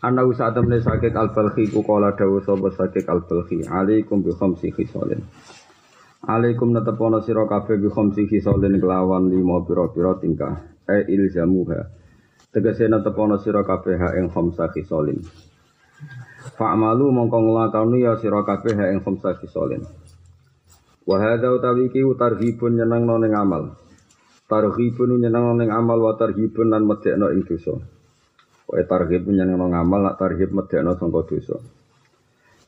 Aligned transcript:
Ana 0.00 0.24
usaha 0.24 0.56
temne 0.56 0.80
sakit 0.80 1.12
al-balhi 1.12 1.68
ku 1.68 1.84
kala 1.84 2.16
dawu 2.16 2.40
sapa 2.40 2.72
sakit 2.72 3.04
al-balhi. 3.04 3.68
Alaikum 3.68 4.24
bi 4.24 4.32
khamsi 4.32 4.72
khisalin. 4.72 5.20
Alaikum 6.24 6.72
netepono 6.72 7.20
sira 7.24 7.44
kabeh 7.44 7.76
bi 7.80 7.88
khamsi 7.88 8.28
khisalin 8.28 8.80
kelawan 8.80 9.28
lima 9.28 9.60
pira-pira 9.64 10.16
tingkah. 10.20 10.56
E 10.88 11.04
ilzamuha. 11.08 11.80
Tegese 12.52 12.88
netepono 12.88 13.36
sira 13.40 13.60
kabeh 13.64 13.96
ha 14.00 14.08
ing 14.16 14.32
khamsa 14.32 14.72
khisalin. 14.72 15.20
Fa'malu 16.56 17.12
mongko 17.12 17.38
nglakoni 17.40 18.04
ya 18.04 18.16
sira 18.16 18.40
kabeh 18.44 18.72
ha 18.76 18.84
ing 18.92 19.00
khamsa 19.04 19.36
khisalin. 19.36 19.84
Wa 21.04 21.16
hadza 21.20 21.52
utawi 21.52 21.88
iki 21.88 22.04
tarhibun 22.16 22.76
nyenengno 22.76 23.20
ning 23.20 23.32
amal. 23.36 23.76
Tarhibun 24.48 25.20
nyenengno 25.20 25.56
ning 25.60 25.68
amal 25.72 26.00
wa 26.00 26.16
tarhibun 26.16 26.72
lan 26.72 26.88
medekno 26.88 27.32
ing 27.32 27.44
dosa. 27.44 27.99
Kowe 28.70 28.86
tarhib 28.86 29.26
nyenengno 29.26 29.66
ngamal, 29.66 30.00
nak 30.06 30.22
tarhib 30.22 30.54
medekno 30.54 30.94
sangka 30.94 31.26
dosa. 31.26 31.58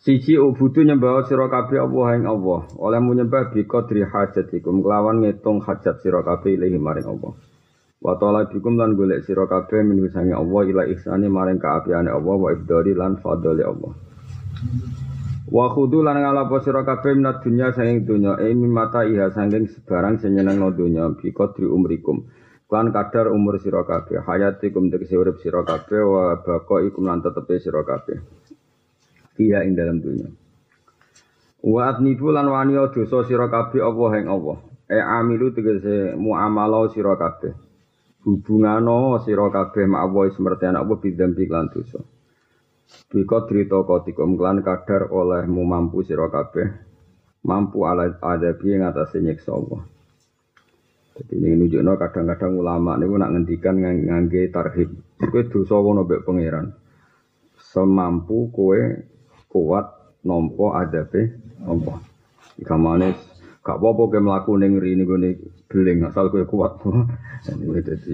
Siji 0.02 0.34
ubudu 0.34 0.82
nyembah 0.82 1.22
sira 1.30 1.46
kabeh 1.46 1.78
Allah 1.78 2.18
ing 2.18 2.26
Allah. 2.26 2.66
Oleh 2.74 2.98
menyembah 2.98 3.54
bi 3.54 3.62
qadri 3.62 4.02
hajatikum 4.02 4.82
kelawan 4.82 5.22
ngitung 5.22 5.62
hajat 5.62 6.02
sira 6.02 6.26
kabeh 6.26 6.58
ilahi 6.58 6.74
maring 6.74 7.06
Allah. 7.06 7.38
Wa 8.02 8.18
ta'ala 8.18 8.50
bikum 8.50 8.74
lan 8.74 8.98
golek 8.98 9.22
sira 9.22 9.46
kabeh 9.46 9.86
min 9.86 10.02
sange 10.10 10.34
Allah 10.34 10.62
ila 10.66 10.82
ihsani 10.90 11.30
maring 11.30 11.62
kaapiane 11.62 12.10
Allah 12.10 12.34
wa 12.34 12.50
ibdari 12.50 12.98
lan 12.98 13.22
fadhali 13.22 13.62
Allah. 13.62 13.94
Wa 15.54 15.70
khudu 15.70 16.02
lan 16.02 16.18
ngalapo 16.18 16.58
sira 16.66 16.82
kabeh 16.82 17.14
minat 17.14 17.38
dunya 17.46 17.70
saking 17.70 18.02
dunya 18.02 18.42
e 18.42 18.50
mimata 18.58 19.06
iha 19.06 19.30
saking 19.30 19.70
sebarang 19.70 20.18
sing 20.18 20.34
nyenengno 20.34 20.74
dunya 20.74 21.14
bi 21.14 21.30
qadri 21.30 21.70
umrikum 21.70 22.26
lan 22.72 22.88
kadar 22.88 23.28
umur 23.28 23.60
sira 23.60 23.84
kabeh. 23.84 24.24
Hayatikum 24.24 24.88
tegese 24.88 25.20
urip 25.20 25.44
sira 25.44 25.60
kabeh 25.60 26.00
wa 26.00 26.40
baqaikum 26.40 27.04
lan 27.04 27.20
tetepe 27.20 27.60
sira 27.60 27.84
kabeh. 27.84 28.16
Iya 29.36 29.68
ing 29.68 29.76
dalam 29.76 30.00
dunia 30.00 30.32
wa 31.62 31.86
atnibu 31.86 32.34
lan 32.34 32.50
wani 32.50 32.74
dosa 32.90 33.22
sira 33.22 33.46
kabeh 33.46 33.78
Allah 33.78 34.10
ing 34.18 34.26
Allah. 34.26 34.58
E 34.90 34.98
amilu 34.98 35.54
tegese 35.54 36.18
muamalah 36.18 36.90
sira 36.90 37.14
kabeh. 37.14 37.54
Hubungano 38.26 39.18
sira 39.22 39.46
kabeh 39.48 39.86
Allah 39.94 40.30
semerti 40.34 40.66
anak 40.66 40.82
Allah 40.84 40.98
bidambi 40.98 41.44
lan 41.46 41.70
dosa. 41.70 42.02
Biko 43.08 43.38
cerita 43.48 43.80
kotikum 43.88 44.36
klan 44.36 44.60
kadar 44.60 45.08
olehmu 45.08 45.62
mampu 45.64 46.02
sira 46.04 46.28
kabeh. 46.28 46.66
Mampu 47.46 47.86
ala 47.86 48.10
adabi 48.20 48.78
ing 48.78 48.82
atase 48.86 49.18
nyiksa 49.18 49.50
Allah 49.50 49.91
Jadi 51.12 51.34
ini 51.44 51.60
nunjukno 51.60 51.92
kadang-kadang 52.00 52.56
ulama 52.56 52.96
niku 52.96 53.20
nak 53.20 53.36
ngendikan 53.36 53.76
ngangge 53.76 54.48
tarhib. 54.48 54.96
Kowe 55.20 55.42
dosa 55.44 55.76
wono 55.76 56.08
mbek 56.08 56.24
pangeran. 56.24 56.72
Semampu 57.60 58.48
kowe 58.48 58.80
kuat 59.52 59.86
nampa 60.24 60.80
adabe 60.80 61.36
apa. 61.68 61.94
Ikamane 62.56 63.08
gak 63.60 63.76
apa-apa 63.76 64.02
kowe 64.08 64.20
mlaku 64.24 64.52
ning 64.56 64.80
rene 64.80 65.04
gone 65.04 65.30
beling 65.68 66.08
asal 66.08 66.32
kowe 66.32 66.48
kuat. 66.48 66.80
Ini 67.52 67.80
dadi 67.84 68.12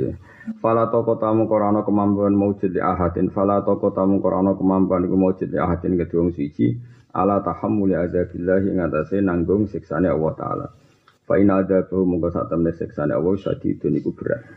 Fala 0.59 0.89
toko 0.89 1.21
tamu 1.21 1.45
korano 1.45 1.85
kemampuan 1.85 2.33
maujud 2.33 2.73
li 2.73 2.81
ahadin 2.81 3.29
Fala 3.29 3.61
toko 3.61 3.93
tamu 3.93 4.17
korano 4.25 4.57
kemampuan 4.57 5.05
iku 5.05 5.21
maujud 5.21 5.53
li 5.53 5.61
ahadin 5.61 6.01
kedua 6.01 6.33
suci 6.33 6.73
Ala 7.13 7.45
tahammuli 7.45 7.93
azabillahi 7.93 8.73
ngatasi 8.81 9.21
nanggung 9.21 9.69
siksane 9.69 10.09
Allah 10.09 10.33
Ta'ala 10.33 10.67
Fa 11.29 11.37
ina 11.37 11.61
ada 11.61 11.85
bahu 11.85 12.09
mongko 12.09 12.33
sak 12.33 12.49
temne 12.49 12.73
siksane 12.73 13.13
Allah 13.13 13.37
sadidun 13.37 14.01
iku 14.01 14.17
berat. 14.17 14.49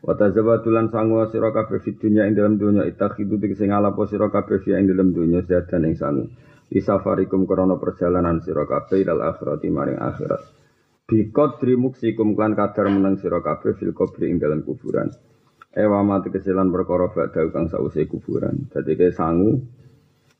Wa 0.00 0.16
tazawatulan 0.16 0.88
sangu 0.88 1.20
sira 1.28 1.52
kabeh 1.52 1.84
fid 1.84 2.00
dunya 2.00 2.24
ing 2.24 2.32
dalam 2.32 2.56
dunya 2.56 2.88
itakhidu 2.88 3.36
tegese 3.36 3.68
ngalapo 3.68 4.08
sira 4.08 4.32
kabeh 4.32 4.64
fi 4.64 4.72
ing 4.72 4.88
dalam 4.88 5.12
dunya 5.12 5.44
sedan 5.44 5.84
ing 5.84 6.00
sangu. 6.00 6.32
Di 6.64 6.80
safarikum 6.80 7.44
krana 7.44 7.76
perjalanan 7.76 8.40
sira 8.40 8.64
kabeh 8.64 9.04
ilal 9.04 9.20
akhirati 9.20 9.68
maring 9.68 10.00
akhirat. 10.00 10.42
Bi 11.04 11.28
qadri 11.28 11.76
kan 12.36 12.52
kadar 12.56 12.86
meneng 12.88 13.20
sira 13.20 13.44
kabeh 13.44 13.76
fil 13.76 13.92
qabri 13.92 14.32
ing 14.32 14.40
dalam 14.40 14.64
kuburan. 14.64 15.12
Ewa 15.76 16.00
mati 16.00 16.32
kesilan 16.32 16.72
perkara 16.72 17.12
badha 17.12 17.44
kang 17.52 17.68
sause 17.68 18.08
kuburan. 18.08 18.72
Dadi 18.72 18.96
sangu 19.12 19.60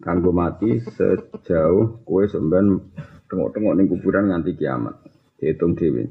kanggo 0.00 0.32
mati 0.32 0.81
sejauh 0.81 2.04
kowe 2.09 2.25
sampean 2.25 2.81
tengok-tengok 3.29 3.75
ning 3.77 3.87
kuburan 3.89 4.31
nganti 4.31 4.57
kiamat. 4.57 4.95
Dihitung 5.41 5.75
dhewe. 5.77 6.05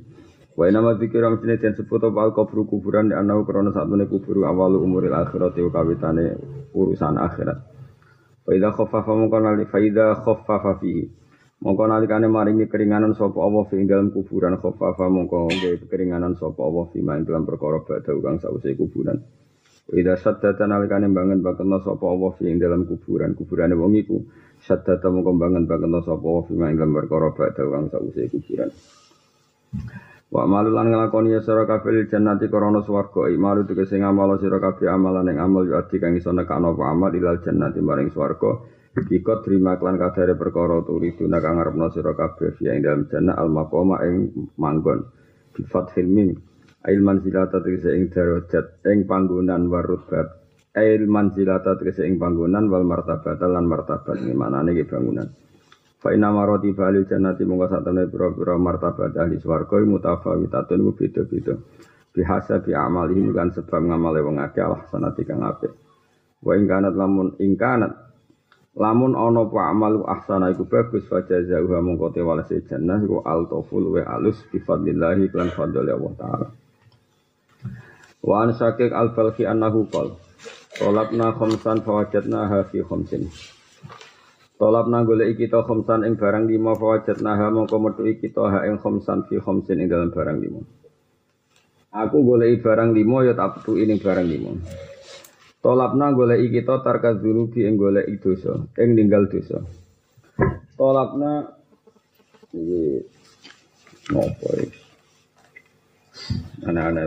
Wa 0.54 0.70
nama 0.70 0.94
dzikra 0.94 1.34
mestine 1.34 1.58
den 1.58 1.74
sebut 1.74 1.98
apa 2.06 2.30
kubur 2.30 2.70
kuburan 2.70 3.10
di 3.10 3.18
anahu 3.18 3.42
krana 3.42 3.74
satune 3.74 4.06
kubur 4.06 4.46
awal 4.46 4.78
umuril 4.78 5.18
akhirat 5.18 5.58
wa 5.58 5.72
kawitane 5.74 6.38
urusan 6.78 7.18
akhirat. 7.18 7.58
Fa 8.46 8.52
idza 8.54 8.70
khaffafa 8.70 9.12
mongko 9.18 9.38
nali 9.42 9.66
fa 9.66 9.82
idza 9.82 10.22
khaffafa 10.22 10.78
fihi. 10.78 11.10
Mongko 11.66 11.84
nalikane 11.90 12.30
maringi 12.30 12.70
keringanan 12.70 13.18
sapa 13.18 13.40
Allah 13.42 13.66
fi 13.66 13.82
dalam 13.82 14.14
kuburan 14.14 14.62
khaffafa 14.62 15.10
mongko 15.10 15.50
nggih 15.50 15.90
keringanan 15.90 16.38
sapa 16.38 16.62
Allah 16.62 16.86
fi 16.94 17.02
main 17.02 17.26
dalam 17.26 17.50
perkara 17.50 17.82
badhe 17.82 18.14
kang 18.22 18.38
sause 18.38 18.78
kuburan. 18.78 19.26
Ida 19.90 20.22
saddata 20.22 20.70
nalikane 20.70 21.10
bangun 21.10 21.42
bakena 21.42 21.82
sapa 21.82 22.06
Allah 22.06 22.30
fi 22.38 22.46
dalam 22.62 22.86
kuburan 22.86 23.34
kuburane 23.34 23.74
wong 23.74 23.98
iku 23.98 24.22
saddata 24.64 25.12
mongko 25.12 25.36
bangun 25.36 25.68
bakena 25.68 26.00
sapa 26.00 26.24
Allah 26.24 26.44
fi 26.48 26.54
main 26.56 26.80
dalam 26.80 26.96
perkara 26.96 27.36
badhe 27.36 27.64
kang 27.68 27.86
sause 27.92 28.24
kuburan. 28.32 28.72
Wa 30.34 30.50
malulan 30.50 30.90
nglakoni 30.90 31.36
ya 31.36 31.46
sira 31.46 31.68
kabeh 31.70 32.10
jannati 32.10 32.50
krana 32.50 32.82
swarga. 32.82 33.30
Imalu 33.30 33.70
tegese 33.70 34.00
ngamal 34.00 34.40
sira 34.40 34.58
kabeh 34.58 34.90
amalan 34.90 35.30
ing 35.30 35.38
amal 35.38 35.68
yo 35.68 35.78
adi 35.78 36.00
kang 36.00 36.18
iso 36.18 36.34
nekakno 36.34 36.74
apa 36.74 36.84
amal 36.90 37.12
ilal 37.14 37.44
jannati 37.44 37.84
maring 37.84 38.10
swarga. 38.10 38.66
Dikot 38.94 39.46
terima 39.46 39.78
klan 39.78 39.98
kadare 39.98 40.38
perkara 40.38 40.82
turidu 40.86 41.30
nak 41.30 41.44
ngarepno 41.44 41.92
sira 41.94 42.18
kabeh 42.18 42.58
ya 42.64 42.74
ing 42.74 42.82
dalam 42.82 43.06
jannah 43.12 43.36
al 43.38 43.52
maqama 43.52 44.02
ing 44.08 44.50
manggon. 44.58 45.06
Bi 45.54 45.62
fathil 45.70 46.08
mim 46.10 46.34
ail 46.88 47.00
manzilata 47.04 47.62
tegese 47.62 47.94
ing 47.94 48.10
darajat 48.10 48.82
ing 48.90 49.06
panggonan 49.06 49.70
ail 50.74 51.02
manzilata 51.06 51.78
tegese 51.78 52.06
ing 52.06 52.18
panggonan 52.18 52.70
wal 52.70 52.86
martabat 52.86 53.38
lan 53.42 53.66
martabat 53.70 54.18
manane 54.34 54.74
iki 54.74 54.86
bangunan 54.90 55.30
Fa 56.04 56.12
inna 56.12 56.36
marati 56.36 56.76
bali 56.76 57.08
jannati 57.08 57.48
mongko 57.48 57.72
sak 57.72 57.88
temne 57.88 58.12
pira-pira 58.12 58.60
martabat 58.60 59.16
ahli 59.16 59.40
swarga 59.40 59.80
mutafawitatun 59.88 60.84
ku 60.84 60.92
beda-beda. 61.00 61.56
Bihasa 62.12 62.60
bi 62.60 62.76
amali 62.76 63.16
kan 63.32 63.56
sebab 63.56 63.88
ngamale 63.88 64.20
wong 64.20 64.36
akeh 64.44 64.68
Allah 64.68 64.84
sanati 64.92 65.24
kang 65.24 65.48
apik. 65.48 65.72
Wa 66.44 66.60
ing 66.60 66.68
kanat 66.68 67.00
lamun 67.00 67.40
ing 67.40 67.56
kanat 67.56 67.96
lamun 68.76 69.16
ana 69.16 69.48
apa 69.48 69.60
amalu 69.72 70.04
ahsana 70.04 70.52
iku 70.52 70.68
bagus 70.68 71.08
fa 71.08 71.24
jazaa'uha 71.24 71.80
mongko 71.80 72.12
te 72.12 72.20
walase 72.20 72.60
jannah 72.68 73.00
iku 73.00 73.24
altoful 73.24 73.96
wa 73.96 74.04
alus 74.04 74.44
bi 74.52 74.60
fadlillahi 74.60 75.32
lan 75.32 75.56
fadli 75.56 75.88
Allah 75.88 76.14
taala. 76.20 76.48
Wa 78.20 78.44
an 78.44 78.52
syakik 78.60 78.92
al-falqi 78.92 79.48
annahu 79.48 79.88
qol. 79.88 80.20
Tolabna 80.74 81.38
khamsan 81.38 81.86
fawajadna 81.86 82.50
ha 82.50 82.60
fi 82.66 82.82
khamsin. 82.82 83.30
Tolap 84.58 84.90
nanggolek 84.90 85.38
kita 85.38 85.62
khomsan 85.68 86.02
ing 86.02 86.18
barang 86.18 86.50
lima 86.50 86.74
fawajat 86.74 87.22
naha 87.22 87.54
mongko 87.54 87.78
metu 87.78 88.02
kita 88.18 88.44
ha 88.50 88.60
ing 88.66 88.82
khomsan 88.82 89.28
fi 89.30 89.38
khomsin 89.38 89.82
ing 89.82 89.88
dalam 89.92 90.10
barang 90.10 90.38
lima. 90.42 90.62
Aku 91.94 92.26
golek 92.26 92.66
barang 92.66 92.90
lima 92.90 93.22
ya 93.22 93.38
tak 93.38 93.62
petu 93.62 93.78
ing 93.78 94.02
barang 94.02 94.26
lima. 94.26 94.52
Tolapna 95.62 96.10
golek 96.10 96.42
kita 96.50 96.82
tarka 96.82 97.14
dzunubi 97.22 97.70
ing 97.70 97.78
golek 97.78 98.10
dosa, 98.18 98.58
ing 98.82 98.98
ninggal 98.98 99.30
dosa. 99.30 99.62
Tolapna 100.74 101.54
iki 102.50 102.98
nopo 104.10 104.48
iki? 104.58 104.80
Ana-ana. 106.66 107.04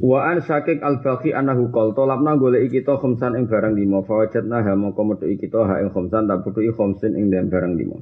Wa 0.00 0.32
an 0.32 0.40
syakik 0.40 0.80
al 0.80 1.04
baqi 1.04 1.36
anahu 1.36 1.68
qol 1.68 1.92
tolapna 1.92 2.32
golek 2.40 2.72
kita 2.72 2.96
khamsan 2.96 3.36
ing 3.36 3.44
barang 3.44 3.76
lima 3.76 4.00
fawajatna 4.00 4.64
ha 4.64 4.72
mongko 4.72 5.02
metu 5.04 5.28
kita 5.28 5.60
ha 5.68 5.76
ing 5.84 5.92
khamsan 5.92 6.24
tak 6.24 6.40
putu 6.40 6.64
khamsin 6.72 7.20
ing 7.20 7.28
barang 7.28 7.76
lima. 7.76 8.00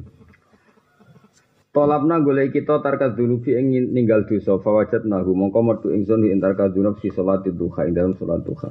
Tolapna 1.74 2.22
golek 2.22 2.54
kita 2.54 2.78
tarka 2.86 3.10
dunubi 3.10 3.50
ing 3.58 3.90
ninggal 3.90 4.30
dosa 4.30 4.62
fawajatnahu 4.62 5.34
mongko 5.34 5.60
metu 5.66 5.86
ingsun 5.90 6.22
ing 6.30 6.38
tarka 6.38 6.70
dunub 6.70 7.02
fi 7.02 7.10
salati 7.10 7.50
duha 7.50 7.90
ing 7.90 7.98
dalam 7.98 8.14
salat 8.14 8.46
duha. 8.46 8.70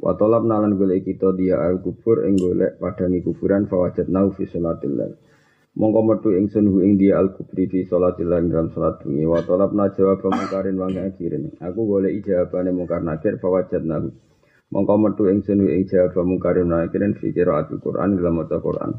Wa 0.00 0.16
tolapna 0.16 0.64
lan 0.64 0.80
golek 0.80 1.04
kita 1.12 1.36
dia 1.36 1.60
al 1.60 1.76
kubur 1.84 2.24
ing 2.24 2.40
golek 2.40 2.80
padangi 2.80 3.20
kuburan 3.20 3.68
fawajatnahu 3.68 4.32
fi 4.40 4.48
salatil 4.48 4.96
lail. 4.96 5.12
Mongko 5.78 6.00
metu 6.02 6.28
ingsun 6.34 6.66
hu 6.66 6.82
ing 6.82 6.98
dia 6.98 7.14
al 7.22 7.30
kubri 7.30 7.70
fi 7.70 7.86
salatil 7.86 8.26
lail 8.26 8.50
dalam 8.50 8.74
salat 8.74 9.06
bengi 9.06 9.22
wa 9.22 9.38
tolapna 9.46 9.86
jawab 9.94 10.18
mungkarin 10.26 10.74
wa 10.74 10.90
nakirin. 10.90 11.54
Aku 11.62 11.86
golek 11.86 12.18
ijabane 12.18 12.74
mungkar 12.74 13.06
nakir 13.06 13.38
fawajatnahu. 13.38 14.10
Mongko 14.74 14.94
metu 14.98 15.30
ingsun 15.30 15.62
hu 15.62 15.70
ing 15.70 15.86
jawab 15.86 16.26
mungkarin 16.26 16.66
wa 16.66 16.82
nakirin 16.82 17.14
fi 17.14 17.30
qiraatil 17.30 17.78
Qur'an 17.78 18.18
dalam 18.18 18.42
maca 18.42 18.58
Qur'an. 18.58 18.98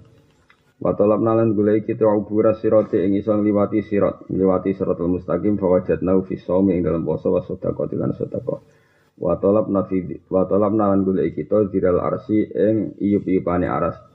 Wa 0.82 0.96
talab 0.96 1.20
nalan 1.22 1.54
gulai 1.54 1.84
kita 1.84 2.08
ubura 2.08 2.56
sirati 2.56 3.04
ing 3.04 3.14
iso 3.20 3.36
liwati 3.38 3.86
sirat, 3.86 4.26
liwati 4.34 4.74
siratul 4.74 5.14
mustaqim 5.14 5.60
fa 5.62 5.70
wajadna 5.70 6.18
fi 6.26 6.40
shaumi 6.40 6.74
ing 6.74 6.88
dalam 6.88 7.06
poso 7.06 7.36
wa 7.36 7.44
sedekah 7.46 7.86
lan 8.00 8.16
sedekah. 8.18 8.60
Wa 9.20 9.38
talab 9.38 9.70
nafi 9.70 10.24
wa 10.32 10.48
talab 10.50 10.74
nalan 10.74 11.06
gulai 11.06 11.36
kita 11.36 11.70
diral 11.70 12.02
arsi 12.02 12.48
ing 12.48 12.98
iyup-iyupane 12.98 13.68
aras. 13.70 14.11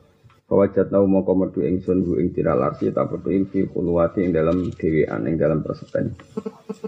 Fa 0.46 0.54
wajadna 0.54 1.02
mongko 1.02 1.32
metu 1.34 1.58
ingsun 1.66 2.06
hu 2.06 2.22
ing 2.22 2.30
diral 2.30 2.62
arsi 2.62 2.94
ta 2.94 3.10
petu 3.10 3.34
ing 3.34 3.50
fi 3.50 3.66
khulwati 3.66 4.22
ing 4.22 4.30
dalam 4.30 4.70
dhewean 4.78 5.26
ing 5.26 5.34
dalam 5.42 5.66
persepen. 5.66 6.14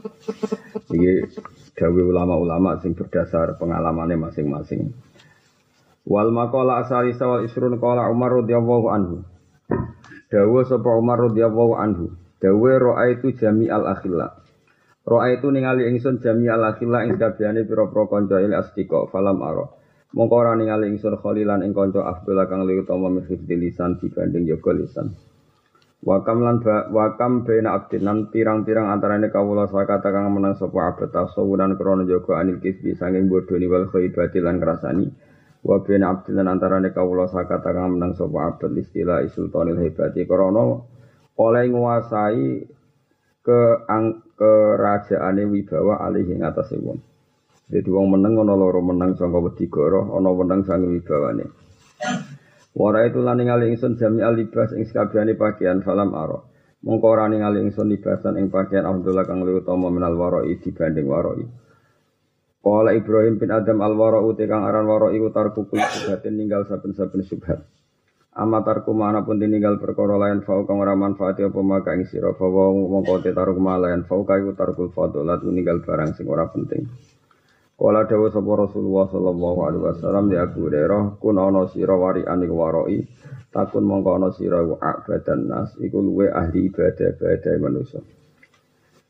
Iki 0.95 1.13
dawe 1.75 2.03
ulama-ulama 2.07 2.79
sing 2.79 2.95
berdasar 2.95 3.59
pengalamannya 3.59 4.15
masing-masing. 4.15 4.95
Wal 6.07 6.31
maqala 6.31 6.87
asali 6.87 7.19
sawal 7.19 7.51
isrun 7.51 7.83
qala 7.83 8.07
Umar 8.07 8.31
radhiyallahu 8.41 8.87
anhu. 8.95 9.17
Dawa 10.31 10.61
sapa 10.63 10.91
Umar 10.95 11.19
radhiyallahu 11.27 11.75
anhu. 11.77 12.15
Dawa 12.39 12.73
roa 12.79 13.05
itu 13.11 13.35
jami 13.35 13.67
al 13.67 13.91
akhilla. 13.91 14.39
Roa 15.03 15.35
itu 15.35 15.51
ningali 15.51 15.91
ingsun 15.91 16.23
jami 16.23 16.47
al 16.47 16.63
akhilla 16.63 17.03
ing 17.11 17.19
kabehane 17.19 17.67
pira-pira 17.67 18.07
kanca 18.07 18.39
il 18.39 18.55
astika 18.55 19.11
falam 19.11 19.43
aro. 19.43 19.78
Mongko 20.17 20.35
ora 20.41 20.57
ningali 20.57 20.89
ingsun 20.89 21.21
khalilan 21.21 21.61
ing 21.61 21.77
kanca 21.77 22.01
Abdullah 22.01 22.49
kang 22.49 22.65
luwih 22.65 22.81
utama 22.81 23.13
min 23.13 23.25
lisan 23.61 24.01
dibanding 24.01 24.49
yoga 24.49 24.73
lisan. 24.73 25.13
Wakam 25.99 26.47
lan 26.47 26.63
ba, 26.63 26.87
wakam 26.95 27.43
bena 27.43 27.75
abdin 27.75 28.07
lan 28.07 28.31
pirang-pirang 28.31 28.87
antarane 28.87 29.35
kawula 29.35 29.67
sakata 29.67 30.15
kang 30.15 30.31
menang 30.31 30.55
sapa 30.55 30.95
abad 30.95 31.11
tasawuran 31.11 31.75
krana 31.75 32.07
jaga 32.07 32.39
anil 32.39 32.63
kisbi 32.63 32.95
sanging 32.95 33.27
bodoni 33.27 33.67
wal 33.67 33.91
khaibati 33.91 34.39
lan 34.39 34.63
krasani. 34.63 35.11
wa 35.67 35.83
bin 35.83 36.07
abdil 36.07 36.39
lan 36.39 36.55
antarane 36.55 36.95
kawula 36.95 37.27
sakata 37.27 37.75
kang 37.75 37.99
menang 37.99 38.15
sapa 38.15 38.39
abdul 38.47 38.79
istilah 38.79 39.27
sultanil 39.27 39.75
hebati 39.75 40.23
krana 40.23 40.79
oleh 41.35 41.65
nguasai 41.67 42.63
ke 43.43 43.61
ang, 43.91 44.23
kerajaane 44.39 45.43
wibawa 45.51 45.99
alih 46.07 46.31
ing 46.31 46.47
atase 46.47 46.79
wong. 46.79 47.08
Dadi 47.69 47.89
wong 47.93 48.17
meneng 48.17 48.41
ana 48.41 48.57
loro 48.57 48.81
meneng 48.81 49.13
saka 49.21 49.37
wedi 49.37 49.69
goro, 49.69 50.17
ana 50.17 50.33
meneng 50.33 50.65
sang 50.65 50.89
wibawane. 50.89 51.45
Wara 52.73 53.05
itu 53.05 53.21
lan 53.21 53.45
ningali 53.45 53.77
ingsun 53.77 54.01
jami 54.01 54.25
alibas 54.25 54.73
ing 54.73 54.89
sakabehane 54.89 55.37
pakaian 55.37 55.85
falam 55.85 56.17
aro. 56.17 56.49
Mongko 56.81 57.07
ora 57.11 57.29
ningali 57.29 57.61
ingsun 57.61 57.93
libasan 57.93 58.39
ing 58.39 58.49
pakaian 58.49 58.87
Abdullah 58.87 59.27
kang 59.27 59.43
luwih 59.43 59.67
utama 59.67 59.91
minal 59.91 60.15
waroi 60.15 60.57
dibanding 60.63 61.11
waroi. 61.11 61.45
Kala 62.63 62.95
Ibrahim 62.95 63.37
bin 63.37 63.51
Adam 63.51 63.83
al-wara 63.83 64.23
uti 64.23 64.47
kang 64.47 64.63
aran 64.63 64.87
wara 64.87 65.11
iku 65.11 65.29
tarku 65.35 65.67
kul 65.67 65.79
subhatin 65.83 66.39
ninggal 66.39 66.65
saben-saben 66.71 67.27
subhat. 67.27 67.67
Amma 68.39 68.63
tarku 68.63 68.95
mana 68.95 69.27
pun 69.27 69.43
tinggal 69.43 69.83
perkara 69.83 70.15
lain 70.15 70.47
fau 70.47 70.63
kang 70.63 70.79
ora 70.79 70.95
manfaati 70.95 71.43
apa 71.43 71.61
maka 71.61 71.99
ing 71.99 72.07
sira 72.07 72.31
fa 72.33 72.47
wa 72.47 72.71
mongko 72.71 73.27
te 73.27 73.35
tarku 73.35 73.59
lain 73.59 74.07
fau 74.07 74.23
iku 74.23 74.55
tarkul 74.55 74.95
fadilat 74.95 75.43
ninggal 75.45 75.83
barang 75.83 76.15
sing 76.15 76.31
ora 76.31 76.47
penting. 76.47 76.87
Kala 77.79 78.11
dawa 78.11 78.27
sapa 78.35 78.53
Rasulullah 78.59 79.07
sallallahu 79.07 79.61
alaihi 79.63 79.85
wasallam 79.87 80.27
di 80.27 80.35
Abu 80.35 80.67
Hurairah 80.67 81.23
kun 81.23 81.39
ana 81.39 81.63
sira 81.71 81.95
wari 81.95 82.27
anik 82.27 82.51
waroi 82.51 83.07
takun 83.55 83.87
mongko 83.87 84.19
ana 84.19 84.35
sira 84.35 84.67
abadan 84.67 85.47
nas 85.47 85.79
iku 85.79 86.03
luwe 86.03 86.27
ahli 86.27 86.75
ibadah-ibadah 86.75 87.55
manusia. 87.63 88.03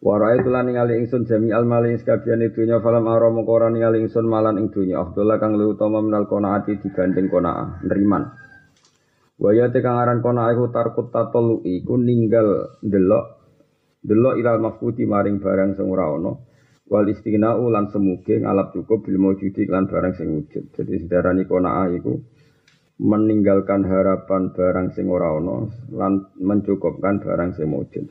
Warai 0.04 0.44
tulan 0.44 0.68
ningali 0.68 1.00
ingsun 1.00 1.24
jami 1.24 1.48
al 1.48 1.64
mali 1.64 1.96
sekabian 1.96 2.44
dunya 2.52 2.76
falam 2.84 3.08
ara 3.08 3.32
mongko 3.32 3.56
ora 3.56 3.72
ningali 3.72 4.04
ingsun 4.04 4.28
malan 4.28 4.60
ing 4.60 4.68
dunya 4.68 5.00
Abdullah 5.00 5.40
kang 5.40 5.56
luwih 5.56 5.72
utama 5.72 6.04
minal 6.04 6.28
qanaati 6.28 6.76
dibanding 6.76 7.32
qanaah 7.32 7.80
neriman. 7.88 8.36
Waya 9.40 9.72
te 9.72 9.80
kang 9.80 9.96
aran 9.96 10.20
qanaah 10.20 10.52
iku 10.52 10.68
tarkut 10.68 11.08
tatolu 11.08 11.64
iku 11.64 11.96
ninggal 11.96 12.76
delok 12.84 13.32
delok 14.04 14.36
ilal 14.36 14.60
mafkuti 14.60 15.08
maring 15.08 15.40
barang 15.40 15.72
sing 15.72 15.88
ora 15.88 16.12
wal 16.88 17.04
istighna 17.04 17.52
lan 17.56 17.92
semuge 17.92 18.40
ngalap 18.40 18.72
cukup 18.72 19.04
bil 19.04 19.20
maujudi 19.20 19.68
lan 19.68 19.84
barang 19.84 20.16
sing 20.16 20.28
wujud. 20.32 20.72
Jadi 20.72 21.04
sedarani 21.04 21.44
qanaah 21.44 21.88
iku 21.92 22.16
meninggalkan 22.98 23.86
harapan 23.86 24.50
barang 24.56 24.96
sing 24.96 25.06
ora 25.12 25.36
ana 25.36 25.68
lan 25.92 26.32
mencukupkan 26.40 27.20
barang 27.20 27.54
sing 27.54 27.68
wujud. 27.68 28.08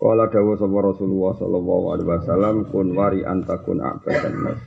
Kala 0.00 0.32
dawuh 0.32 0.56
sapa 0.56 0.78
Rasulullah 0.80 1.36
sallallahu 1.36 1.84
alaihi 1.92 2.08
wasallam 2.08 2.54
kun 2.72 2.96
wari 2.96 3.20
antakun 3.20 3.84
abadan 3.84 4.34
nas. 4.44 4.60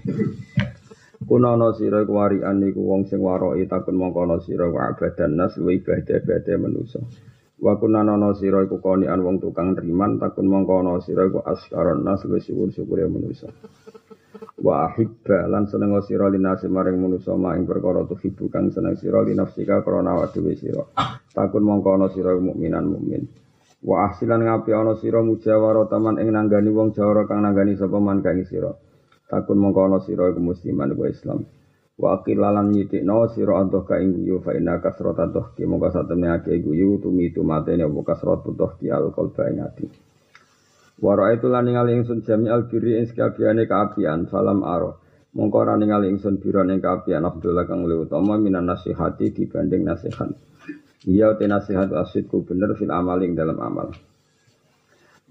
Kun 1.26 1.42
ana 1.42 1.74
sira 1.74 2.06
iku 2.06 2.22
wari 2.22 2.42
niku 2.54 2.82
wong 2.86 3.10
sing 3.10 3.18
waroi 3.18 3.66
takun 3.66 3.98
mongko 3.98 4.30
ana 4.30 4.38
sira 4.46 4.70
abadan 4.70 5.34
nas 5.34 5.58
luwih 5.58 5.82
ibadah-ibadah 5.82 6.56
manusa. 6.62 7.02
Wa 7.62 7.78
kun 7.78 7.94
ana 7.96 8.34
sira 8.34 8.66
iku 8.66 8.82
konian 8.82 9.22
wong 9.22 9.38
tukang 9.38 9.78
riman 9.78 10.18
takun 10.18 10.50
mongko 10.50 10.82
ana 10.82 10.98
sira 11.06 11.30
iku 11.30 11.46
askaron 11.46 12.02
nas 12.02 12.26
luwih 12.26 12.42
syukur-syukure 12.42 13.06
manusa. 13.06 13.48
Wa 14.58 14.90
ahibba 14.90 15.46
lan 15.48 15.70
seneng 15.70 15.94
sira 16.02 16.28
linasi 16.34 16.66
maring 16.66 16.98
manusa 16.98 17.38
mak 17.38 17.56
ing 17.60 17.70
perkara 17.70 18.04
tuhibu 18.10 18.50
kang 18.50 18.74
seneng 18.74 18.98
sira 18.98 19.22
linafsika 19.22 19.86
krana 19.86 20.18
awake 20.18 20.40
dhewe 20.40 20.58
sira. 20.58 20.84
Takun 21.30 21.64
mongko 21.64 21.90
ana 21.94 22.08
sira 22.10 22.34
mukminan 22.36 22.90
mukmin. 22.90 23.30
Wa 23.84 24.10
ahsilan 24.10 24.42
ngapi 24.44 24.72
ana 24.74 24.96
sira 24.98 25.20
mujawara 25.22 25.86
taman 25.92 26.18
ing 26.20 26.32
nanggani 26.34 26.72
wong 26.74 26.96
jawara 26.96 27.28
kang 27.30 27.44
nanggani 27.46 27.78
sapa 27.78 28.00
man 28.00 28.24
kang 28.26 28.42
sira. 28.50 28.72
Takun 29.30 29.62
mongko 29.62 29.80
ana 29.88 30.00
sira 30.02 30.32
iku 30.32 30.42
musliman 30.42 30.92
wa 30.96 31.06
Islam. 31.08 31.46
Wa 31.94 32.18
aqilalan 32.18 32.74
nyitikno 32.74 33.30
sira 33.30 33.62
antuh 33.62 33.86
ka 33.86 34.02
ing 34.02 34.18
guyu 34.18 34.42
fa 34.42 34.58
inna 34.58 34.82
kasrata 34.82 35.30
doh 35.30 35.54
ki 35.54 35.64
mongko 35.70 35.94
satemene 35.94 36.42
ake 36.42 36.58
guyu 36.66 36.98
tumi 36.98 37.30
tumatene 37.30 37.86
apa 37.86 38.02
kasratu 38.02 38.50
doh 38.58 38.74
ki 38.82 38.90
al 38.90 39.14
qalba 39.14 39.46
ing 39.50 39.62
ati. 39.62 39.86
Wa 40.98 41.14
raaitu 41.14 41.48
lan 41.54 41.70
ningali 41.70 41.94
ingsun 42.02 42.26
jami 42.26 42.50
al 42.50 42.66
birri 42.66 42.98
ing 42.98 43.06
sekabiane 43.06 43.70
kaapian 43.70 44.26
salam 44.26 44.66
aro. 44.66 44.98
Mongko 45.38 45.58
ora 45.62 45.74
ningali 45.78 46.10
ingsun 46.10 46.42
biron 46.42 46.74
ing 46.74 46.82
kaapian 46.82 47.26
Abdullah 47.30 47.66
kang 47.70 47.86
luwih 47.86 48.10
utama 48.10 48.42
minan 48.42 48.66
nasihati 48.70 49.30
dibanding 49.30 49.86
nasihat. 49.86 50.34
Iya 51.06 51.38
te 51.38 51.46
nasihat 51.46 51.94
asidku 51.94 52.42
bener 52.42 52.74
fil 52.74 52.90
amaling 52.90 53.38
dalam 53.38 53.62
amal. 53.62 53.94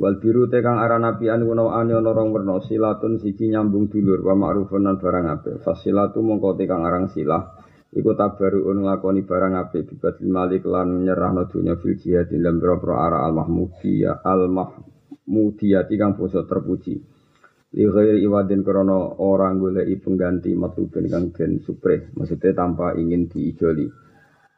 Wal 0.03 0.19
biru 0.19 0.51
te 0.51 0.59
kang 0.67 0.83
aran 0.83 1.07
apian 1.07 1.47
kuno 1.47 1.71
ane 1.71 1.95
ana 1.95 2.11
rong 2.11 2.35
silatun 2.67 3.23
siji 3.23 3.55
nyambung 3.55 3.87
dulur 3.87 4.19
wa 4.27 4.35
ma'rufun 4.35 4.83
lan 4.83 4.99
barang 4.99 5.27
apik. 5.31 5.55
Fasilatu 5.63 6.19
mongko 6.27 6.59
te 6.59 6.67
kang 6.67 6.83
aran 6.83 7.07
silah 7.07 7.55
iku 7.95 8.11
tabaruun 8.19 8.83
nglakoni 8.83 9.23
barang 9.23 9.55
apik 9.63 9.95
bibatil 9.95 10.27
malik 10.27 10.67
lan 10.67 11.07
nyerahno 11.07 11.47
dunya 11.47 11.79
fil 11.79 11.95
jihad 11.95 12.35
dalam 12.35 12.59
boro 12.59 12.99
ara 12.99 13.23
al 13.23 13.31
mahmudiyah 13.31 14.27
al 14.27 14.51
mahmudiyah 14.51 15.87
kang 15.87 16.19
basa 16.19 16.51
terpuji. 16.51 16.99
Li 17.73 17.87
ghairi 17.87 18.27
iwadin 18.27 18.67
orang 19.23 19.63
goleki 19.63 20.03
pengganti 20.03 20.51
matlubin 20.59 21.07
kang 21.07 21.31
den 21.31 21.63
supreh, 21.63 22.11
maksudnya 22.19 22.51
tanpa 22.59 22.99
ingin 22.99 23.31
diijoli. 23.31 23.87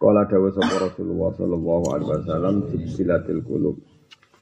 Kala 0.00 0.24
dawa 0.24 0.48
sapa 0.50 0.88
Rasulullah 0.88 1.30
sallallahu 1.36 1.84
alaihi 1.92 2.10
wasallam 2.10 2.54
jubilatil 2.72 3.44
qulub. 3.44 3.76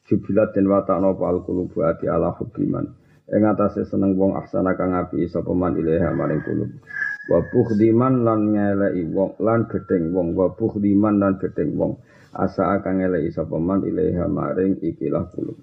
Jubilat 0.07 0.51
den 0.55 0.67
watakno 0.67 1.15
al 1.23 1.39
qulub 1.47 1.71
ati 1.79 2.11
ala 2.11 2.35
hubbiman. 2.35 2.87
Ing 3.31 3.43
atase 3.47 3.87
seneng 3.87 4.19
wong 4.19 4.35
aksana 4.35 4.75
kang 4.75 4.93
api 4.93 5.25
sapa 5.31 5.55
man 5.55 5.79
ilaha 5.79 6.11
maring 6.11 6.43
qulub. 6.43 6.71
Wa 7.31 7.39
bukhdiman 7.55 8.27
lan 8.27 8.51
ngeleki 8.51 9.03
wong 9.15 9.39
lan 9.39 9.71
gedeng 9.71 10.11
wong 10.11 10.35
wa 10.35 10.51
bukhdiman 10.53 11.23
lan 11.23 11.39
gedeng 11.39 11.79
wong. 11.79 12.03
Asa 12.35 12.75
akan 12.77 12.99
ngeleki 12.99 13.31
sapa 13.31 13.57
man 13.57 13.87
ilaha 13.87 14.27
maring 14.27 14.83
ikilah 14.83 15.31
qulub. 15.31 15.57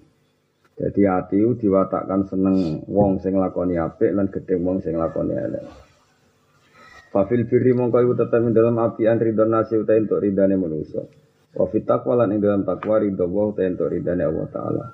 Jadi 0.80 1.04
hati 1.04 1.44
diwatakkan 1.44 2.24
seneng 2.24 2.88
wong 2.88 3.20
sing 3.20 3.36
lakoni 3.36 3.76
apik 3.76 4.16
lan 4.16 4.32
gedeng 4.32 4.64
wong 4.64 4.80
sing 4.80 4.96
lakoni 4.96 5.36
elek. 5.36 5.68
Fafil 7.12 7.44
birri 7.44 7.76
mongko 7.76 8.00
iku 8.00 8.14
tetep 8.16 8.40
dalam 8.54 8.80
apian 8.80 9.20
ridho 9.20 9.44
nasi 9.44 9.76
uta 9.76 9.92
entuk 9.98 10.24
ridane 10.24 10.56
manusa. 10.56 11.04
Wa 11.50 11.66
fit 11.66 11.82
taqwa 11.82 12.22
lan 12.22 12.34
ing 12.34 12.40
dalam 12.42 12.62
takwa 12.62 13.02
ridho 13.02 13.26
wa 13.26 13.50
uta 13.50 13.66
entuk 13.66 13.90
ridane 13.90 14.22
Allah 14.22 14.46
taala. 14.50 14.84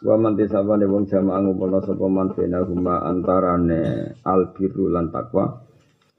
Wa 0.00 0.16
man 0.16 0.32
tisabane 0.36 0.88
wong 0.88 1.04
jamaah 1.12 1.44
ngumpulna 1.44 1.84
sapa 1.84 2.06
man 2.08 2.32
bena 2.32 2.64
huma 2.64 3.04
antarane 3.04 4.16
al 4.24 4.56
birru 4.56 4.88
lan 4.88 5.12
takwa. 5.12 5.60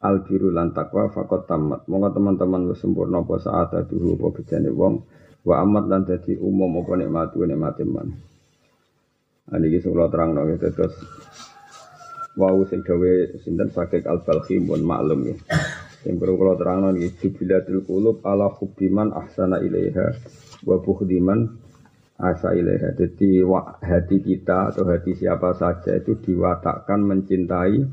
Al 0.02 0.22
birru 0.22 0.54
lan 0.54 0.70
takwa 0.74 1.10
fakot 1.10 1.50
tamat. 1.50 1.90
Monggo 1.90 2.14
teman-teman 2.14 2.70
wis 2.70 2.82
sempurna 2.82 3.26
apa 3.26 3.42
saat 3.42 3.74
duhu 3.90 4.22
apa 4.22 4.28
bedane 4.38 4.70
wong 4.70 4.96
Wa 5.42 5.66
amat 5.66 5.90
lan 5.90 6.06
dadi 6.06 6.38
umum 6.38 6.86
apa 6.86 6.94
nikmat 7.02 7.34
nikmat 7.34 7.82
man. 7.90 8.14
Ani 9.50 9.74
iki 9.74 9.82
kula 9.82 10.06
terangno 10.14 10.46
gitu 10.54 10.70
terus 10.70 10.94
wau 12.38 12.62
sing 12.70 12.86
gawe 12.86 13.42
sinten 13.42 13.68
sakit 13.74 14.06
al-balhi 14.06 14.62
pun 14.62 14.86
maklum 14.86 15.34
ya. 15.34 15.36
Sing 16.02 16.18
perlu 16.18 16.34
kula 16.34 16.58
terangno 16.58 16.90
iki 16.98 17.30
jubilatul 17.30 17.86
qulub 17.86 18.26
ala 18.26 18.50
hubbiman 18.50 19.14
ahsana 19.14 19.62
ilaiha 19.62 20.18
wa 20.66 20.82
bukhdiman 20.82 21.46
asa 22.22 22.54
ilaiha. 22.54 22.94
Jadi 22.98 23.42
hati 23.82 24.18
kita 24.22 24.74
atau 24.74 24.86
hati 24.90 25.18
siapa 25.18 25.58
saja 25.58 25.98
itu 25.98 26.18
diwatakkan 26.22 27.02
mencintai 27.06 27.86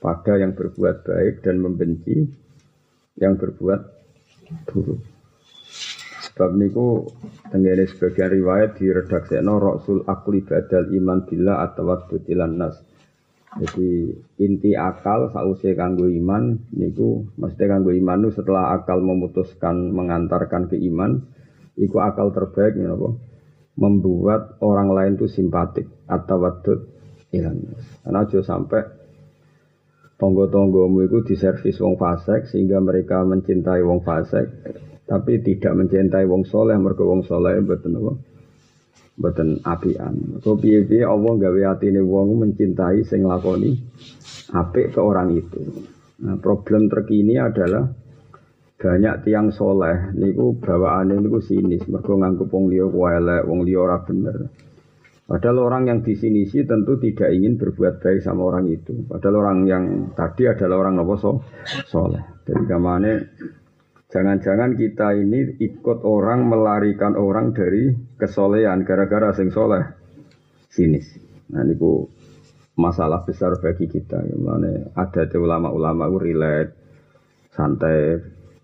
pada 0.00 0.36
yang 0.36 0.52
berbuat 0.52 1.04
baik 1.04 1.44
dan 1.44 1.60
membenci 1.60 2.28
yang 3.20 3.36
berbuat 3.36 3.80
buruk. 4.68 5.00
Sebab 6.28 6.54
niku 6.54 7.02
tenggene 7.50 7.84
sebagian 7.90 8.30
riwayat 8.30 8.78
di 8.78 8.86
redaksi 8.88 9.42
Rasul 9.42 10.06
akli 10.06 10.46
badal 10.46 10.86
iman 10.94 11.26
bila 11.26 11.66
atau 11.66 11.98
ilan 12.30 12.52
nas. 12.54 12.87
Jadi 13.58 14.14
inti 14.38 14.78
akal 14.78 15.34
sausai 15.34 15.74
kanggo 15.74 16.06
iman 16.06 16.62
niku 16.78 17.26
mesti 17.34 17.66
kanggo 17.66 17.90
iman 17.90 18.22
itu 18.22 18.38
setelah 18.38 18.78
akal 18.78 19.02
memutuskan 19.02 19.90
mengantarkan 19.90 20.70
ke 20.70 20.78
iman 20.86 21.26
iku 21.74 21.98
akal 21.98 22.30
terbaik 22.30 22.78
apa? 22.78 23.10
membuat 23.78 24.58
orang 24.58 24.90
lain 24.90 25.12
itu 25.14 25.30
simpatik 25.30 25.86
atau 26.10 26.42
wadud 26.42 26.82
ilan. 27.30 27.62
Karena 28.02 28.26
aja 28.26 28.42
sampai 28.42 28.82
tonggo-tonggomu 30.18 31.06
itu 31.06 31.22
diservis 31.22 31.78
wong 31.78 31.94
fasek 31.94 32.50
sehingga 32.50 32.82
mereka 32.82 33.22
mencintai 33.22 33.80
wong 33.86 34.02
fasek 34.02 34.50
tapi 35.06 35.40
tidak 35.40 35.72
mencintai 35.78 36.26
wong 36.26 36.42
soleh 36.44 36.74
mergo 36.74 37.06
wong 37.06 37.22
soleh 37.24 37.54
mboten 37.62 37.96
apa 37.96 38.12
mboten 39.18 39.58
apian 39.66 40.38
so 40.40 40.54
piye-piye 40.54 41.02
Allah 41.02 41.32
gawe 41.34 41.60
atine 41.74 42.00
wong 42.00 42.38
mencintai 42.38 43.02
sing 43.02 43.26
lakoni 43.26 43.74
apik 44.54 44.94
ke 44.94 45.00
orang 45.02 45.34
itu 45.34 45.62
nah 46.22 46.38
problem 46.38 46.86
terkini 46.86 47.36
adalah 47.38 47.86
banyak 48.78 49.26
tiang 49.26 49.50
soleh 49.50 50.14
niku 50.14 50.54
bawaane 50.62 51.18
niku 51.18 51.42
sinis 51.42 51.82
mergo 51.90 52.14
nganggep 52.14 52.46
wong 52.46 52.70
liya 52.70 52.86
elek 52.86 53.42
wong 53.44 53.66
liya 53.66 53.78
ora 53.82 53.98
bener 54.06 54.38
Padahal 55.28 55.60
orang 55.60 55.92
yang 55.92 56.00
di 56.00 56.16
sini 56.16 56.48
sih 56.48 56.64
tentu 56.64 56.96
tidak 56.96 57.28
ingin 57.28 57.60
berbuat 57.60 58.00
baik 58.00 58.24
sama 58.24 58.48
orang 58.48 58.64
itu. 58.72 59.04
Padahal 59.04 59.44
orang 59.44 59.58
yang 59.68 59.84
tadi 60.16 60.48
adalah 60.48 60.88
orang 60.88 60.96
nopo 60.96 61.20
so, 61.20 61.44
soleh. 61.84 62.24
Jadi 62.48 62.64
ke 62.64 62.78
mana 62.80 63.12
Jangan-jangan 64.08 64.72
kita 64.72 65.20
ini 65.20 65.60
ikut 65.60 66.00
orang 66.00 66.48
melarikan 66.48 67.12
orang 67.12 67.52
dari 67.52 67.92
kesolehan 68.16 68.80
gara-gara 68.88 69.36
sing 69.36 69.52
soleh 69.52 69.84
sinis. 70.72 71.04
Nah 71.52 71.60
ini 71.60 71.76
bu 71.76 72.08
masalah 72.80 73.20
besar 73.28 73.60
bagi 73.60 73.84
kita. 73.84 74.16
Mana 74.40 74.96
ada 74.96 75.28
ulama-ulama 75.36 76.08
itu 76.08 76.18
relate, 76.24 76.72
santai. 77.52 78.00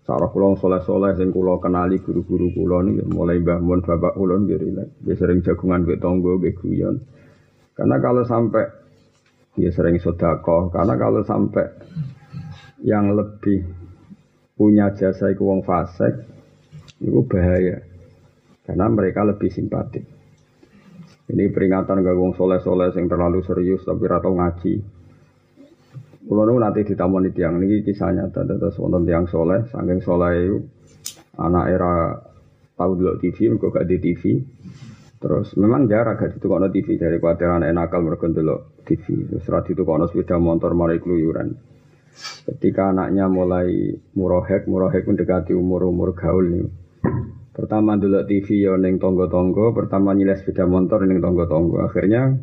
Sarah 0.05 0.29
kulon 0.29 0.53
soleh-soleh 0.57 1.17
sing 1.17 1.33
kulo 1.33 1.57
kenali 1.57 1.97
guru-guru 1.97 2.53
kulo 2.53 2.85
nih 2.85 3.09
mulai 3.09 3.41
mbah 3.41 3.57
mun 3.57 3.81
bapak 3.81 4.13
kulo 4.17 4.37
nih 4.41 4.57
relate. 4.57 5.01
Dia 5.01 5.13
sering 5.17 5.41
jagungan 5.45 5.85
be 5.85 5.97
tonggo 6.01 6.41
be 6.41 6.53
guyon. 6.57 7.01
Karena 7.73 7.97
kalau 8.01 8.21
sampai 8.25 8.65
dia 9.57 9.69
sering 9.69 9.97
sodako. 10.01 10.69
Karena 10.69 10.93
kalau 10.97 11.25
sampai 11.25 11.65
yang 12.85 13.17
lebih 13.17 13.65
punya 14.55 14.91
jasa 14.95 15.31
iku 15.31 15.51
wong 15.51 15.61
fasik 15.67 16.15
itu 17.03 17.21
bahaya 17.27 17.83
karena 18.63 18.85
mereka 18.87 19.27
lebih 19.27 19.51
simpatik 19.51 20.07
ini 21.29 21.51
peringatan 21.51 22.01
gak 22.01 22.17
wong 22.17 22.33
soleh-soleh 22.33 22.95
yang 22.95 23.07
terlalu 23.11 23.43
serius 23.43 23.83
tapi 23.83 24.03
ratau 24.07 24.33
ngaji 24.33 24.95
Kulo 26.25 26.41
nu 26.41 26.57
nanti 26.57 26.81
ditamoni 26.81 27.29
tiang 27.29 27.61
ini 27.61 27.85
kisahnya 27.85 28.33
terus 28.33 28.81
wonten 28.81 29.05
tiang 29.05 29.29
soleh, 29.29 29.69
saking 29.69 30.01
soleh 30.01 30.33
itu 30.33 30.57
anak 31.37 31.65
era 31.69 32.17
tahu 32.73 32.97
dulu 32.97 33.13
TV, 33.21 33.53
kok 33.61 33.69
gak 33.69 33.85
di 33.85 33.97
TV. 34.01 34.41
Terus 35.21 35.53
memang 35.53 35.85
jarak 35.85 36.17
gak 36.17 36.41
itu 36.41 36.49
kono 36.49 36.73
TV 36.73 36.97
dari 36.97 37.21
khawatir 37.21 37.45
anak 37.45 37.69
nakal 37.77 38.01
mereka 38.01 38.25
dulu 38.25 38.81
TV. 38.81 39.05
Terus 39.29 39.45
rat 39.53 39.69
itu 39.69 39.85
kono 39.85 40.09
sepeda 40.09 40.41
motor 40.41 40.73
mulai 40.73 40.97
keluyuran. 40.97 41.74
Ketika 42.45 42.93
anaknya 42.93 43.25
mulai 43.25 43.97
murohek, 44.13 44.69
murohek 44.69 45.09
mendekati 45.09 45.57
umur-umur 45.57 46.13
gaul 46.13 46.45
nih. 46.45 46.67
Pertama 47.55 47.97
dulu 47.97 48.21
TV 48.27 48.67
ya 48.67 48.77
neng 48.77 49.01
tonggo-tonggo, 49.01 49.73
pertama 49.73 50.13
nyiles 50.13 50.43
sepeda 50.45 50.69
motor 50.69 51.01
neng 51.07 51.23
tonggo-tonggo. 51.23 51.81
Akhirnya 51.89 52.37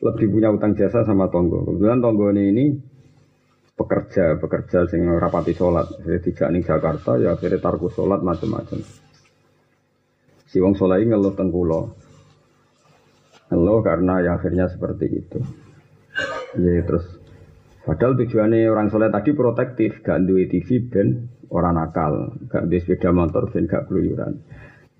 lebih 0.00 0.30
punya 0.30 0.48
utang 0.48 0.72
jasa 0.78 1.04
sama 1.04 1.28
tonggo. 1.28 1.66
Kebetulan 1.66 2.00
tonggo 2.00 2.30
ini, 2.32 2.42
ini 2.54 2.64
pekerja, 3.74 4.38
pekerja 4.38 4.86
sing 4.86 5.04
rapati 5.04 5.52
sholat. 5.52 5.90
Jadi 6.06 6.18
tidak 6.32 6.48
ning 6.54 6.62
Jakarta 6.62 7.18
ya 7.18 7.34
akhirnya 7.34 7.58
tarku 7.58 7.90
sholat 7.90 8.22
macam-macam. 8.22 8.80
Si 10.48 10.56
wong 10.62 10.72
ini 10.72 11.12
ngeluh 11.12 11.34
tengkulo. 11.36 11.80
Ngeluh 13.52 13.80
karena 13.84 14.22
ya 14.24 14.40
akhirnya 14.40 14.70
seperti 14.70 15.06
itu. 15.12 15.38
Ya 16.56 16.80
terus 16.86 17.17
Padahal 17.88 18.20
tujuannya 18.20 18.68
orang 18.68 18.92
soleh 18.92 19.08
tadi 19.08 19.32
protektif, 19.32 20.04
gak 20.04 20.28
duwe 20.28 20.44
TV 20.44 20.92
ben 20.92 21.32
orang 21.48 21.80
nakal, 21.80 22.36
gak 22.52 22.68
duwe 22.68 22.84
sepeda 22.84 23.16
motor 23.16 23.48
ben 23.48 23.64
gak 23.64 23.88
keluyuran. 23.88 24.44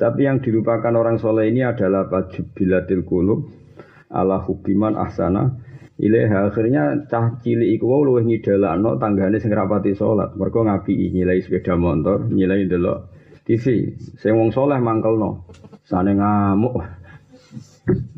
Tapi 0.00 0.24
yang 0.24 0.40
dilupakan 0.40 0.96
orang 0.96 1.20
soleh 1.20 1.52
ini 1.52 1.68
adalah 1.68 2.08
bilatil 2.56 3.04
kulub 3.04 3.44
ala 4.08 4.40
hubiman 4.40 4.96
ahsana 4.96 5.60
ilaiha. 6.00 6.48
Akhirnya 6.48 7.04
cah 7.12 7.36
cilik 7.44 7.76
iku 7.76 7.92
wau 7.92 8.08
luwih 8.08 8.24
ngidalakno 8.24 8.96
tanggane 8.96 9.36
sing 9.36 9.52
rapati 9.52 9.92
salat 9.92 10.32
mergo 10.38 10.64
ngapi 10.64 11.12
nyilai 11.12 11.44
sepeda 11.44 11.76
motor 11.76 12.24
nyilai 12.24 12.64
delok 12.70 13.12
TV 13.44 13.92
sing 14.16 14.32
wong 14.32 14.48
soleh 14.54 14.78
mangkelno 14.80 15.50
sane 15.84 16.16
ngamuk 16.16 16.97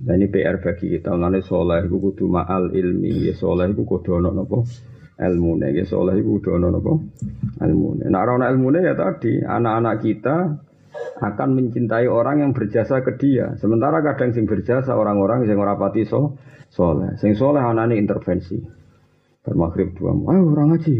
Nah 0.07 0.15
ini 0.19 0.27
PR 0.27 0.59
bagi 0.59 0.99
kita. 0.99 1.15
Mengenai 1.15 1.43
soleh 1.45 1.87
itu 1.87 1.97
kudu 1.97 2.27
ma'al 2.27 2.75
ilmi. 2.75 3.31
Ya 3.31 3.35
soleh 3.35 3.71
itu 3.71 3.87
kudu 3.87 4.19
ono 4.19 4.35
nopo 4.35 4.67
ilmu 5.21 5.61
Ya 5.61 5.85
soleh 5.87 6.19
itu 6.19 6.41
kudu 6.41 6.59
ono 6.59 6.69
nopo 6.73 6.93
ilmu 7.61 8.03
Nah 8.09 8.21
orang 8.25 8.51
ilmu 8.51 8.75
ya 8.79 8.97
tadi 8.99 9.45
anak-anak 9.45 9.97
kita 10.03 10.37
akan 11.21 11.49
mencintai 11.55 12.09
orang 12.09 12.43
yang 12.43 12.51
berjasa 12.57 13.05
ke 13.05 13.15
dia. 13.21 13.55
Sementara 13.61 14.01
kadang 14.03 14.33
sing 14.33 14.49
berjasa 14.49 14.97
orang-orang 14.97 15.45
yang 15.47 15.61
rapati 15.61 16.09
so 16.09 16.41
soleh. 16.73 17.15
Sing 17.21 17.37
soleh 17.37 17.61
anak 17.61 17.93
ini 17.93 18.01
intervensi. 18.01 18.57
Bermaghrib 19.41 19.97
dua, 19.97 20.13
ayo 20.13 20.53
orang 20.53 20.77
ngaji. 20.77 20.97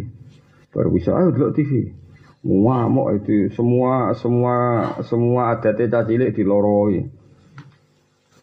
Baru 0.73 0.89
bisa, 0.97 1.13
ayo 1.13 1.29
dulu 1.29 1.53
TV. 1.53 1.93
Ngamuk 2.41 3.21
itu 3.21 3.53
semua 3.53 4.17
semua 4.17 4.57
semua 5.05 5.53
adatnya 5.53 6.01
cacilik 6.01 6.33
diloroi. 6.33 7.20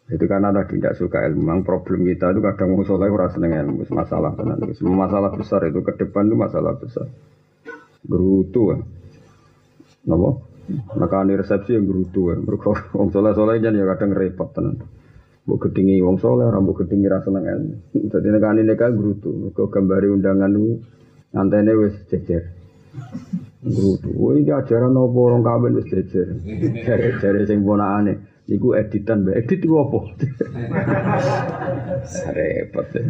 Itu 0.08 0.24
karena 0.24 0.48
tadi 0.48 0.80
tidak 0.80 0.96
suka 0.96 1.20
ilmu. 1.28 1.44
Memang 1.44 1.60
problem 1.68 2.08
kita 2.08 2.32
itu 2.32 2.40
kadang 2.40 2.72
mau 2.72 2.80
soleh 2.80 3.12
ora 3.12 3.28
seneng 3.28 3.52
ilmu. 3.52 3.84
Masalah 3.92 4.32
tenan. 4.40 4.56
Masalah 4.80 5.30
besar 5.36 5.60
itu 5.68 5.84
ke 5.84 5.92
depan 6.00 6.32
itu 6.32 6.36
masalah 6.36 6.72
besar. 6.80 7.12
Gerutu 8.08 8.72
kan. 8.72 8.80
Napa? 10.08 10.30
Nekani 10.96 11.36
resepsi 11.36 11.76
yang 11.76 11.84
gerutu 11.84 12.32
kan. 12.32 12.40
Mergo 12.40 12.72
wong 12.96 13.12
soleh-soleh 13.12 13.60
jan 13.60 13.76
ya 13.76 13.84
kadang 13.84 14.16
repot 14.16 14.48
tenan. 14.56 14.80
Mbok 15.44 15.68
gedingi 15.68 16.00
wong 16.00 16.16
soleh 16.16 16.48
ora 16.48 16.56
mbok 16.56 16.88
gedingi 16.88 17.04
ra 17.04 17.20
seneng 17.20 17.44
ilmu. 17.44 17.74
Dadi 18.08 18.28
nekani 18.32 18.64
neka 18.64 18.88
gerutu. 18.96 19.28
Mergo 19.28 19.68
gambari 19.68 20.08
undangan 20.08 20.56
itu 20.56 20.80
antene 21.36 21.72
wis 21.76 22.00
jejer. 22.08 22.48
Gerutu. 23.60 24.08
Iki 24.40 24.52
ajaran 24.56 24.96
apa 24.96 25.18
orang 25.20 25.44
kawin 25.44 25.72
wis 25.76 25.88
jejer. 25.92 26.32
Jare-jare 26.80 27.44
sing 27.44 27.60
ponakane. 27.60 28.37
Iku 28.48 28.72
editan, 28.72 29.28
mbak 29.28 29.44
edit 29.44 29.60
itu 29.60 29.76
apa? 29.76 29.98
Repot 32.36 32.88
ya. 32.96 33.04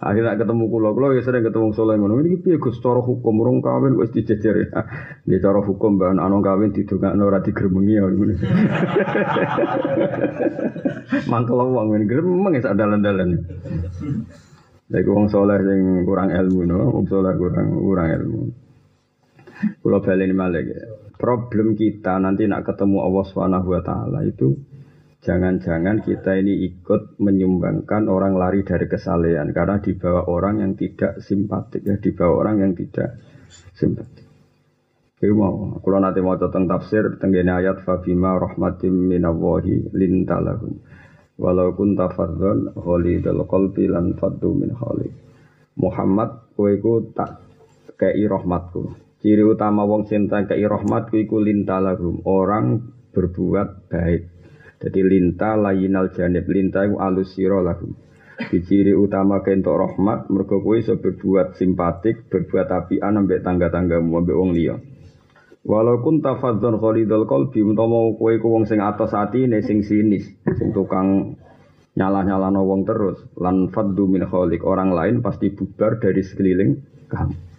Akhirnya 0.00 0.38
ketemu 0.38 0.64
kulo, 0.70 0.94
kulo 0.96 1.12
ya 1.12 1.20
sering 1.20 1.44
ketemu 1.44 1.76
soleh 1.76 1.98
ngono. 1.98 2.22
Ini 2.22 2.40
piye 2.40 2.56
Gus 2.56 2.80
cara 2.80 3.02
hukum 3.02 3.42
urung 3.42 3.58
kawin 3.60 3.98
wis 3.98 4.14
dijejer 4.14 4.70
ya. 4.70 4.86
Dia 5.26 5.42
cara 5.42 5.60
hukum 5.60 5.98
mbak 5.98 6.16
anak 6.16 6.40
kawin 6.40 6.70
didongakno 6.72 7.26
ora 7.26 7.42
digremengi 7.42 7.98
ya. 7.98 8.08
Mangkel 11.30 11.58
wong 11.58 11.90
ngene 11.90 12.06
gremeng 12.06 12.54
ya 12.54 12.72
dalan-dalan. 12.72 13.44
Lagi 14.88 15.10
wong 15.10 15.26
soleh 15.26 15.58
yang 15.58 16.06
kurang 16.06 16.32
ilmu 16.32 16.70
no, 16.70 16.96
wong 16.96 17.04
soleh 17.10 17.34
kurang 17.34 17.74
kurang 17.74 18.08
ilmu. 18.14 18.40
Kulo 19.84 19.98
baleni 20.00 20.32
malih 20.32 20.64
ya. 20.64 20.99
Problem 21.20 21.76
kita 21.76 22.16
nanti 22.16 22.48
nak 22.48 22.64
ketemu 22.64 23.04
Allah 23.04 23.24
Subhanahu 23.28 23.68
wa 23.76 23.82
taala 23.84 24.24
itu 24.24 24.56
jangan-jangan 25.20 26.00
kita 26.00 26.40
ini 26.40 26.64
ikut 26.64 27.20
menyumbangkan 27.20 28.08
orang 28.08 28.40
lari 28.40 28.64
dari 28.64 28.88
kesalehan 28.88 29.52
karena 29.52 29.84
dibawa 29.84 30.24
orang 30.32 30.64
yang 30.64 30.72
tidak 30.80 31.20
simpatik 31.20 31.84
ya, 31.84 32.00
dibawa 32.00 32.32
orang 32.40 32.56
yang 32.64 32.72
tidak 32.72 33.20
simpatik. 33.76 34.24
Iku 35.20 35.36
mau, 35.36 35.76
kalau 35.84 36.00
nanti 36.00 36.24
mau 36.24 36.40
tentang 36.40 36.64
tafsir, 36.64 37.20
tenggene 37.20 37.52
ayat 37.52 37.84
fabima 37.84 38.40
rahmatim 38.40 39.12
minallahi 39.12 39.92
lintalahum. 39.92 40.80
Walau 41.36 41.76
kun 41.76 41.92
tafadzon 41.92 42.72
khalidul 42.72 43.44
qalbi 43.44 43.92
lan 43.92 44.16
faddu 44.16 44.56
min 44.56 44.72
khali. 44.72 45.12
Muhammad 45.76 46.56
kowe 46.56 46.72
iku 46.72 47.12
tak 47.12 47.44
kei 48.00 48.24
rahmatku. 48.24 49.09
Ciri 49.20 49.44
utama 49.44 49.84
wong 49.84 50.08
cinta 50.08 50.40
kei 50.48 50.64
rahmatku 50.64 51.20
iku 51.20 51.44
lintalahum, 51.44 52.24
orang 52.24 52.80
berbuat 53.12 53.92
baik. 53.92 54.22
Jadi 54.80 55.00
linta 55.04 55.60
layinal 55.60 56.08
janib, 56.16 56.48
linta 56.48 56.88
iku 56.88 56.96
alus 57.04 57.36
sira 57.36 57.60
lahum. 57.60 57.92
Di 58.40 58.64
ciri 58.64 58.96
utama 58.96 59.44
kentok 59.44 59.76
rahmat, 59.76 60.32
mergo 60.32 60.64
kowe 60.64 60.72
iso 60.72 60.96
berbuat 60.96 61.60
simpatik, 61.60 62.32
berbuat 62.32 62.72
apian 62.72 63.20
ambek 63.20 63.44
tangga-tanggamu 63.44 64.24
ambek 64.24 64.36
wong 64.40 64.56
liya. 64.56 64.80
Walaupun 65.68 66.24
tafadzon 66.24 66.80
khalidul 66.80 67.28
qalbi 67.28 67.60
utawa 67.60 68.16
kowe 68.16 68.32
ku 68.40 68.48
wong 68.48 68.64
sing 68.64 68.80
atos 68.80 69.12
atine 69.12 69.60
sing 69.60 69.84
sinis, 69.84 70.24
sing 70.56 70.72
tukang 70.72 71.36
nyalah-nyalano 71.92 72.64
wong 72.64 72.88
terus 72.88 73.20
lan 73.36 73.68
faddu 73.68 74.08
min 74.08 74.24
khaliq 74.24 74.64
orang 74.64 74.96
lain 74.96 75.20
pasti 75.20 75.52
bubar 75.52 76.00
dari 76.00 76.24
sekeliling 76.24 76.80
kamu. 77.12 77.49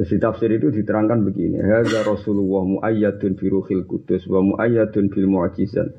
Terus 0.00 0.16
di 0.16 0.18
tafsir 0.18 0.48
itu 0.48 0.72
diterangkan 0.72 1.28
begini, 1.28 1.60
hadza 1.60 2.00
Rasulullah 2.08 2.64
muayyadun 2.64 3.36
bi 3.36 3.52
ruhil 3.52 3.84
kudus 3.84 4.24
wa 4.32 4.40
muayyadun 4.40 5.12
bil 5.12 5.28
mu'jizat 5.28 5.92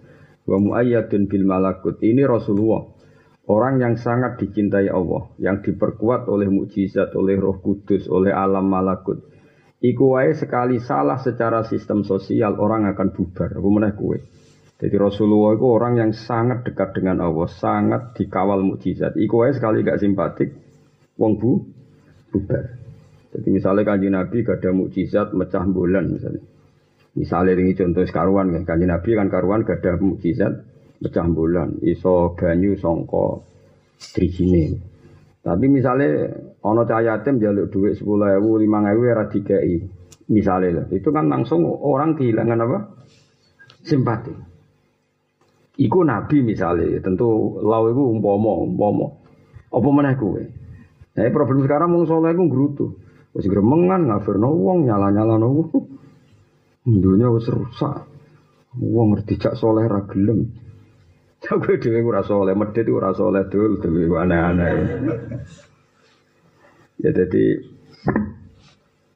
wa 0.50 0.58
muayyadun 0.58 1.30
bil 1.30 1.46
malakut. 1.46 2.02
Ini 2.02 2.26
Rasulullah 2.26 2.82
Orang 3.52 3.82
yang 3.82 3.98
sangat 3.98 4.38
dicintai 4.38 4.88
Allah, 4.88 5.28
yang 5.42 5.60
diperkuat 5.60 6.30
oleh 6.30 6.48
mukjizat, 6.48 7.12
oleh 7.20 7.36
Roh 7.36 7.60
Kudus, 7.60 8.08
oleh 8.08 8.32
alam 8.32 8.70
malakut. 8.70 9.28
Iku 9.82 10.16
wae 10.16 10.38
sekali 10.38 10.80
salah 10.80 11.18
secara 11.18 11.66
sistem 11.68 12.06
sosial 12.08 12.56
orang 12.62 12.88
akan 12.94 13.12
bubar. 13.12 13.52
Apa 13.58 13.66
meneh 13.68 13.92
kue. 13.98 14.24
Jadi 14.78 14.96
Rasulullah 14.96 15.58
itu 15.58 15.66
orang 15.66 15.94
yang 16.00 16.12
sangat 16.14 16.64
dekat 16.64 16.96
dengan 16.96 17.28
Allah, 17.28 17.50
sangat 17.50 18.14
dikawal 18.14 18.62
mukjizat. 18.62 19.18
Iku 19.18 19.42
wae 19.42 19.52
sekali 19.58 19.82
gak 19.82 20.00
simpatik, 20.00 20.54
wong 21.18 21.36
bu 21.42 21.66
bubar. 22.30 22.81
Jadi 23.32 23.48
misalnya 23.48 23.88
kanji 23.88 24.08
Nabi 24.12 24.44
gak 24.44 24.60
ada 24.60 24.76
mukjizat 24.76 25.32
mecah 25.32 25.64
bulan 25.64 26.12
misalnya. 26.12 26.44
Misalnya 27.16 27.56
ini 27.60 27.76
contoh 27.76 28.04
karuan 28.08 28.52
kan, 28.52 28.64
kanji 28.68 28.86
Nabi 28.88 29.10
kan 29.16 29.28
karuan 29.32 29.64
gak 29.64 29.80
ada 29.84 29.96
mukjizat 30.00 30.54
mecah 31.00 31.28
bulan, 31.32 31.80
iso 31.84 32.36
banyu 32.36 32.76
songko 32.76 33.48
trijine. 34.12 34.76
Tapi 35.42 35.66
misalnya 35.72 36.38
ono 36.62 36.86
yatim 36.86 37.42
jaluk 37.42 37.74
duit 37.74 37.98
sepuluh 37.98 38.30
ewu, 38.38 38.62
lima 38.62 38.84
ewu 38.94 39.10
era 39.10 39.26
dikai. 39.26 39.82
Misalnya 40.32 40.88
itu 40.94 41.10
kan 41.12 41.28
langsung 41.28 41.66
orang 41.66 42.16
kehilangan 42.16 42.64
apa? 42.64 42.78
Simpati. 43.84 44.32
Iku 45.82 46.00
nabi 46.06 46.46
misalnya, 46.46 47.02
tentu 47.02 47.58
lau 47.64 47.90
itu 47.90 48.04
umpomo, 48.06 48.64
umpomo. 48.70 49.08
Apa 49.72 49.88
mana 49.90 50.14
kue? 50.20 50.46
Nah, 51.18 51.28
problem 51.34 51.64
sekarang 51.66 51.90
mau 51.92 52.06
soleh 52.06 52.32
itu. 52.38 52.88
Wis 53.32 53.48
gremengan 53.48 54.12
ngafirno 54.12 54.50
wong 54.52 54.88
nyala-nyala 54.88 55.40
wong. 55.40 55.72
Dunia 56.88 57.32
wis 57.32 57.48
rusak. 57.48 58.08
Wong 58.80 59.16
ngerti 59.16 59.36
cak 59.40 59.56
soleh 59.56 59.88
ra 59.88 60.04
gelem. 60.08 60.52
Aku 61.52 61.74
dhewe 61.82 62.06
ora 62.06 62.22
saleh, 62.22 62.54
medhit 62.54 62.86
ora 62.94 63.18
saleh 63.18 63.50
dul 63.50 63.82
dhewe 63.82 64.06
aneh-aneh. 64.14 64.74
Ya 67.02 67.10
jadi 67.10 67.66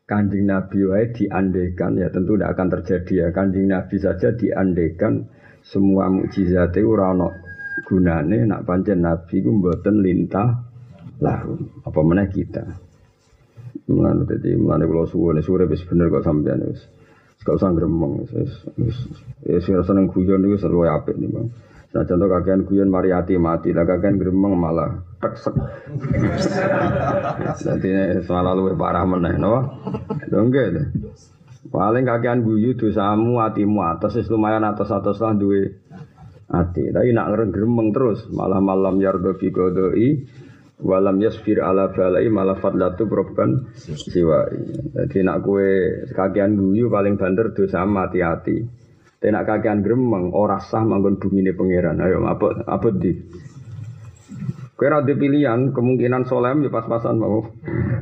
Kanjeng 0.05 0.49
Nabi 0.49 0.85
wae 0.85 1.09
diandekan 1.13 1.97
ya 1.97 2.09
tentu 2.09 2.37
tidak 2.37 2.57
akan 2.57 2.67
terjadi 2.77 3.13
ya. 3.13 3.27
Kanjeng 3.29 3.69
Nabi 3.69 3.95
saja 4.01 4.33
diandekan 4.33 5.29
semua 5.65 6.09
mukjizat 6.09 6.77
itu 6.77 6.93
ora 6.93 7.13
gunane 7.85 8.45
nak 8.45 8.65
pancen 8.69 9.05
Nabi 9.05 9.41
ku 9.41 9.49
mboten 9.49 10.01
lintah 10.01 10.65
lahu. 11.21 11.57
Apa 11.85 11.99
meneh 12.05 12.29
kita. 12.29 12.84
Mulane 13.85 14.25
dadi 14.25 14.57
mulane 14.57 14.89
kula 14.89 15.05
suwune 15.05 15.45
sore 15.45 15.69
wis 15.69 15.85
bener 15.85 16.09
kok 16.09 16.25
sampean 16.25 16.65
wis. 16.65 16.81
Gak 17.45 17.61
usah 17.61 17.69
gremeng 17.77 18.25
wis 18.25 18.65
wis. 18.81 18.97
Ya 19.45 19.61
sing 19.61 19.77
seneng 19.85 20.09
guyon 20.09 20.41
niku 20.41 20.57
seru 20.57 20.81
apik 20.89 21.13
nih, 21.21 21.29
Bang. 21.29 21.53
Nah 21.93 22.03
contoh 22.03 22.27
kakean 22.27 22.67
guyon 22.67 22.89
mariati 22.91 23.39
mati, 23.39 23.71
lah 23.71 23.87
kakean 23.87 24.17
gremeng 24.17 24.57
malah 24.57 25.05
teksek. 25.21 25.55
Nanti 27.63 27.89
soal 28.25 28.43
lalu 28.43 28.73
parah 28.75 29.05
meneh, 29.07 29.37
no? 29.39 29.79
Dongke 30.27 30.63
deh. 30.75 30.87
Paling 31.69 32.03
kakean 32.03 32.43
guyu 32.43 32.75
dosamu 32.75 33.39
hatimu 33.39 33.79
atas, 33.85 34.19
is 34.19 34.27
lumayan 34.27 34.67
atas 34.67 34.91
atas 34.91 35.21
lah 35.23 35.37
duwe 35.37 35.71
hati. 36.51 36.91
Tapi 36.91 37.15
nak 37.15 37.31
gremeng 37.53 37.93
terus, 37.95 38.27
malah 38.33 38.59
malam 38.59 38.99
yardo 38.99 39.37
fi 39.39 39.53
godoi, 39.53 40.25
walam 40.81 41.21
yasfir 41.23 41.63
ala 41.63 41.91
balai 41.91 42.27
malah 42.27 42.59
fadlatu 42.59 43.07
proban 43.07 43.71
siwa. 43.75 44.49
Jadi 44.95 45.23
nak 45.23 45.43
kue 45.45 46.03
kakean 46.11 46.59
guyu 46.59 46.91
paling 46.91 47.15
banter 47.15 47.55
dosa 47.55 47.87
hati-hati. 47.87 48.65
Tenak 49.23 49.47
kakean 49.47 49.79
gremeng 49.81 50.35
ora 50.35 50.59
sah 50.59 50.83
manggon 50.83 51.15
bumine 51.15 51.55
pangeran. 51.55 52.03
Ayo 52.03 52.21
apa 52.27 52.67
apa 52.67 52.87
di. 52.91 53.13
Kowe 54.75 54.91
ora 54.91 54.99
pilihan, 55.07 55.71
kemungkinan 55.71 56.27
solem 56.27 56.67
ya 56.67 56.69
pas-pasan 56.69 57.15
mau 57.15 57.47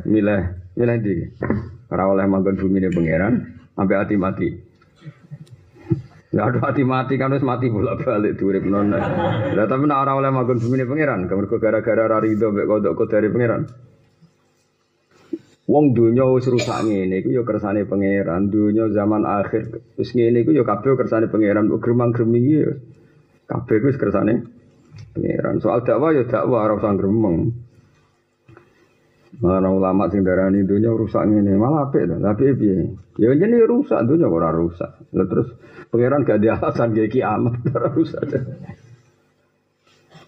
milih 0.10 0.74
milih 0.74 0.98
di. 1.06 1.16
Ora 1.94 2.10
oleh 2.10 2.26
manggon 2.26 2.58
bumine 2.58 2.90
pangeran 2.90 3.62
sampai 3.78 3.96
hati 4.02 4.16
mati. 4.18 4.50
Ya 6.34 6.50
aduh 6.50 6.66
hati 6.66 6.82
mati 6.82 7.14
kan 7.22 7.30
wis 7.30 7.46
mati 7.46 7.70
bolak-balik 7.70 8.42
urip 8.42 8.66
non. 8.66 8.90
Lah 8.90 9.66
tapi 9.70 9.86
nek 9.86 10.02
ora 10.02 10.18
oleh 10.18 10.34
manggon 10.34 10.58
bumine 10.58 10.90
pangeran, 10.90 11.30
mergo 11.30 11.62
gara-gara 11.62 12.10
ra 12.10 12.18
rido 12.18 12.50
mek 12.50 12.66
kodok 12.66 13.06
dari 13.06 13.30
pangeran. 13.30 13.70
Wong 15.70 15.94
dunya 15.94 16.26
wis 16.26 16.50
rusak 16.50 16.90
ngene 16.90 17.22
iku 17.22 17.38
ya 17.38 17.46
kersane 17.46 17.86
pangeran. 17.86 18.50
Dunya 18.50 18.90
zaman 18.90 19.30
akhir 19.30 19.94
wis 19.94 20.10
ngene 20.18 20.42
iku 20.42 20.58
ya 20.58 20.66
kabeh 20.66 20.98
kersane 20.98 21.30
pangeran. 21.30 21.70
Gremang-greming 21.70 22.46
ya 22.50 22.74
kabeh 23.46 23.78
wis 23.86 24.02
kersane 24.02 24.42
pangeran. 25.14 25.62
Soal 25.62 25.86
dakwah 25.86 26.18
ya 26.18 26.26
dakwah 26.26 26.66
ora 26.66 26.82
usah 26.82 26.98
gremeng. 26.98 27.54
Mana 29.38 29.70
ulama 29.70 30.10
sing 30.10 30.26
darani 30.26 30.66
dunya 30.66 30.90
rusak 30.90 31.30
ngene, 31.30 31.62
malah 31.62 31.94
to. 31.94 32.02
Tapi 32.02 32.58
piye? 32.58 32.90
Ya 33.22 33.38
jenenge 33.38 33.70
rusak 33.70 34.02
dunya 34.10 34.26
ora 34.26 34.50
rusak. 34.50 35.03
Lah 35.14 35.26
terus 35.30 35.48
pangeran 35.94 36.26
gak 36.26 36.42
ada 36.42 36.58
alasan 36.58 36.94
kayak 36.98 37.14
kiamat 37.14 37.54
ora 37.78 37.90
rusak. 37.94 38.26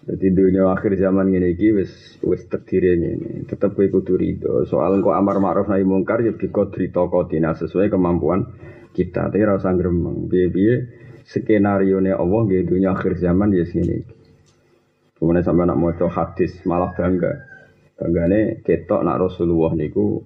Jadi 0.06 0.26
dunia 0.30 0.70
akhir 0.70 0.94
zaman 1.02 1.34
ini 1.34 1.58
iki 1.58 1.74
wis 1.74 1.90
wis 2.22 2.46
terdiri 2.46 2.94
ini. 2.94 3.10
Tetap 3.42 3.74
kowe 3.74 3.82
kudu 3.90 4.14
rido. 4.14 4.62
Soal 4.70 5.02
kok 5.02 5.10
amar 5.10 5.42
ma'ruf 5.42 5.66
nahi 5.66 5.82
mungkar 5.82 6.22
ya 6.22 6.30
biqadri 6.30 6.94
taqatina 6.94 7.58
sesuai 7.58 7.90
kemampuan 7.90 8.46
kita. 8.94 9.26
Tapi 9.26 9.42
ora 9.42 9.58
usah 9.58 9.74
gremeng. 9.74 10.30
Piye-piye 10.30 10.74
skenario 11.26 11.98
ne 11.98 12.14
Allah 12.14 12.40
nggih 12.46 12.62
dunia 12.70 12.94
akhir 12.94 13.18
zaman 13.18 13.50
ya 13.50 13.66
sini. 13.66 13.98
Kemudian 15.18 15.42
sampai 15.42 15.66
nak 15.66 15.78
maca 15.82 16.06
hadis 16.06 16.54
malah 16.62 16.94
bangga. 16.94 17.42
Banggane 17.98 18.62
ketok 18.62 19.02
nak 19.02 19.18
Rasulullah 19.18 19.74
niku 19.74 20.22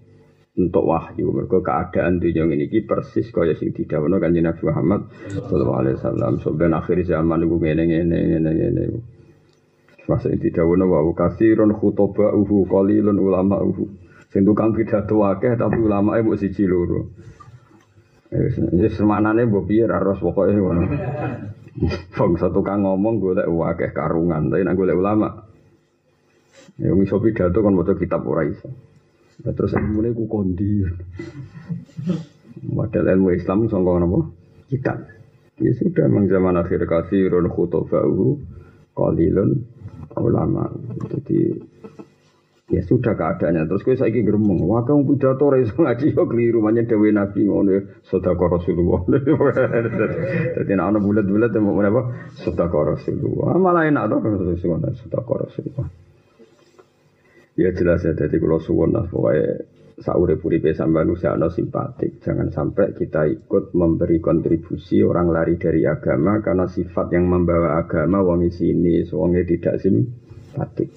untuk 0.68 0.85
wahyu 0.85 1.33
mereka 1.33 1.64
keadaan 1.64 2.20
dunia 2.20 2.44
ini 2.44 2.68
persis 2.85 3.33
kaya 3.33 3.57
sing 3.57 3.73
didhawuhna 3.73 4.20
kanjeng 4.20 4.44
Nabi 4.44 4.62
Muhammad 4.68 5.01
sallallahu 5.33 5.81
alaihi 5.81 5.96
wasallam 5.96 6.33
sampeyan 6.44 6.77
akhir 6.77 7.01
zaman 7.09 7.40
niku 7.40 7.57
ngene 7.57 7.83
ngene 7.88 8.18
ngene 8.18 8.51
ngene 8.53 8.85
ini 10.11 10.51
dawono 10.51 10.90
wa 10.90 11.07
kasirun 11.14 11.70
khutoba 11.70 12.35
uhu 12.35 12.66
qalilun 12.66 13.14
ulama 13.14 13.62
uhu. 13.62 13.87
Sing 14.31 14.42
tukang 14.42 14.75
pidato 14.75 15.23
akeh 15.27 15.55
tapi 15.55 15.79
ulama 15.79 16.18
e 16.18 16.23
mbok 16.23 16.38
siji 16.38 16.66
loro. 16.66 17.14
Wis 18.31 18.94
semanane 18.99 19.46
mbok 19.46 19.66
piye 19.70 19.87
ra 19.87 20.03
ros 20.03 20.18
pokoke 20.18 20.55
ngono. 20.55 20.83
Satu 22.42 22.61
kang 22.66 22.83
ngomong 22.83 23.23
golek 23.23 23.46
akeh 23.46 23.90
karungan, 23.94 24.51
tapi 24.51 24.66
nek 24.66 24.75
golek 24.75 24.99
ulama. 24.99 25.46
Ya 26.79 26.90
iso 26.94 27.23
pidato 27.23 27.62
kan 27.62 27.75
maca 27.75 27.94
kitab 27.94 28.27
ora. 28.27 28.46
Nah, 29.40 29.53
terus 29.57 29.72
ilmune 29.72 30.12
ku 30.12 30.29
kondi. 30.29 30.85
Model 32.68 33.05
ilmu 33.09 33.33
Islam 33.33 33.68
sangka 33.72 33.96
napa? 33.96 34.20
Kitab. 34.68 34.98
Ya 35.61 35.72
sudah 35.76 36.09
memang 36.09 36.29
zaman 36.29 36.57
akhir 36.57 36.88
kasirun 36.88 37.48
khutoba 37.53 38.05
uhu 38.05 38.40
qalilun 38.96 39.64
ulama. 40.16 40.68
Jadi 41.09 41.57
ya 42.68 42.81
sudah 42.85 43.16
keadaannya. 43.16 43.68
Terus 43.68 43.85
gue 43.85 43.96
saya 43.96 44.12
geremeng. 44.12 44.61
Wah 44.64 44.85
kamu 44.85 45.16
pidato 45.16 45.53
reso 45.53 45.76
ngaji 45.81 46.16
yo 46.16 46.24
keliru. 46.29 46.64
Makanya 46.64 46.88
dewi 46.88 47.12
nabi 47.12 47.44
ngono 47.44 48.00
sedekah 48.09 48.48
Rasulullah. 48.61 49.00
Jadi 50.61 50.72
nak 50.76 50.96
ana 50.96 50.98
bulat-bulat 51.00 51.53
mau 51.61 51.81
apa? 51.81 52.29
Sedekah 52.40 52.96
Rasulullah. 52.96 53.57
Malah 53.57 53.85
enak 53.88 54.05
kalau 54.09 54.57
sedekah 54.96 55.37
Rasulullah. 55.48 56.10
Ya 57.61 57.77
jelas 57.77 58.01
ya. 58.09 58.16
Jadi 58.16 58.40
kalau 58.40 58.57
suwon 58.57 58.96
lah 58.96 59.05
pokoknya 59.05 59.68
saurip-uripe 60.01 60.73
sampean 60.73 61.12
usahano 61.12 61.53
simpatik. 61.53 62.25
Jangan 62.25 62.49
sampai 62.49 62.96
kita 62.96 63.29
ikut 63.29 63.77
memberi 63.77 64.16
kontribusi 64.16 65.05
orang 65.05 65.29
lari 65.29 65.61
dari 65.61 65.85
agama 65.85 66.40
karena 66.40 66.64
sifat 66.64 67.12
yang 67.12 67.29
membawa 67.29 67.77
agama 67.77 68.25
wong 68.25 68.49
sini, 68.49 69.05
wonge 69.12 69.44
tidak 69.44 69.77
simpatik. 69.77 70.88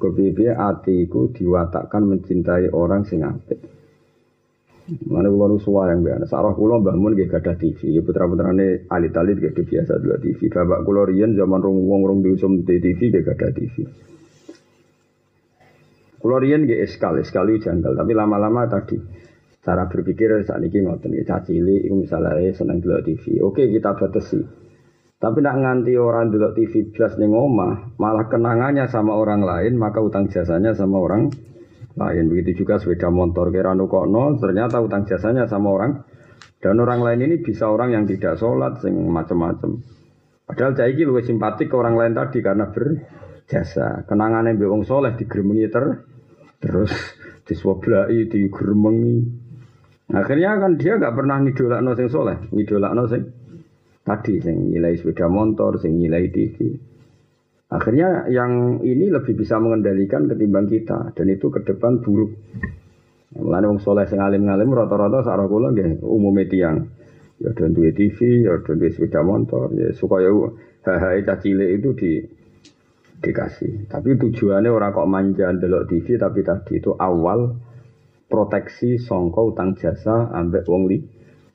Kepiye 0.00 0.56
atiku 0.56 1.28
diwatakkan 1.36 2.08
mencintai 2.08 2.72
orang 2.72 3.04
sing 3.04 3.20
apik. 3.20 3.60
Mana 5.10 5.28
kulo 5.28 5.50
nu 5.50 5.58
yang 5.60 6.00
biasa. 6.00 6.24
Sarah 6.30 6.54
kulo 6.54 6.78
bangun 6.78 7.18
gak 7.18 7.42
ada 7.42 7.58
TV. 7.58 7.90
Ya 7.92 8.00
putra 8.06 8.24
putrane 8.24 8.86
alit 8.88 9.12
alit 9.18 9.36
gak 9.42 9.58
biasa 9.58 9.98
dua 9.98 10.16
TV. 10.16 10.46
Bapak 10.46 10.86
kulo 10.86 11.04
rian 11.10 11.34
zaman 11.34 11.58
rong 11.58 11.90
wong 11.90 12.02
rong 12.06 12.20
diusum 12.22 12.62
di 12.62 12.78
TV 12.78 13.10
gak 13.10 13.34
ada 13.34 13.50
TV. 13.50 13.82
Kulo 16.16 16.36
rian 16.40 16.64
gak 16.64 16.80
eskal, 16.84 17.16
eskal 17.20 17.46
itu 17.52 17.68
janggal. 17.68 17.92
Tapi 17.92 18.12
lama-lama 18.16 18.64
tadi 18.66 18.96
cara 19.60 19.90
berpikir 19.90 20.46
saat 20.46 20.62
ini 20.62 20.86
ngotot 20.86 21.10
nih 21.10 21.26
cacili. 21.26 21.86
Itu 21.86 21.94
misalnya 21.98 22.52
seneng 22.54 22.78
dua 22.80 23.02
TV. 23.02 23.42
Oke 23.42 23.66
kita 23.68 23.94
batasi. 23.98 24.66
Tapi 25.16 25.40
nak 25.40 25.56
nganti 25.56 25.96
orang 25.96 26.28
dulu 26.28 26.52
TV 26.52 26.92
plus 26.92 27.16
nih 27.16 27.28
malah 27.96 28.28
kenangannya 28.28 28.84
sama 28.84 29.16
orang 29.16 29.40
lain, 29.40 29.80
maka 29.80 30.04
utang 30.04 30.28
jasanya 30.28 30.76
sama 30.76 31.00
orang 31.00 31.32
lain. 31.96 32.24
Begitu 32.28 32.62
juga 32.64 32.76
sepeda 32.76 33.08
motor 33.08 33.48
kira 33.48 33.72
nukono, 33.72 34.36
ternyata 34.36 34.76
utang 34.84 35.08
jasanya 35.08 35.48
sama 35.48 35.72
orang. 35.72 35.92
Dan 36.60 36.76
orang 36.84 37.00
lain 37.00 37.20
ini 37.32 37.36
bisa 37.40 37.64
orang 37.68 37.96
yang 37.96 38.04
tidak 38.04 38.36
sholat, 38.36 38.76
sing 38.84 38.92
macam-macam. 39.08 39.80
Padahal 40.46 40.76
cah 40.76 40.86
iki 40.86 41.08
lebih 41.08 41.24
simpatik 41.24 41.72
ke 41.72 41.74
orang 41.74 41.96
lain 41.96 42.12
tadi 42.12 42.38
karena 42.44 42.70
berjasa. 43.46 44.02
Kenangan 44.10 44.50
yang 44.50 44.58
wong 44.58 44.82
soleh 44.82 45.14
digeremengi 45.14 45.70
ter, 45.70 46.02
terus 46.58 46.90
diswoblai, 47.46 48.26
digeremengi. 48.26 49.46
Akhirnya 50.10 50.58
kan 50.58 50.74
dia 50.74 50.98
nggak 50.98 51.14
pernah 51.14 51.38
ngidolak 51.38 51.78
no 51.78 51.94
sing 51.94 52.10
soleh, 52.10 52.50
ngidolak 52.50 52.90
no 52.98 53.06
sing 53.06 53.22
tadi, 54.02 54.42
sing 54.42 54.74
nilai 54.74 54.98
sepeda 54.98 55.30
motor, 55.30 55.78
sing 55.78 55.94
nilai 55.94 56.26
TV. 56.34 56.74
Akhirnya 57.70 58.26
yang 58.30 58.82
ini 58.82 59.10
lebih 59.14 59.38
bisa 59.38 59.62
mengendalikan 59.62 60.26
ketimbang 60.26 60.66
kita 60.66 61.14
dan 61.14 61.26
itu 61.30 61.46
ke 61.46 61.62
depan 61.62 62.02
buruk. 62.02 62.34
Mulane 63.38 63.66
wong 63.70 63.78
soleh 63.78 64.10
sing 64.10 64.18
alim-alim 64.18 64.74
rata-rata 64.74 65.22
sak 65.22 65.38
kula 65.46 65.70
nggih 65.70 66.02
umume 66.02 66.50
tiyang. 66.50 66.82
Ya 67.36 67.52
duwe 67.52 67.92
TV, 67.92 68.48
ya 68.48 68.58
do 68.64 68.72
sepeda 68.74 69.20
motor, 69.20 69.68
ya 69.76 69.92
supaya 69.92 70.32
hahae 70.82 71.20
cilik 71.20 71.70
itu 71.76 71.90
di 71.92 72.10
dikasih. 73.20 73.88
Tapi 73.88 74.16
tujuannya 74.20 74.70
orang 74.70 74.92
kok 74.92 75.08
manja 75.08 75.48
delok 75.52 75.88
TV 75.88 76.20
tapi 76.20 76.40
tadi 76.44 76.80
itu 76.80 76.92
awal 76.96 77.56
proteksi 78.26 78.98
songko 78.98 79.54
utang 79.54 79.78
jasa 79.78 80.34
ambek 80.34 80.66
wong 80.66 80.90
li 80.90 80.98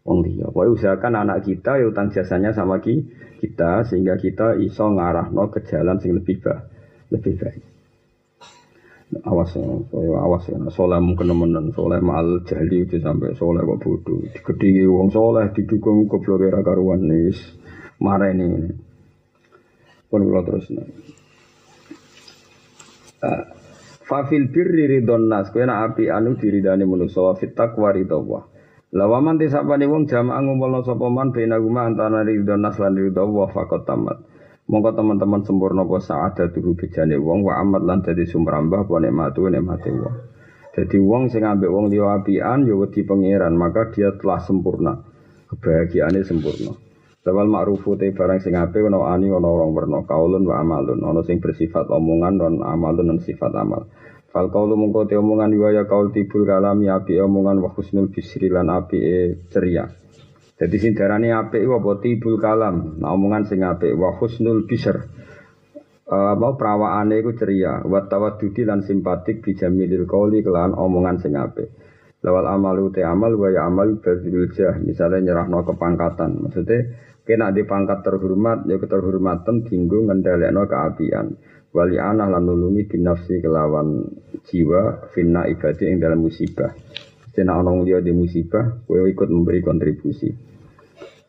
wong 0.01 0.25
liya. 0.25 0.49
Pokoke 0.49 0.81
usahakan 0.81 1.13
anak 1.27 1.45
kita 1.45 1.77
ya 1.77 1.85
utang 1.89 2.09
jasanya 2.09 2.51
sama 2.55 2.81
ki, 2.81 3.05
kita 3.37 3.85
sehingga 3.85 4.17
kita 4.17 4.57
iso 4.57 4.89
ngarahno 4.89 5.53
ke 5.53 5.61
jalan 5.69 6.01
sing 6.01 6.17
lebih 6.17 6.41
baik, 6.41 6.61
lebih 7.13 7.35
baik. 7.37 7.63
Awas 9.27 9.51
ya, 9.59 9.67
awas 10.23 10.47
ya, 10.47 10.55
soleh 10.71 10.95
mungkin 11.03 11.35
nemenan, 11.35 11.75
soleh 11.75 11.99
mal 11.99 12.47
jahli 12.47 12.87
itu 12.87 12.95
sampai 13.03 13.35
soleh 13.35 13.59
kok 13.59 13.83
bodoh. 13.83 14.23
Digedingi 14.23 14.87
wong 14.87 15.11
soleh 15.11 15.51
didukung 15.51 16.07
goblok 16.07 16.47
era 16.47 16.63
karuan 16.63 17.03
nis, 17.03 17.35
marah 17.99 18.31
ini. 18.31 18.71
Pun 20.07 20.27
terus 20.47 20.71
nih. 20.71 20.87
Fafil 24.07 24.51
birri 24.51 24.89
ridon 24.91 25.29
nas, 25.31 25.53
kena 25.53 25.87
api 25.87 26.09
anu 26.11 26.35
diridani 26.35 26.83
manusia, 26.83 27.21
wa 27.21 27.33
fit 27.37 27.55
taqwa 27.55 27.93
ridho 27.93 28.19
Lawaman 28.91 29.39
te 29.39 29.47
sapane 29.47 29.87
wong 29.87 30.03
jamaah 30.03 30.43
ngumpulna 30.43 30.83
sapa 30.83 31.07
man 31.07 31.31
bena 31.31 31.55
antara 31.55 32.27
ridho 32.27 32.59
nas 32.59 32.75
lan 32.75 32.91
ridho 32.91 33.23
wa 33.23 33.47
faqat 33.47 33.87
tamat. 33.87 34.19
Monggo 34.67 34.91
teman-teman 34.91 35.47
sempurna 35.47 35.87
apa 35.87 35.97
saada 36.03 36.51
tuhu 36.51 36.75
bejane 36.75 37.15
wong 37.15 37.47
wa 37.47 37.55
amat 37.63 37.81
lan 37.87 38.03
dadi 38.03 38.27
sumrambah 38.27 38.83
apa 38.83 38.95
nikmatu 38.99 39.47
nikmate 39.47 39.95
wong. 39.95 40.15
Jadi 40.75 40.97
wong 40.99 41.31
sing 41.31 41.47
ambek 41.47 41.71
wong 41.71 41.87
liya 41.87 42.19
apian 42.19 42.67
ya 42.67 42.75
wedi 42.75 43.03
pangeran, 43.07 43.55
maka 43.55 43.91
dia 43.95 44.11
telah 44.15 44.39
sempurna. 44.43 44.99
Kebahagiaannya 45.51 46.23
sempurna. 46.27 46.71
Lawal 47.21 47.45
ma'rufu 47.53 48.01
te 48.01 48.09
barang 48.09 48.41
sing 48.41 48.57
apik 48.57 48.81
ana 48.81 48.97
ani 49.13 49.29
ana 49.29 49.45
orang 49.45 49.77
werna 49.77 50.01
kaulun 50.09 50.41
wa 50.41 50.57
amalun, 50.57 51.05
ana 51.05 51.21
sing 51.21 51.37
bersifat 51.37 51.85
omongan 51.85 52.41
dan 52.41 52.53
amalun 52.65 53.13
dan 53.13 53.19
sifat 53.21 53.53
amal. 53.53 53.85
Fal 54.33 54.49
kaulu 54.49 54.73
mengko 54.73 55.05
te 55.05 55.13
omongan 55.13 55.53
ya 55.53 55.85
kaul 55.85 56.09
tibul 56.09 56.49
kalami 56.49 56.89
api 56.89 57.21
omongan 57.21 57.61
wa 57.61 57.69
husnul 57.77 58.09
bisri 58.09 58.49
lan 58.49 58.73
api 58.73 58.97
e 58.97 59.17
ceria. 59.53 59.85
Jadi 60.57 60.75
sing 60.81 60.91
darane 60.97 61.29
apik 61.29 61.61
apa 61.61 62.01
tibul 62.01 62.41
kalam, 62.41 62.97
nah 62.97 63.13
omongan 63.13 63.45
sing 63.45 63.61
apik 63.61 63.93
wa 63.93 64.17
husnul 64.17 64.65
bisr. 64.65 64.97
Uh, 66.11 66.35
apa 66.35 66.57
perawaane 66.57 67.21
iku 67.21 67.37
ceria, 67.37 67.85
wa 67.85 68.01
tawaddudi 68.03 68.65
lan 68.65 68.81
simpatik 68.81 69.45
bijamilil 69.45 70.09
qauli 70.09 70.41
kelan 70.41 70.73
omongan 70.73 71.21
sing 71.21 71.37
apik. 71.37 71.69
Lawal 72.21 72.45
amalu 72.45 72.93
amal 73.01 73.33
wa 73.33 73.49
ya 73.49 73.65
amal 73.65 73.97
badzul 73.97 74.49
jah, 74.53 74.77
misalnya 74.77 75.33
nyerahno 75.33 75.65
kepangkatan. 75.65 76.45
Maksudnya 76.45 76.79
kena 77.31 77.55
di 77.55 77.63
pangkat 77.63 78.03
terhormat 78.03 78.67
ya 78.67 78.75
keterhormatan 78.75 79.63
tinggu 79.63 80.03
ngendhalekno 80.11 80.67
keapian 80.67 81.39
wali 81.71 81.95
anah 81.95 82.27
lan 82.27 82.43
nulungi 82.43 82.83
binafsi 82.91 83.39
kelawan 83.39 84.03
jiwa 84.43 85.07
finna 85.15 85.47
ibadah 85.47 85.85
yang 85.87 86.03
dalam 86.03 86.19
musibah. 86.19 86.75
Sena 87.31 87.63
ana 87.63 87.71
dia 87.87 88.03
di 88.03 88.11
musibah, 88.11 88.83
kowe 88.83 89.07
ikut 89.07 89.31
memberi 89.31 89.63
kontribusi. 89.63 90.27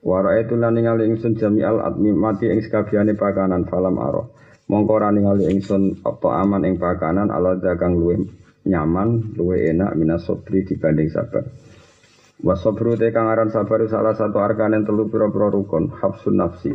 Wara 0.03 0.35
itu 0.43 0.59
lan 0.59 0.75
ningali 0.75 1.07
ingsun 1.07 1.39
jami'al 1.39 1.79
admi 1.79 2.11
mati 2.11 2.51
ing 2.51 2.59
sekabiane 2.59 3.15
pakanan 3.15 3.71
falam 3.71 3.95
aro. 4.03 4.35
Mongko 4.67 4.99
ora 4.99 5.15
ningali 5.15 5.47
ingsun 5.47 6.03
apa 6.03 6.43
aman 6.43 6.67
ing 6.67 6.75
pakanan 6.83 7.31
ala 7.31 7.55
dagang 7.55 7.95
luwe 7.95 8.19
nyaman, 8.67 9.39
luwe 9.39 9.71
enak 9.71 9.95
minas 9.95 10.27
sobri 10.27 10.67
dibanding 10.67 11.07
sabar. 11.07 11.47
Wasobru 12.43 12.99
te 12.99 13.15
kang 13.15 13.31
aran 13.31 13.55
sabar 13.55 13.87
salah 13.87 14.19
satu 14.19 14.43
arkan 14.43 14.75
yang 14.75 14.83
telu 14.83 15.07
pira-pira 15.07 15.47
rukun, 15.47 15.95
hafsun 15.95 16.43
nafsi. 16.43 16.75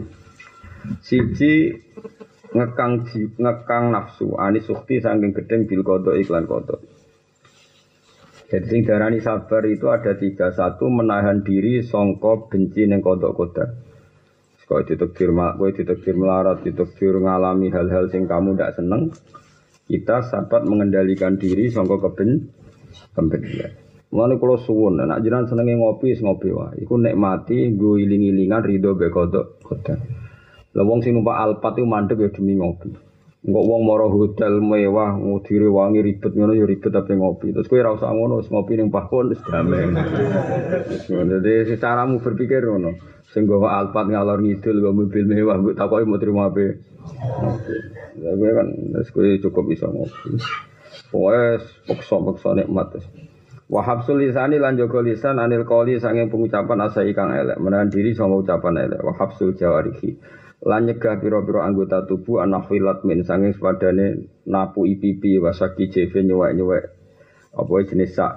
Siji 1.04 1.76
ngekang 2.56 3.04
ngekang 3.36 3.92
nafsu 3.92 4.40
ani 4.40 4.64
sukti 4.64 5.04
saking 5.04 5.36
gedeng 5.36 5.68
bil 5.68 5.84
kodok 5.84 6.16
iklan 6.16 6.48
kodok. 6.48 6.80
Jadi 8.48 8.64
sing 8.72 8.82
darani 8.88 9.20
sabar 9.20 9.68
itu 9.68 9.92
ada 9.92 10.16
tiga 10.16 10.56
satu 10.56 10.88
menahan 10.88 11.44
diri 11.44 11.84
songkok 11.84 12.48
benci 12.48 12.88
neng 12.88 13.04
kodok 13.04 13.36
kodok. 13.36 13.70
Kau 14.68 14.84
ditekdir 14.84 15.32
mak, 15.32 15.56
kau 15.56 15.72
ditekdir 15.72 16.20
melarat, 16.20 16.60
ditekdir 16.60 17.16
ngalami 17.24 17.72
hal-hal 17.72 18.12
sing 18.12 18.28
kamu 18.28 18.56
tidak 18.56 18.76
seneng. 18.76 19.16
Kita 19.88 20.28
sahabat 20.28 20.68
mengendalikan 20.68 21.40
diri 21.40 21.72
songkok 21.72 22.04
keben 22.04 22.52
kebencian. 23.16 23.87
Mulane 24.08 24.40
kalau 24.40 24.56
suwun, 24.56 25.04
nak 25.04 25.20
jiran 25.20 25.52
senengnya 25.52 25.76
ngopi, 25.76 26.16
ngopi 26.16 26.48
wah. 26.56 26.72
Iku 26.80 26.96
nikmati, 26.96 27.76
gue 27.76 28.08
iling-ilingan 28.08 28.64
ridho 28.64 28.96
be 28.96 29.12
kodok 29.12 29.60
kodok. 29.60 30.00
Lah 30.72 30.84
wong 30.88 31.04
sing 31.04 31.12
numpak 31.12 31.36
Alphard 31.36 31.76
itu 31.76 31.84
mandek 31.84 32.24
ya 32.24 32.32
demi 32.32 32.56
ngopi. 32.56 32.88
Enggak 33.44 33.64
wong 33.68 33.82
moro 33.84 34.08
hotel 34.08 34.64
mewah, 34.64 35.20
ngudire 35.20 35.68
wangi 35.68 36.00
ribet 36.00 36.32
ngono 36.40 36.56
ya 36.56 36.64
ribet 36.64 36.88
tapi 36.88 37.20
ngopi. 37.20 37.52
Terus 37.52 37.68
kowe 37.68 37.84
ora 37.84 38.00
usah 38.00 38.16
ngono, 38.16 38.40
ngopi 38.48 38.80
ning 38.80 38.88
pahon 38.88 39.36
wis 39.36 39.44
damai. 39.44 39.92
Jadi 41.08 41.52
secaramu 41.68 42.24
berpikir 42.24 42.64
ngono. 42.64 42.96
Sing 43.36 43.44
gawa 43.44 43.76
Alphard 43.76 44.08
ngalor 44.08 44.40
ngidul 44.40 44.88
gawa 44.88 44.94
mobil 45.04 45.28
mewah, 45.28 45.60
mbok 45.60 45.76
takoki 45.76 46.08
mau 46.08 46.16
terima 46.16 46.48
apa. 46.48 46.80
Lah 48.24 48.34
kowe 48.40 48.52
kan 48.56 48.68
wis 48.96 49.10
kowe 49.12 49.28
cukup 49.44 49.64
bisa 49.68 49.92
ngopi. 49.92 50.40
Pokoknya 51.12 51.60
peksa-peksa 51.92 52.56
nikmat. 52.56 53.04
Wahab 53.68 54.08
sulisani 54.08 54.64
lan 54.64 54.80
jaga 54.80 55.04
lisan 55.04 55.44
anil 55.44 55.68
koli 55.68 56.00
sanging 56.00 56.32
pengucapan 56.32 56.88
asa 56.88 57.04
ikang 57.04 57.36
elek. 57.36 57.60
Menahan 57.60 57.92
diri 57.92 58.16
sama 58.16 58.40
ucapan 58.40 58.88
elek. 58.88 59.04
Wahab 59.04 59.36
sul 59.36 59.60
jawarihi 59.60 60.16
lan 60.66 60.90
nyegah 60.90 61.22
pira-pira 61.22 61.70
anggota 61.70 62.08
tubuh 62.10 62.42
anak 62.42 62.66
filat 62.66 63.06
min 63.06 63.22
sanging 63.22 63.54
sepadane 63.54 64.26
napu 64.50 64.90
ipipi 64.90 65.38
wasaki 65.38 65.94
jeve 65.94 66.26
nyuwek-nyuwek 66.26 66.84
apa 67.54 67.74
jenis 67.86 68.16
sak? 68.18 68.34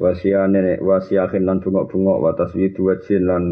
Wasiane 0.00 0.80
wasiahin 0.80 1.44
lan 1.44 1.60
bungok-bungok 1.60 2.18
watas 2.24 2.56
widu 2.56 2.88
wajin 2.88 3.28
lan 3.28 3.42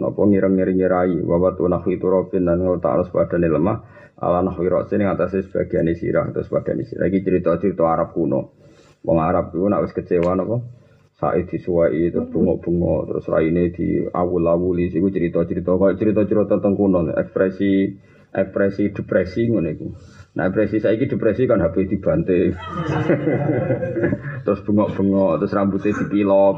napa 0.00 0.20
ngireng-ngiring 0.24 0.80
nyirai 0.80 1.20
unah 1.20 1.84
itu 1.84 2.06
robin 2.08 2.48
lan 2.48 2.64
ngotak 2.64 2.96
arus 2.96 3.12
padane 3.12 3.44
lemah 3.44 3.78
ala 4.16 4.40
nahwi 4.40 4.72
rosin 4.72 5.04
yang 5.04 5.14
atasnya 5.14 5.44
sebagian 5.46 5.86
sirah 5.94 6.26
terus 6.32 6.48
padane 6.48 6.82
sirah. 6.88 7.06
Lagi 7.06 7.22
cerita-cerita 7.22 7.84
Arab 7.84 8.16
kuno 8.16 8.57
wong 9.08 9.18
Arab 9.24 9.56
itu 9.56 9.64
nak 9.64 9.88
wis 9.88 9.96
kecewa 9.96 10.36
napa 10.36 10.60
Said 11.18 11.50
disuwai 11.50 12.14
terus 12.14 12.30
bungok-bungok 12.30 13.10
terus 13.10 13.26
raine 13.26 13.74
di 13.74 14.06
awul-awuli 14.06 14.86
siku 14.86 15.10
cerita-cerita 15.10 15.74
kayak 15.74 15.98
cerita-cerita 15.98 16.46
tentang 16.46 16.78
kuno 16.78 17.10
ekspresi 17.10 17.90
ekspresi 18.28 18.92
depresi 18.92 19.48
ngono 19.48 19.68
iku. 19.72 19.88
Nah, 20.36 20.52
depresi 20.52 20.78
saiki 20.78 21.08
depresi 21.08 21.48
kan 21.48 21.64
HP 21.64 21.88
dibanting. 21.88 22.52
terus 24.44 24.60
bengok-bengok, 24.62 25.42
terus 25.42 25.54
rambutnya 25.56 25.96
dipilok. 25.96 26.56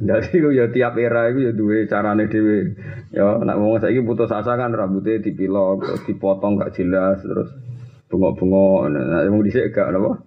Jadi 0.00 0.36
ya 0.56 0.66
tiap 0.72 0.98
era 0.98 1.28
itu 1.30 1.46
ya 1.46 1.52
duwe 1.52 1.86
carane 1.86 2.26
dhewe. 2.26 2.74
Ya 3.12 3.38
nek 3.38 3.56
wong 3.60 3.78
saiki 3.78 4.02
putus 4.02 4.32
asa 4.32 4.56
kan 4.56 4.72
rambutnya 4.72 5.20
dipilok, 5.20 5.84
terus 5.84 6.02
dipotong 6.08 6.58
gak 6.58 6.74
jelas, 6.74 7.20
terus 7.20 7.52
bengok-bengok. 8.08 8.80
Nah, 8.90 9.22
wong 9.28 9.44
dhisik 9.44 9.70
gak 9.70 9.92
napa? 9.92 10.24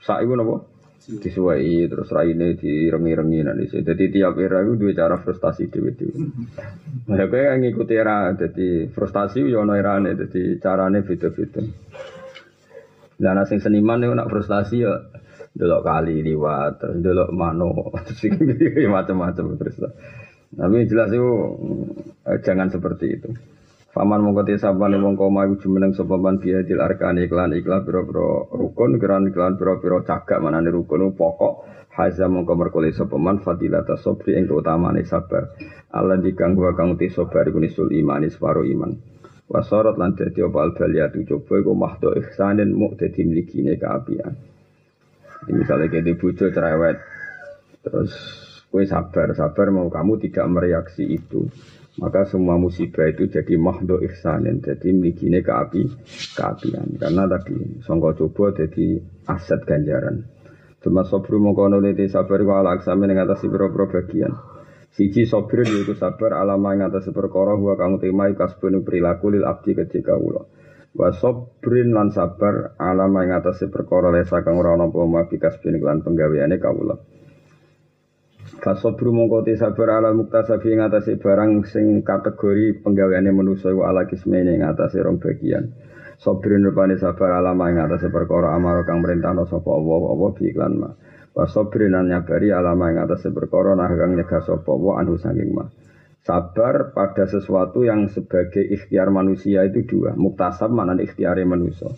Sak 0.00 0.24
iku 0.24 0.34
napa? 0.34 0.69
Disuwai 1.08 1.88
terus 1.88 2.12
raine 2.12 2.52
direngi-rengi 2.54 3.40
nanti 3.40 3.64
sih. 3.72 3.80
Jadi 3.80 4.12
tiap 4.12 4.36
era 4.36 4.60
itu 4.60 4.76
dua 4.76 4.92
cara 4.92 5.16
frustasi 5.16 5.72
dewi 5.72 5.90
dewi. 5.96 6.20
Nah, 7.08 7.24
gue 7.30 7.40
yang 7.40 7.64
ngikuti 7.64 7.94
era, 7.96 8.28
jadi 8.36 8.92
frustasi 8.92 9.40
yo 9.48 9.64
no 9.64 9.72
era 9.72 9.96
nih, 9.96 10.12
jadi 10.14 10.60
carane 10.60 11.00
beda-beda. 11.00 11.64
Lah 13.20 13.32
nah, 13.36 13.44
sing 13.44 13.60
seniman 13.60 14.04
itu 14.04 14.12
nak 14.12 14.28
frustasi 14.28 14.84
ya 14.84 14.92
delok 15.56 15.82
kali 15.82 16.20
liwat, 16.20 16.72
terus 16.80 16.96
delok 17.00 17.30
mano, 17.32 17.72
terus 18.04 18.20
macam-macam 18.88 19.56
terus. 19.56 19.76
Tapi 20.50 20.76
jelas 20.90 21.14
itu 21.14 21.30
eh, 22.26 22.38
jangan 22.42 22.68
seperti 22.68 23.06
itu. 23.08 23.30
Faman 23.90 24.22
mongko 24.22 24.46
te 24.46 24.54
sabane 24.54 25.02
wong 25.02 25.18
koma 25.18 25.50
jumeneng 25.58 25.90
sapa 25.98 26.14
man 26.14 26.38
biadil 26.38 26.78
arkane 26.78 27.26
iklan 27.26 27.58
iklan 27.58 27.82
pira-pira 27.82 28.46
rukun 28.54 29.02
keran 29.02 29.26
iklan 29.26 29.58
pira-pira 29.58 30.06
cagak 30.06 30.38
manane 30.38 30.70
rukun 30.70 31.10
pokok. 31.18 31.66
Haza 31.90 32.30
mongko 32.30 32.54
merkole 32.54 32.94
sapa 32.94 33.18
man 33.18 33.42
fadilata 33.42 33.98
sabri 33.98 34.38
ing 34.38 34.46
utamane 34.46 35.02
sabar. 35.02 35.58
Allah 35.90 36.22
dikanggo 36.22 36.70
kang 36.78 36.94
te 36.94 37.10
sabar 37.10 37.50
iku 37.50 37.58
nisul 37.58 37.90
iman 37.90 38.22
iswaro 38.22 38.62
iman. 38.62 38.94
Wasorot 39.50 39.98
lan 39.98 40.14
dadi 40.14 40.38
apa 40.46 40.58
albaliyatu 40.62 41.26
coba 41.26 41.58
iku 41.58 41.72
mahdo 41.74 42.14
ihsanin 42.14 42.70
mu 42.70 42.94
dadi 42.94 43.26
mlikine 43.26 43.74
kaapian 43.74 44.38
misalnya 45.50 45.90
kayak 45.90 46.04
di 46.06 46.12
bojo 46.14 46.46
cerewet. 46.54 47.02
Terus 47.82 48.12
kue 48.70 48.86
sabar 48.86 49.34
sabar 49.34 49.66
mau 49.74 49.90
kamu 49.90 50.22
tidak 50.22 50.46
mereaksi 50.46 51.10
itu 51.10 51.50
maka 51.98 52.22
semua 52.30 52.54
musibah 52.54 53.10
itu 53.10 53.26
jadi 53.26 53.58
mahdo 53.58 53.98
ihsanin 53.98 54.62
jadi 54.62 54.94
milikine 54.94 55.42
keapi 55.42 55.90
keapian 56.38 56.94
karena 57.00 57.26
tadi 57.26 57.82
songko 57.82 58.14
coba 58.14 58.54
jadi 58.54 59.02
aset 59.26 59.60
ganjaran. 59.66 60.22
Cuma 60.80 61.04
sobru 61.04 61.36
mengkono 61.36 61.76
lete 61.82 62.08
sabar 62.08 62.40
wa 62.40 62.62
ala 62.62 62.78
aksami 62.78 63.04
yang 63.04 63.28
atas 63.28 63.44
biro-biro 63.44 63.90
bagian. 63.90 64.32
Siji 64.96 65.28
sobru 65.28 65.60
yaitu 65.66 65.92
sabar 65.92 66.40
alama 66.40 66.72
yang 66.72 66.88
atas 66.88 67.10
perkara 67.12 67.52
huwa 67.58 67.76
kang 67.76 68.00
temai 68.00 68.32
kasbun 68.32 68.80
perilaku 68.80 69.34
lil 69.34 69.44
abdi 69.44 69.76
ketika 69.76 70.16
ulo 70.16 70.48
wa 70.90 71.14
sobrin 71.14 71.94
lan 71.94 72.10
sabar 72.10 72.74
alama 72.74 73.22
yang 73.22 73.38
atas 73.38 73.62
perkara 73.70 74.10
lesa 74.10 74.42
kang 74.42 74.58
ora 74.58 74.74
ana 74.74 74.90
apa 74.90 75.06
mabi 75.06 75.38
kasbun 75.38 75.78
lan 75.78 76.02
penggaweane 76.02 76.58
kawula 76.58 76.98
Fasobru 78.60 79.08
mongko 79.16 79.40
te 79.40 79.56
sabar 79.56 79.88
ala 79.88 80.12
muktasabi 80.12 80.76
ing 80.76 80.84
atase 80.84 81.16
barang 81.16 81.64
sing 81.64 82.04
kategori 82.04 82.84
penggaweane 82.84 83.32
manusa 83.32 83.72
wa 83.72 83.88
ala 83.88 84.04
kismene 84.04 84.52
ing 84.52 84.60
atase 84.60 85.00
rong 85.00 85.16
bagian. 85.16 85.72
Sabrin 86.20 86.60
rupane 86.68 87.00
sabar 87.00 87.40
ala 87.40 87.56
ing 87.56 87.80
atase 87.80 88.12
perkara 88.12 88.52
amar 88.52 88.84
kang 88.84 89.00
merintahno 89.00 89.48
sapa 89.48 89.64
Allah 89.64 90.00
apa 90.12 90.26
bi 90.36 90.52
iklan 90.52 90.76
ma. 90.76 90.92
Wa 91.32 91.48
sabrin 91.48 91.96
an 91.96 92.12
nyabari 92.12 92.52
ala 92.52 92.76
ing 92.76 93.00
atase 93.00 93.32
perkara 93.32 93.72
nah 93.72 93.88
kang 93.88 94.12
nyegah 94.12 94.44
sapa 94.44 94.72
wa 94.76 95.00
anu 95.00 95.16
saking 95.16 95.56
ma. 95.56 95.64
Sabar 96.20 96.92
pada 96.92 97.24
sesuatu 97.24 97.80
yang 97.80 98.12
sebagai 98.12 98.60
ikhtiar 98.60 99.08
manusia 99.08 99.64
itu 99.64 99.88
dua. 99.88 100.12
Muktasab 100.12 100.68
mana 100.68 100.92
ikhtiare 101.00 101.48
manusia. 101.48 101.88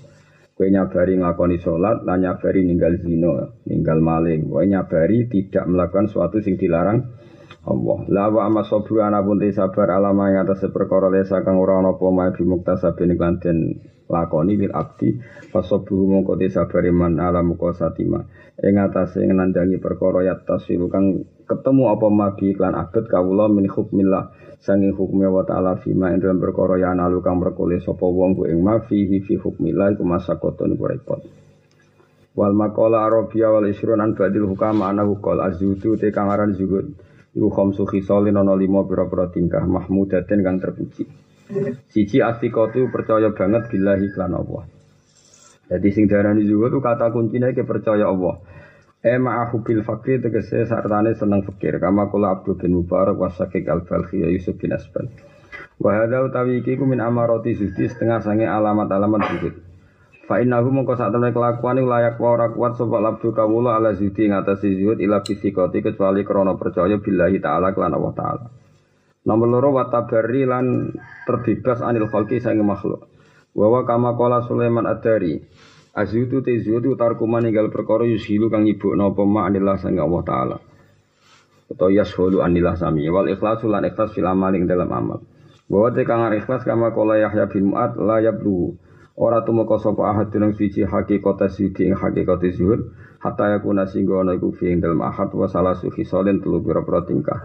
Kue 0.63 0.71
nyabari 0.71 1.19
nglakoni 1.19 1.59
sholat, 1.59 2.07
lan 2.07 2.23
nyabari 2.23 2.63
ninggal 2.63 2.95
zino, 3.03 3.59
ninggal 3.67 3.99
maling. 3.99 4.47
Kue 4.47 4.71
nyabari 4.71 5.27
tidak 5.27 5.67
melakukan 5.67 6.07
suatu 6.07 6.39
sing 6.39 6.55
dilarang 6.55 7.03
Allah. 7.63 7.99
La 8.11 8.27
wa 8.27 8.43
amma 8.47 8.67
sabru 8.67 8.99
ana 8.99 9.23
pun 9.23 9.39
sabar 9.55 9.95
alama 9.95 10.35
yang 10.35 10.51
atas 10.51 10.67
perkara 10.75 11.07
lesa 11.07 11.47
kang 11.47 11.63
ora 11.63 11.79
ana 11.79 11.95
apa 11.95 12.07
mae 12.11 12.35
bi 12.35 12.43
muktasabin 12.43 13.15
lan 13.15 13.39
den 13.39 13.79
lakoni 14.11 14.59
lil 14.59 14.75
abdi 14.75 15.15
fasabru 15.55 16.11
mongko 16.11 16.35
te 16.43 16.51
sabar 16.51 16.83
man 16.91 17.23
ala 17.23 17.39
muka 17.47 17.71
satima. 17.71 18.27
Ing 18.59 18.83
atase 18.83 19.23
nandangi 19.23 19.79
perkara 19.79 20.27
ya 20.27 20.35
tasilu 20.43 20.91
kang 20.91 21.23
ketemu 21.47 21.85
apa 21.95 22.07
mabi 22.11 22.51
iklan 22.51 22.75
abad 22.75 23.07
kawula 23.07 23.47
min 23.47 23.71
hukmillah 23.71 24.35
sangi 24.63 24.95
hukumnya 24.95 25.27
wa 25.27 25.43
ta'ala 25.43 25.83
fima 25.83 26.15
ing 26.15 26.23
dalam 26.23 26.39
perkara 26.39 26.79
ya 26.79 26.95
analu 26.95 27.19
kang 27.19 27.43
berkole 27.43 27.83
sapa 27.83 28.07
wong 28.07 28.39
ku 28.39 28.43
ing 28.47 28.63
ma 28.63 28.79
fihi 28.79 29.19
fi 29.27 29.35
hukmillah 29.35 29.99
iku 29.99 30.07
masakoton 30.07 30.79
iku 30.79 30.87
repot 30.87 31.19
wal 32.39 32.55
maqala 32.55 33.11
arabia 33.11 33.51
wal 33.51 33.67
isrun 33.67 33.99
an 33.99 34.15
badil 34.15 34.47
hukama 34.47 34.95
anahu 34.95 35.19
qol 35.19 35.43
azudu 35.43 35.99
te 35.99 36.15
kang 36.15 36.31
aran 36.31 36.55
zuhud 36.55 36.95
iku 37.33 37.49
khamsu 37.49 37.89
khisalin 37.89 38.37
ana 38.37 38.55
lima 38.57 38.85
pira-pira 38.85 39.29
tingkah 39.33 39.65
mahmudaten 39.65 40.41
kang 40.45 40.57
terpuji 40.61 41.09
siji 41.89 42.19
asikotu 42.21 42.89
percaya 42.89 43.33
banget 43.33 43.69
billahi 43.73 44.07
lan 44.17 44.33
Allah 44.37 44.65
jadi 45.69 45.89
sing 45.89 46.05
zuhud 46.09 46.69
itu 46.69 46.79
kata 46.81 47.09
kuncinya 47.13 47.49
ke 47.53 47.65
percaya 47.65 48.09
Allah 48.09 48.41
Eh 49.03 49.19
ma'ahu 49.19 49.67
bil 49.67 49.83
fakir 49.83 50.23
tegese 50.23 50.63
sartane 50.63 51.11
seneng 51.19 51.43
fakir 51.43 51.83
kama 51.83 52.07
kula 52.07 52.39
Abdul 52.39 52.55
bin 52.55 52.79
Mubarak 52.79 53.19
wasakik 53.19 53.67
al-Balkhi 53.67 54.23
ya 54.23 54.31
Yusuf 54.31 54.55
bin 54.63 54.71
Asban. 54.71 55.11
Wa 55.83 55.91
hadza 55.99 56.23
utawi 56.23 56.63
iki 56.63 56.79
ku 56.79 56.87
min 56.87 57.03
setengah 57.03 58.23
sange 58.23 58.47
alamat-alamat 58.47 59.21
zuhud. 59.27 59.72
Fa 60.23 60.39
innahu 60.39 60.71
mongko 60.71 60.95
sak 60.95 61.11
temene 61.11 61.35
kelakuan 61.35 61.83
iku 61.83 61.89
layak 61.91 62.17
wa 62.23 62.29
ora 62.39 62.47
kuat 62.55 62.79
sapa 62.79 63.03
labdu 63.03 63.35
kawula 63.35 63.77
ala 63.77 63.91
zuhdi 63.93 64.31
ngatasi 64.31 64.79
zuhud 64.79 64.99
ila 65.03 65.21
fisikoti 65.27 65.83
kecuali 65.83 66.23
krana 66.23 66.55
percaya 66.55 66.97
billahi 67.03 67.43
taala 67.43 67.75
kelan 67.75 67.99
Allah 67.99 68.15
taala. 68.15 68.47
Nomor 69.23 69.49
loro 69.51 69.71
wa 69.75 69.87
tabarri 69.91 70.47
lan 70.47 70.95
terbebas 71.27 71.83
anil 71.83 72.07
khalqi 72.07 72.39
sange 72.39 72.63
makhluk. 72.63 73.07
Wa 73.53 73.83
kama 73.85 74.15
qala 74.17 74.47
Sulaiman 74.47 74.89
ad-Dari 74.89 75.37
Azutu 75.93 76.41
te 76.41 76.57
zutu 76.65 76.97
tarkuman 76.97 77.45
tinggal 77.45 77.69
perkara 77.69 78.09
yushilu 78.09 78.49
kang 78.49 78.65
ibu 78.65 78.97
napa 78.97 79.29
ma 79.29 79.45
anillah 79.45 79.77
sang 79.77 80.01
Allah 80.01 80.23
taala. 80.25 80.57
Atau 81.69 81.93
yashulu 81.93 82.41
anillah 82.41 82.81
sami 82.81 83.05
wal 83.13 83.29
ikhlasu 83.29 83.69
lan 83.69 83.85
ikhlas 83.85 84.17
fil 84.17 84.25
amal 84.25 84.57
ing 84.57 84.65
dalam 84.65 84.89
amal. 84.89 85.21
Bahwa 85.69 85.93
te 85.93 86.09
kang 86.09 86.33
ikhlas 86.33 86.65
kama 86.65 86.97
kala 86.97 87.21
Yahya 87.21 87.45
bin 87.53 87.77
Mu'ad 87.77 88.01
la 88.01 88.25
yablu. 88.25 88.73
Ora 89.17 89.45
tumeka 89.45 89.77
sapa 89.77 90.09
ahad 90.09 90.33
dunung 90.33 90.57
siji 90.57 90.89
hakikat 90.89 91.49
siji 91.53 91.93
ing 91.93 91.97
hakikat 91.97 92.43
zuhud 92.57 92.97
hatta 93.21 93.57
yakuna 93.57 93.85
singgo 93.85 94.25
ana 94.25 94.33
iku 94.37 94.57
fi 94.57 94.73
dalam 94.81 95.05
ahad 95.05 95.29
wa 95.37 95.45
salasu 95.45 95.93
khisalin 95.93 96.41
telu 96.41 96.65
pira-pira 96.65 97.05
tingkah. 97.05 97.41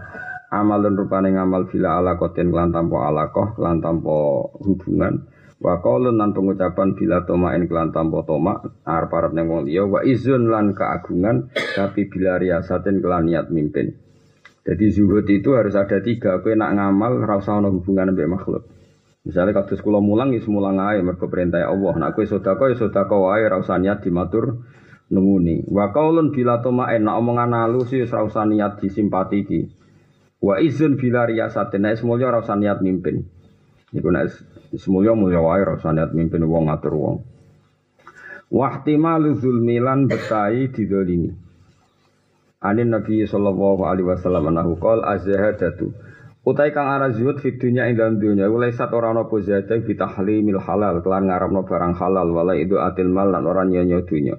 Amalun 0.48 0.96
rupane 0.96 1.36
ngamal 1.36 1.68
bila 1.68 2.00
ala 2.00 2.16
koten 2.16 2.48
lan 2.48 2.72
tanpa 2.72 3.12
alakoh 3.12 3.52
lan 3.60 3.84
tanpa 3.84 4.48
hubungan 4.64 5.28
Wa 5.58 5.82
qaulun 5.82 6.14
lan 6.14 6.30
pengucapan 6.30 6.94
bila 6.94 7.26
tomain 7.26 7.66
kelan 7.66 7.90
tanpa 7.90 8.22
toma 8.22 8.62
arep 8.86 9.10
arep 9.10 9.34
ning 9.34 9.50
wong 9.50 9.66
liya 9.66 9.82
wa 9.90 10.06
izun 10.06 10.46
lan 10.46 10.70
keagungan 10.70 11.50
tapi 11.74 12.06
bila 12.06 12.38
riasatin 12.38 13.02
kelan 13.02 13.26
niat 13.26 13.50
mimpin. 13.50 13.90
Jadi 14.62 14.86
zuhud 14.94 15.26
itu 15.26 15.58
harus 15.58 15.74
ada 15.74 15.98
tiga. 15.98 16.38
Kowe 16.38 16.54
nak 16.54 16.78
ngamal 16.78 17.26
ra 17.26 17.42
usah 17.42 17.58
ana 17.58 17.74
hubungan 17.74 18.14
mbek 18.14 18.30
makhluk. 18.30 18.70
Misalnya 19.28 19.60
kados 19.60 19.84
kula 19.84 20.00
mulang 20.00 20.32
ya 20.32 20.40
mulang 20.48 20.80
ae 20.80 21.04
mergo 21.04 21.28
perintah 21.28 21.60
Allah. 21.68 21.92
Nak 22.00 22.16
kowe 22.16 22.24
sedekah 22.24 22.72
ya 22.72 22.76
sedekah 22.80 23.18
wae 23.28 23.44
ra 23.44 23.60
usah 23.60 23.76
niat 23.76 24.00
dimatur 24.00 24.64
nunguni. 25.12 25.68
Wa 25.68 25.92
qaulun 25.92 26.32
bila 26.32 26.64
tomain 26.64 27.04
nak 27.04 27.20
omongan 27.20 27.52
halus 27.52 27.92
ya 27.92 28.08
ora 28.08 28.24
usah 28.24 28.48
niat 28.48 28.80
disimpati 28.80 29.36
iki. 29.44 29.60
Wa 30.40 30.56
izun 30.64 30.96
bila 30.96 31.28
riasatin 31.28 31.84
nek 31.84 32.00
semuanya 32.00 32.32
ora 32.32 32.40
usah 32.40 32.56
niat 32.56 32.80
mimpin. 32.80 33.28
Iku 33.92 34.08
nek 34.08 34.32
Semuanya 34.76 35.16
mulia 35.16 35.40
wae 35.40 35.64
rasa 35.64 35.96
niat 35.96 36.12
mimpin 36.12 36.44
wong 36.44 36.68
ngatur 36.68 36.92
wong. 36.92 37.16
Wahtimalu 38.52 39.40
zulmilan 39.40 40.04
betai 40.04 40.68
didolimi. 40.68 41.32
Anin 42.60 42.92
Nabi 42.92 43.24
sallallahu 43.24 43.88
alaihi 43.88 44.12
wasallam 44.12 44.52
anahu 44.52 44.76
qol 44.76 45.00
azhadatu. 45.08 45.96
Utai 46.48 46.72
kang 46.72 46.88
arah 46.88 47.12
zuhud 47.12 47.44
fi 47.44 47.60
dunya 47.60 47.92
ing 47.92 48.00
dalam 48.00 48.16
dunya 48.16 48.48
iku 48.48 48.56
sat 48.72 48.88
ora 48.96 49.12
ana 49.12 49.28
apa 49.28 49.36
zadah 49.44 49.84
fi 49.84 49.92
tahlimil 49.92 50.64
halal 50.64 51.04
kelan 51.04 51.28
ngarepno 51.28 51.60
barang 51.68 51.92
halal 52.00 52.24
wala 52.32 52.56
itu 52.56 52.80
atil 52.80 53.12
mal 53.12 53.28
lan 53.28 53.44
ora 53.44 53.68
nyonya 53.68 54.00
dunya. 54.08 54.32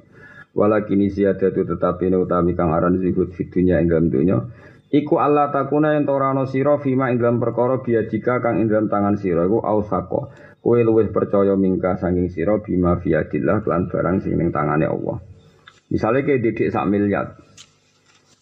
Walakin 0.58 1.06
ziyadatu 1.06 1.69
tetapi 1.69 2.10
utami 2.17 2.58
kang 2.58 2.74
aran 2.74 2.98
zuhud 2.98 3.30
fi 3.38 3.45
dunya 3.45 3.78
ing 3.78 3.93
dalam 3.93 4.10
dunya 4.10 4.41
Iku 4.89 5.22
Allah 5.22 5.54
takuna 5.54 5.93
yang 5.93 6.10
torano 6.10 6.50
siro 6.50 6.82
fima 6.82 7.13
ing 7.13 7.22
dalam 7.22 7.38
perkara 7.38 7.78
jika 7.86 8.41
kang 8.41 8.58
ing 8.58 8.74
dalam 8.74 8.89
tangan 8.89 9.22
siro 9.22 9.45
iku 9.45 9.62
ausako. 9.62 10.34
Kue 10.65 10.82
luwih 10.82 11.13
percaya 11.13 11.54
mingka 11.54 12.02
sanging 12.02 12.34
siro 12.34 12.65
bima 12.65 12.98
biadillah 12.98 13.62
kelan 13.62 13.86
barang 13.86 14.17
sing 14.26 14.34
ning 14.34 14.50
tangane 14.50 14.89
Allah. 14.89 15.22
Misalnya 15.93 16.26
kayak 16.26 16.41
didik 16.41 16.74
sak 16.74 16.89
miliar. 16.89 17.38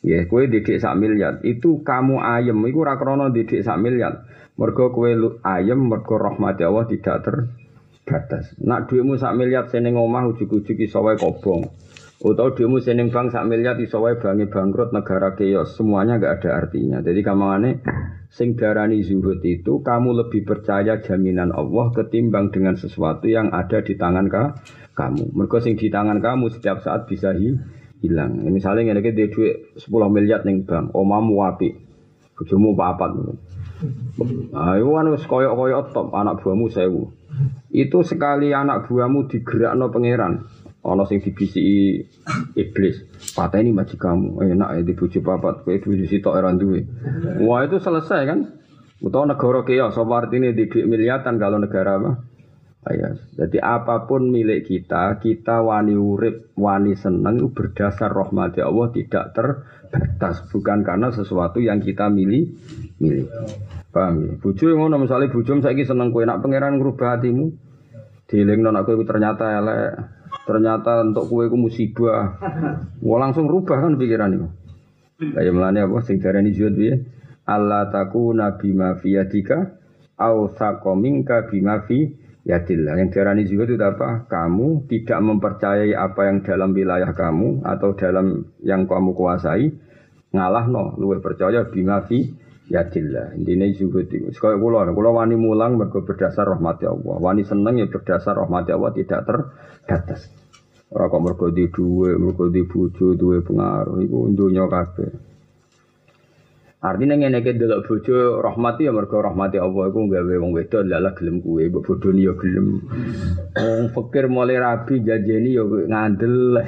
Ya, 0.08 0.24
kue 0.24 0.48
didik 0.48 0.80
sak 0.80 0.96
miliar. 0.96 1.43
Itu 1.43 1.84
kamu 1.84 2.24
ayem, 2.24 2.63
iku 2.63 2.88
rakrono 2.88 3.28
didik 3.28 3.60
sak 3.60 3.76
miliar. 3.84 4.24
Mergo 4.56 4.96
kue 4.96 5.12
ayem, 5.43 5.84
mergo 5.84 6.15
rahmat 6.15 6.63
Allah 6.63 6.88
tidak 6.88 7.28
ter 7.28 7.36
batas. 8.08 8.56
Nak 8.63 8.88
duitmu 8.88 9.20
sak 9.20 9.36
miliar 9.36 9.67
seneng 9.67 10.00
omah 10.00 10.32
ujug-ujug 10.32 10.80
iso 10.80 11.04
wae 11.04 11.20
kobong. 11.20 11.67
Atau 12.17 12.56
duitmu 12.56 12.80
seneng 12.80 13.12
bank 13.12 13.36
sak 13.36 13.46
miliar 13.46 13.76
iso 13.84 14.00
wae 14.00 14.15
bangi 14.15 14.48
bangkrut 14.48 14.96
negara 14.96 15.36
keos. 15.36 15.76
Semuanya 15.76 16.17
enggak 16.17 16.41
ada 16.41 16.65
artinya. 16.65 17.04
Jadi 17.04 17.20
kamangane 17.20 17.84
sing 18.32 18.56
darani 18.56 19.04
zuhud 19.04 19.43
itu 19.43 19.84
kamu 19.84 20.26
lebih 20.26 20.48
percaya 20.48 21.04
jaminan 21.04 21.52
Allah 21.52 21.91
ketimbang 21.91 22.50
dengan 22.50 22.80
sesuatu 22.80 23.28
yang 23.28 23.52
ada 23.52 23.84
di 23.84 24.00
tangan 24.00 24.26
ka, 24.32 24.43
kamu. 24.96 25.36
Mergo 25.36 25.60
sing 25.60 25.76
di 25.76 25.91
tangan 25.91 26.24
kamu 26.24 26.50
setiap 26.56 26.82
saat 26.82 27.06
bisa 27.06 27.36
hi, 27.36 27.54
hilang. 28.02 28.46
Misalnya 28.50 28.94
ngene 28.94 29.02
iki 29.02 29.32
duit 29.34 29.78
10 29.78 29.90
miliar 30.14 30.46
ning 30.46 30.64
bank, 30.68 30.94
omamu 30.94 31.44
apik. 31.46 31.74
Bojomu 32.38 32.78
papat. 32.78 33.18
Nah, 34.54 34.74
itu 34.78 34.90
kan 34.94 35.10
koyok-koyok 35.10 35.82
top 35.94 36.14
anak 36.14 36.42
buahmu 36.42 36.70
sewu. 36.70 37.10
Itu 37.74 38.06
sekali 38.06 38.54
anak 38.54 38.86
buahmu 38.90 39.26
digerakno 39.30 39.90
pangeran. 39.90 40.46
Ana 40.86 41.04
sing 41.10 41.20
dibisiki 41.20 42.06
iblis. 42.54 43.04
Pateni 43.34 43.74
majikanmu. 43.74 44.40
Enak 44.40 44.70
ya 44.78 44.82
dibujuk 44.86 45.26
papat, 45.26 45.66
kowe 45.66 45.76
bojo 45.82 46.06
sitok 46.06 46.38
ora 46.38 46.54
duwe. 46.54 46.86
Wah, 47.44 47.66
itu 47.66 47.82
selesai 47.82 48.22
kan? 48.24 48.40
Utawa 48.98 49.30
negara 49.30 49.62
kaya 49.62 49.94
sapa 49.94 50.26
artine 50.26 50.58
di 50.58 50.66
duit 50.70 50.90
miliatan 50.90 51.38
kalau 51.38 51.62
negara 51.62 52.02
apa? 52.02 52.12
Ayas. 52.88 53.19
Jadi 53.36 53.60
apa 53.60 54.08
pun 54.08 54.32
milik 54.32 54.63
kita, 54.63 55.19
kita 55.19 55.60
wani 55.60 56.00
urip, 56.00 56.56
wani 56.56 56.95
seneng 56.95 57.43
itu 57.43 57.52
berdasar 57.52 58.15
rahmat 58.15 58.56
Allah 58.63 58.88
tidak 58.95 59.36
terbatas, 59.36 60.47
bukan 60.47 60.88
karena 60.88 61.12
sesuatu 61.12 61.60
yang 61.60 61.84
kita 61.84 62.08
milih, 62.08 62.47
milih. 63.04 63.28
Paham 63.91 64.15
ya? 64.23 64.32
Bojo 64.39 64.71
ngono 64.71 65.04
misalnya 65.04 65.28
bojo 65.28 65.52
saiki 65.60 65.84
seneng 65.84 66.15
kowe 66.15 66.23
nak 66.23 66.39
pangeran 66.39 66.80
ngrubah 66.80 67.19
hatimu. 67.19 67.52
Dielingno 68.32 68.71
nak 68.71 68.88
kowe 68.88 68.95
ternyata 69.04 69.60
elek. 69.60 69.91
Ternyata 70.47 71.04
untuk 71.04 71.28
kowe 71.28 71.43
iku 71.43 71.60
musibah. 71.60 72.39
Wah 73.04 73.19
langsung 73.19 73.52
rubah 73.52 73.84
kan 73.84 74.00
pikiran 74.00 74.32
itu. 74.32 74.47
Kayak 75.17 75.52
melane 75.52 75.82
apa 75.84 75.97
sing 76.06 76.21
darani 76.23 76.54
zuhud 76.54 76.78
piye? 76.78 77.04
Allah 77.47 77.89
takuna 77.89 78.56
bima 78.60 78.95
fi 79.00 79.17
yadika 79.17 79.76
au 80.19 80.52
bima 81.50 81.76
fi 81.88 82.27
yadillah. 82.48 82.96
Yang 82.96 83.10
darani 83.20 83.44
zuhud 83.44 83.68
itu 83.68 83.84
apa? 83.84 84.26
Kamu 84.32 84.88
tidak 84.88 85.20
mempercayai 85.20 85.92
apa 85.92 86.32
yang 86.32 86.38
dalam 86.48 86.72
wilayah 86.72 87.12
kamu 87.12 87.68
atau 87.68 87.92
dalam 88.00 88.56
yang 88.64 88.88
kamu 88.88 89.12
kuasai 89.12 89.76
ngalah 90.32 90.66
no, 90.72 90.96
luwe 90.96 91.20
percaya 91.20 91.68
bima 91.68 92.08
fi 92.08 92.24
yadillah. 92.72 93.36
Intinya 93.36 93.68
zuhud 93.76 94.08
itu. 94.08 94.32
Sekaya 94.32 94.56
kula, 94.56 94.88
kula 94.96 95.12
wani 95.12 95.36
mulang 95.36 95.76
mergo 95.76 96.08
berdasar 96.08 96.48
rahmat 96.48 96.88
Allah. 96.88 97.18
Wani 97.20 97.44
seneng 97.44 97.84
ya 97.84 97.92
berdasar 97.92 98.40
rahmat 98.40 98.72
Allah 98.72 98.96
tidak 98.96 99.28
terbatas. 99.28 100.32
Ora 100.88 101.12
kok 101.12 101.20
mergo 101.20 101.52
di 101.52 101.68
duwe, 101.68 102.16
mergo 102.16 102.48
di 102.48 102.64
bojo 102.64 103.12
duwe 103.12 103.44
pengaruh 103.44 104.00
iku 104.00 104.32
dunya 104.32 104.64
kabeh. 104.72 105.37
Artinya 106.78 107.18
ngene 107.18 107.42
iki 107.42 107.58
delok 107.58 107.90
bojo 107.90 108.38
rahmati 108.38 108.86
ya 108.86 108.94
mergo 108.94 109.18
rahmati 109.18 109.58
Allah 109.58 109.90
iku 109.90 110.13
gawe 110.13 110.36
wong 110.38 110.54
wedok 110.54 110.86
lalah 110.86 111.18
gelem 111.18 111.42
kuwe, 111.42 111.74
mbok 111.74 111.90
bodoni 111.90 112.22
ya 112.22 112.38
gelem. 112.38 112.86
Wong 113.58 113.90
fakir 113.98 114.30
mulai 114.30 114.62
rabi 114.62 115.02
jajeni 115.02 115.58
ya 115.58 115.66
ngandel. 115.66 116.62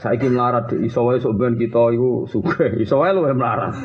Saiki 0.00 0.32
melarat 0.32 0.72
iso 0.80 1.04
wae 1.04 1.20
sok 1.20 1.36
ben 1.36 1.60
kita 1.60 1.92
iku 1.92 2.24
sugih, 2.24 2.80
iso 2.80 2.96
wae 2.96 3.12
luwih 3.12 3.36
melarat. 3.36 3.76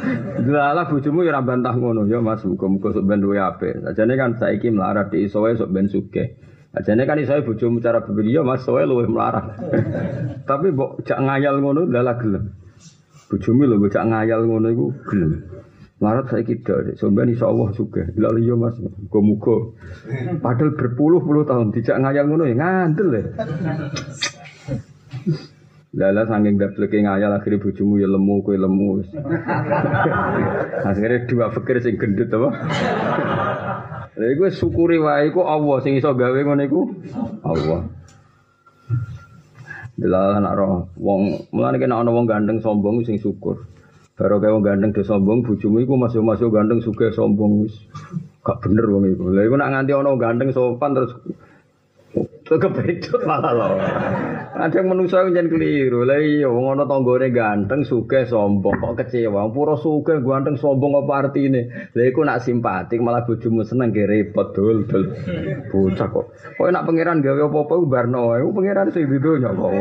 Lalah 0.47 0.87
bojomu 0.87 1.27
ya 1.27 1.35
ora 1.35 1.43
bantah 1.43 1.75
ngono 1.75 2.07
ya 2.07 2.23
Mas, 2.23 2.47
muga-muga 2.47 2.95
sok 2.95 3.03
ben 3.03 3.19
duwe 3.19 3.43
apik. 3.43 3.83
Sajane 3.83 4.15
kan 4.15 4.39
saiki 4.39 4.71
melarat 4.71 5.11
iso 5.19 5.43
wae 5.43 5.59
sok 5.59 5.67
ben 5.67 5.91
sugih. 5.91 6.39
Ajane 6.71 7.03
kan 7.03 7.19
iso 7.19 7.35
bojomu 7.43 7.83
cara 7.83 8.07
berpikir 8.07 8.39
ya 8.39 8.41
Mas 8.47 8.63
soe 8.63 8.87
luwih 8.87 9.11
melarat. 9.11 9.51
Tapi 10.47 10.71
mbok 10.71 11.03
jak 11.03 11.19
ngayal 11.19 11.59
ngono 11.59 11.91
dalah 11.91 12.15
gelem. 12.23 12.55
Bojomu 13.27 13.67
lho 13.67 13.87
jak 13.91 14.07
ngayal 14.07 14.47
ngono 14.47 14.67
iku 14.71 14.85
gelem. 15.03 15.43
Melarat 15.97 16.29
saya 16.29 16.45
kita, 16.45 16.93
sampean 16.93 17.33
insya 17.33 17.49
Allah 17.49 17.73
suka. 17.73 18.05
Bila 18.13 18.29
iya 18.37 18.53
mas, 18.53 18.77
muka-muka. 18.77 19.73
Padahal 20.45 20.77
berpuluh-puluh 20.77 21.41
tahun 21.49 21.73
tidak 21.73 21.97
ngayal 22.05 22.29
ngono 22.29 22.45
ya 22.45 22.55
ngandel 22.55 23.09
ya. 23.17 23.23
Lala 25.97 26.29
saking 26.29 26.61
dableke 26.61 27.01
ngayal 27.01 27.33
akhirnya 27.33 27.57
bojomu 27.57 27.97
ya 27.97 28.05
lemu 28.05 28.35
kowe 28.45 28.53
lemu. 28.53 29.01
akhirnya 30.85 31.25
dua 31.25 31.49
fikir 31.49 31.81
sing 31.81 31.97
gendut 31.97 32.29
apa? 32.29 32.49
Lha 34.13 34.25
iku 34.37 34.53
syukuri 34.53 35.01
wae 35.01 35.33
iku 35.33 35.41
Allah 35.41 35.81
sing 35.81 35.97
iso 35.97 36.13
gawe 36.13 36.37
ngono 36.37 36.61
iku 36.61 36.81
Allah. 37.41 37.89
Delala 39.97 40.37
nak 40.37 40.53
roh 40.53 40.93
wong 41.01 41.49
mulane 41.49 41.81
kena 41.81 42.05
ana 42.05 42.13
wong 42.13 42.29
gandeng 42.29 42.61
sombong 42.61 43.01
sing 43.01 43.17
syukur. 43.17 43.65
Baru 44.13 44.37
kayak 44.37 44.53
wong 44.53 44.65
gandeng 44.65 44.93
do 44.93 45.01
sombong 45.01 45.41
bojomu 45.41 45.81
iku 45.81 45.97
masuk-masuk 45.97 46.53
gandeng 46.53 46.81
sugih 46.85 47.09
sombong 47.09 47.65
wis 47.65 47.73
gak 48.45 48.61
bener 48.61 48.85
wong 48.85 49.09
iku. 49.09 49.33
Lha 49.33 49.49
iku 49.49 49.57
nak 49.57 49.73
nganti 49.73 49.97
ana 49.97 50.13
gandeng 50.21 50.49
sopan 50.53 50.93
terus 50.93 51.17
kepedot 52.45 53.21
malah 53.25 53.53
lho. 53.57 53.67
Ada 54.57 54.81
manusia 54.81 55.21
yang 55.21 55.37
jangan 55.37 55.53
keliru. 55.53 56.01
Lah 56.01 56.17
iya 56.17 56.49
wong 56.49 56.73
ana 56.73 56.89
tanggane 56.89 57.29
ganteng 57.29 57.85
sugih 57.85 58.25
sombong 58.25 58.81
kok 58.81 58.97
kecewa. 58.97 59.45
Pura 59.53 59.77
sugih 59.77 60.25
ganteng 60.25 60.57
sombong 60.57 60.97
apa 60.97 61.13
artine? 61.29 61.93
Lah 61.93 62.05
iku 62.09 62.25
nak 62.25 62.41
simpatik 62.41 62.97
malah 62.97 63.21
bojomu 63.21 63.61
seneng 63.61 63.93
ge 63.93 64.09
repot 64.09 64.57
dul 64.57 64.89
dul. 64.89 65.13
Bocah 65.69 66.07
kok. 66.09 66.25
Kok 66.57 66.67
nak 66.73 66.85
pangeran 66.89 67.21
gawe 67.21 67.45
apa-apa 67.45 67.73
barno 67.85 68.33
wae. 68.33 68.41
Pangeran 68.41 68.89
sing 68.89 69.05
di 69.05 69.21
donya 69.21 69.53
kok. 69.53 69.71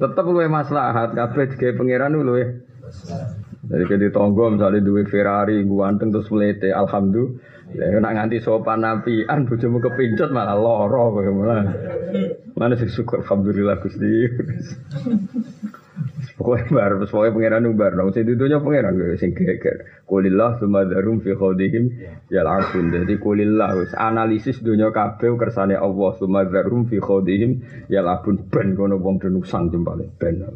Tetep 0.00 0.24
luwe 0.24 0.48
maslahat 0.48 1.12
kabeh 1.12 1.52
digawe 1.52 1.72
pangeran 1.76 2.16
luwe. 2.16 2.44
Jadi 3.68 3.84
ke 3.84 4.08
tonggo 4.08 4.48
misalnya 4.48 4.80
duwe 4.80 5.04
Ferrari 5.04 5.60
ganteng 5.60 6.08
terus 6.08 6.32
melete 6.32 6.72
alhamdulillah 6.72 7.57
Ya 7.76 8.00
nak 8.00 8.16
nganti 8.16 8.40
sopan 8.40 8.80
nabian 8.80 9.44
bojomu 9.44 9.84
kepincut 9.84 10.32
malah 10.32 10.56
loro 10.56 11.12
kowe 11.12 11.28
malah. 11.36 11.68
Mana 12.56 12.74
sih 12.80 12.88
syukur 12.88 13.20
alhamdulillah 13.20 13.76
Gusti. 13.84 14.08
Pokoknya 16.38 16.70
bar, 16.70 16.92
pokoknya 17.02 17.34
pangeran 17.34 17.74
bar, 17.74 17.92
nong 17.98 18.14
sing 18.14 18.22
dudunya 18.22 18.62
pangeran 18.62 18.94
gue 18.94 19.18
sing 19.18 19.34
geger. 19.34 20.06
Kulillah 20.06 20.62
sumadarum 20.62 21.18
fi 21.18 21.34
khodihim 21.34 21.90
ya 22.30 22.46
langsung. 22.46 22.94
Jadi 22.94 23.18
kulillah 23.18 23.74
wis 23.74 23.90
analisis 23.98 24.62
dunia 24.62 24.94
kabeh 24.94 25.34
kersane 25.34 25.74
Allah 25.74 26.14
sumadarum 26.14 26.86
fi 26.86 27.02
khodihim 27.02 27.58
ya 27.90 28.06
labun 28.06 28.46
ben 28.46 28.78
kono 28.78 29.02
wong 29.02 29.18
denusang 29.18 29.74
jempale 29.74 30.06
ben. 30.14 30.46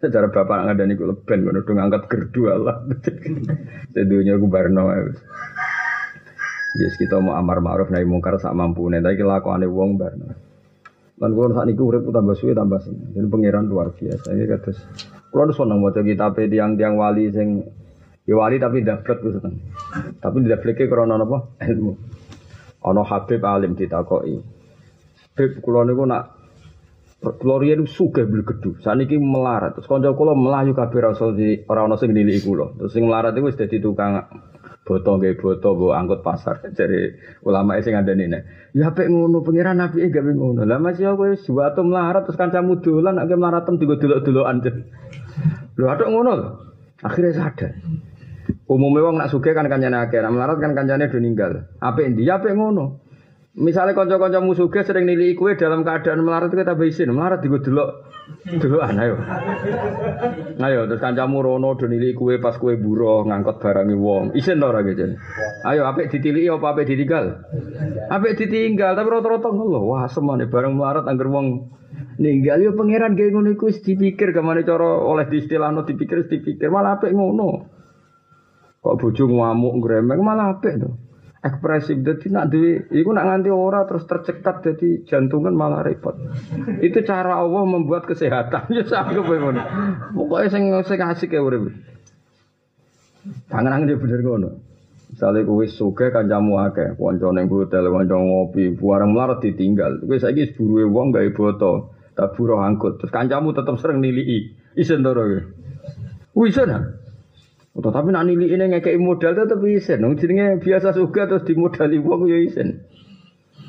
Secara 0.00 0.32
bapak 0.32 0.72
ngadani 0.72 0.96
kulo 0.96 1.20
ben 1.20 1.44
kono 1.44 1.60
dong 1.60 1.78
angkat 1.84 2.08
gerdu 2.08 2.56
Allah. 2.56 2.80
Sedunya 3.92 4.40
gue 4.40 4.48
barno 4.48 4.88
wis. 4.88 5.20
Yes 6.76 7.00
kita 7.00 7.16
mau 7.24 7.32
amar 7.32 7.64
ma'ruf 7.64 7.88
nahi 7.88 8.04
mungkar 8.04 8.36
sak 8.36 8.52
mampu 8.52 8.84
nih. 8.92 9.00
Tapi 9.00 9.16
kelakuan 9.16 9.64
wong 9.64 9.96
bar. 9.96 10.12
Lan 11.16 11.30
kulo 11.32 11.56
saat 11.56 11.64
niku 11.64 11.88
urip 11.88 12.04
tambah 12.12 12.36
suwe 12.36 12.52
tambah 12.52 12.76
seneng. 12.84 13.16
Jadi 13.16 13.26
pangeran 13.32 13.64
luar 13.72 13.96
biasa. 13.96 14.36
Ini 14.36 14.44
kados 14.44 14.78
kulo 15.32 15.52
seneng 15.56 15.80
maca 15.80 16.04
kitab 16.04 16.36
tiang-tiang 16.36 17.00
wali 17.00 17.32
sing 17.32 17.64
ya 18.28 18.36
wali 18.36 18.60
tapi 18.60 18.84
daftar 18.84 19.16
ku 19.24 19.32
seneng. 19.32 19.56
Tapi 20.20 20.36
daftarke 20.44 20.84
krana 20.84 21.16
napa? 21.16 21.56
Ilmu. 21.64 21.92
Ana 22.84 23.02
Habib 23.08 23.40
alim 23.40 23.72
ditakoki. 23.72 24.36
Habib 25.32 25.64
kulo 25.64 25.88
niku 25.88 26.04
nak 26.04 26.36
Kulo 27.16 27.58
riyen 27.58 27.88
sugih 27.88 28.28
beli 28.28 28.44
gedu. 28.44 28.76
Saniki 28.84 29.16
melarat. 29.16 29.74
Terus 29.74 29.88
kanca 29.88 30.12
kula 30.12 30.36
melayu 30.36 30.76
kabeh 30.76 31.00
rasa 31.00 31.32
ora 31.66 31.88
ana 31.88 31.96
sing 31.96 32.12
kula. 32.44 32.76
Terus 32.76 32.92
sing 32.92 33.08
melarat 33.08 33.32
iku 33.34 33.48
wis 33.48 33.56
dadi 33.56 33.80
tukang 33.80 34.20
boto 34.86 35.18
nggih 35.18 35.34
boto 35.42 35.74
mbok 35.74 35.98
angkut 35.98 36.20
pasar. 36.22 36.62
Dari 36.78 37.10
ulama 37.42 37.74
sing 37.82 37.98
ngandani 37.98 38.30
nek 38.30 38.42
ya 38.70 38.94
apik 38.94 39.10
ngono 39.10 39.42
pangeran 39.42 39.82
nabi 39.82 40.06
gawe 40.06 40.30
ngono. 40.30 40.62
Lah 40.62 40.78
masih 40.78 41.18
kowe 41.18 41.34
suatu 41.34 41.82
melarat 41.82 42.22
terus 42.22 42.38
kancamu 42.38 42.78
dolan 42.78 43.18
nek 43.18 43.34
melarat 43.34 43.66
digo 43.74 43.98
delok-delokan 43.98 44.62
lho 45.76 45.86
atok 45.90 46.08
ngono 46.08 46.32
akhirnya 47.02 47.34
sadar. 47.34 47.74
Umumnya 48.66 49.02
wong 49.10 49.14
nak 49.18 49.30
sugih 49.34 49.54
kan 49.58 49.66
kancane 49.66 49.98
akeh 50.06 50.22
nak 50.22 50.30
melarat 50.30 50.62
kan 50.62 50.72
kancane 50.78 51.10
do 51.10 51.18
ninggal. 51.18 51.66
Apik 51.82 52.14
ya 52.22 52.38
apik 52.38 52.54
ngono 52.54 53.05
Misalnya 53.56 53.96
kanca-kanca 53.96 54.44
musuhnya 54.44 54.84
sering 54.84 55.08
nilai 55.08 55.32
kue 55.32 55.56
dalam 55.56 55.80
keadaan 55.80 56.20
melarat 56.20 56.52
kita 56.52 56.76
isin, 56.84 57.16
melarat 57.16 57.40
digo 57.40 57.56
delok 57.56 58.04
delokan 58.44 59.00
ayo. 59.00 59.16
Ayo 60.60 60.84
terus 60.84 61.00
kancamu 61.00 61.40
rono 61.40 61.72
do 61.72 61.88
nilai 61.88 62.12
kue 62.12 62.36
pas 62.36 62.60
kue 62.60 62.76
buruh 62.76 63.24
ngangkot 63.24 63.56
barangi 63.56 63.96
wong. 63.96 64.36
Isin 64.36 64.60
ora 64.60 64.84
gitu. 64.84 65.16
Ayo 65.64 65.88
apik 65.88 66.12
ditiliki 66.12 66.52
apa 66.52 66.76
apik 66.76 66.84
ditinggal? 66.84 67.48
Apik 68.12 68.36
ditinggal 68.36 68.92
tapi 68.92 69.08
rata-rata 69.08 69.48
ngono. 69.48 69.88
Wah 69.88 70.04
semane 70.04 70.52
bareng 70.52 70.76
melarat 70.76 71.08
angger 71.08 71.32
wong 71.32 71.72
ninggal 72.20 72.60
yo 72.60 72.76
pangeran 72.76 73.16
kayak 73.16 73.32
ngono 73.32 73.56
dipikir 73.56 74.36
ke 74.36 74.40
mana 74.44 74.68
cara 74.68 75.00
oleh 75.00 75.24
diistilahno 75.32 75.88
dipikir 75.88 76.28
dipikir 76.28 76.68
malah 76.68 77.00
apik 77.00 77.08
ngono. 77.08 77.72
Kok 78.84 78.96
bojo 79.00 79.24
ngamuk 79.32 79.80
gremeng 79.80 80.20
malah 80.20 80.60
apik 80.60 80.76
to. 80.76 81.05
Ekspresif 81.46 82.02
jadi 82.02 82.26
nak 82.34 82.50
duwe 82.50 82.90
iku 82.90 83.14
nak 83.14 83.26
nganti 83.30 83.50
ora 83.54 83.86
terus 83.86 84.02
tercekat 84.04 84.66
jadi 84.66 85.06
jantungan 85.06 85.54
malah 85.54 85.86
repot 85.86 86.18
itu 86.82 86.98
cara 87.06 87.38
Allah 87.38 87.62
membuat 87.62 88.04
kesehatan 88.10 88.66
ya 88.76 88.82
sanggup 88.82 89.30
ngono 89.30 89.62
pokoknya 90.12 90.48
sing 90.50 90.62
sing 90.82 90.98
asik 90.98 91.32
ya 91.32 91.40
urip 91.40 91.70
tangan 93.46 93.86
dia 93.86 93.94
bener 93.94 94.20
ngono 94.22 94.50
Misalnya 95.06 95.46
kowe 95.46 95.64
suka 95.70 96.10
kancamu 96.10 96.58
akeh, 96.66 96.98
kanca 96.98 97.30
ning 97.30 97.46
hotel, 97.46 97.88
kanca 97.94 98.18
ngopi, 98.18 98.74
bareng 98.74 99.14
melarat 99.14 99.38
ditinggal. 99.38 100.02
Kowe 100.02 100.18
saiki 100.18 100.52
buruhe 100.58 100.82
wong 100.82 101.14
gawe 101.14 101.30
boto, 101.30 101.94
tak 102.18 102.34
buruh 102.34 102.60
angkut. 102.60 102.98
Terus 102.98 103.14
kancamu 103.14 103.54
tetep 103.54 103.78
sering 103.78 104.02
nilii. 104.02 104.50
Isen 104.74 105.06
to 105.06 105.14
kowe. 105.14 105.38
Wis 106.36 106.58
Atau 107.76 107.92
tapi 107.92 108.08
nak 108.08 108.24
nilai 108.24 108.56
ini 108.56 108.64
ngekei 108.72 108.96
modal 108.96 109.36
tetap 109.36 109.60
isen. 109.68 110.00
Nung 110.00 110.16
jenenge 110.16 110.64
biasa 110.64 110.96
suka 110.96 111.28
terus 111.28 111.44
dimodali 111.44 112.00
wong 112.00 112.24
ya 112.24 112.40
isen. 112.40 112.88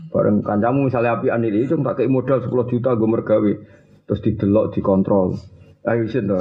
Bareng 0.08 0.40
kancamu 0.40 0.88
misalnya 0.88 1.20
api 1.20 1.28
anili 1.28 1.68
itu 1.68 1.76
tak 1.84 2.00
kei 2.00 2.08
modal 2.08 2.40
10 2.40 2.72
juta 2.72 2.96
gue 2.96 3.10
mergawe 3.12 3.52
terus 4.08 4.24
didelok 4.24 4.72
dikontrol. 4.72 5.36
Ayo 5.84 6.08
isen 6.08 6.32
to. 6.32 6.40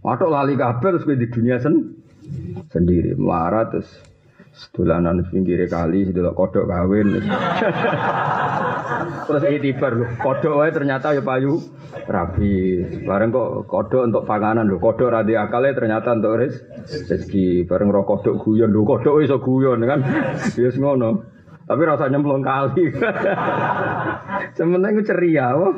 Watuk 0.00 0.32
lali 0.32 0.56
kabel 0.56 0.96
terus 0.96 1.04
di 1.04 1.28
dunia 1.28 1.60
sen 1.60 1.92
sendiri 2.72 3.12
melarat 3.20 3.76
terus 3.76 3.88
sedolanan 4.58 5.22
pinggir 5.30 5.62
kali 5.70 6.10
sedelok 6.10 6.34
kodok 6.34 6.66
kawin. 6.66 7.14
Terus 9.28 9.42
itibar 9.46 9.92
lho 9.94 10.06
kodok 10.18 10.58
wae 10.58 10.74
ternyata 10.74 11.14
ya 11.14 11.22
payu 11.22 11.62
rapi 12.08 12.82
bareng 13.06 13.30
kok 13.30 13.70
kodok 13.70 14.02
untuk 14.10 14.26
panganan 14.26 14.66
lho 14.66 14.82
kodok 14.82 15.14
radi 15.14 15.38
akalnya 15.38 15.78
ternyata 15.78 16.18
untuk 16.18 16.42
res 16.42 16.54
rezeki 17.06 17.68
bareng 17.70 17.92
roh 17.92 18.02
kodok 18.02 18.42
guyon 18.42 18.74
lho 18.74 18.82
kodok 18.82 19.22
iso 19.22 19.38
guyon 19.38 19.86
kan? 19.86 20.02
Ya 20.58 20.74
ngono. 20.74 21.22
Tapi 21.68 21.84
rasa 21.84 22.08
nyemplung 22.08 22.40
kali. 22.40 22.88
Sementing 24.56 25.04
ceria 25.04 25.54
wah 25.54 25.76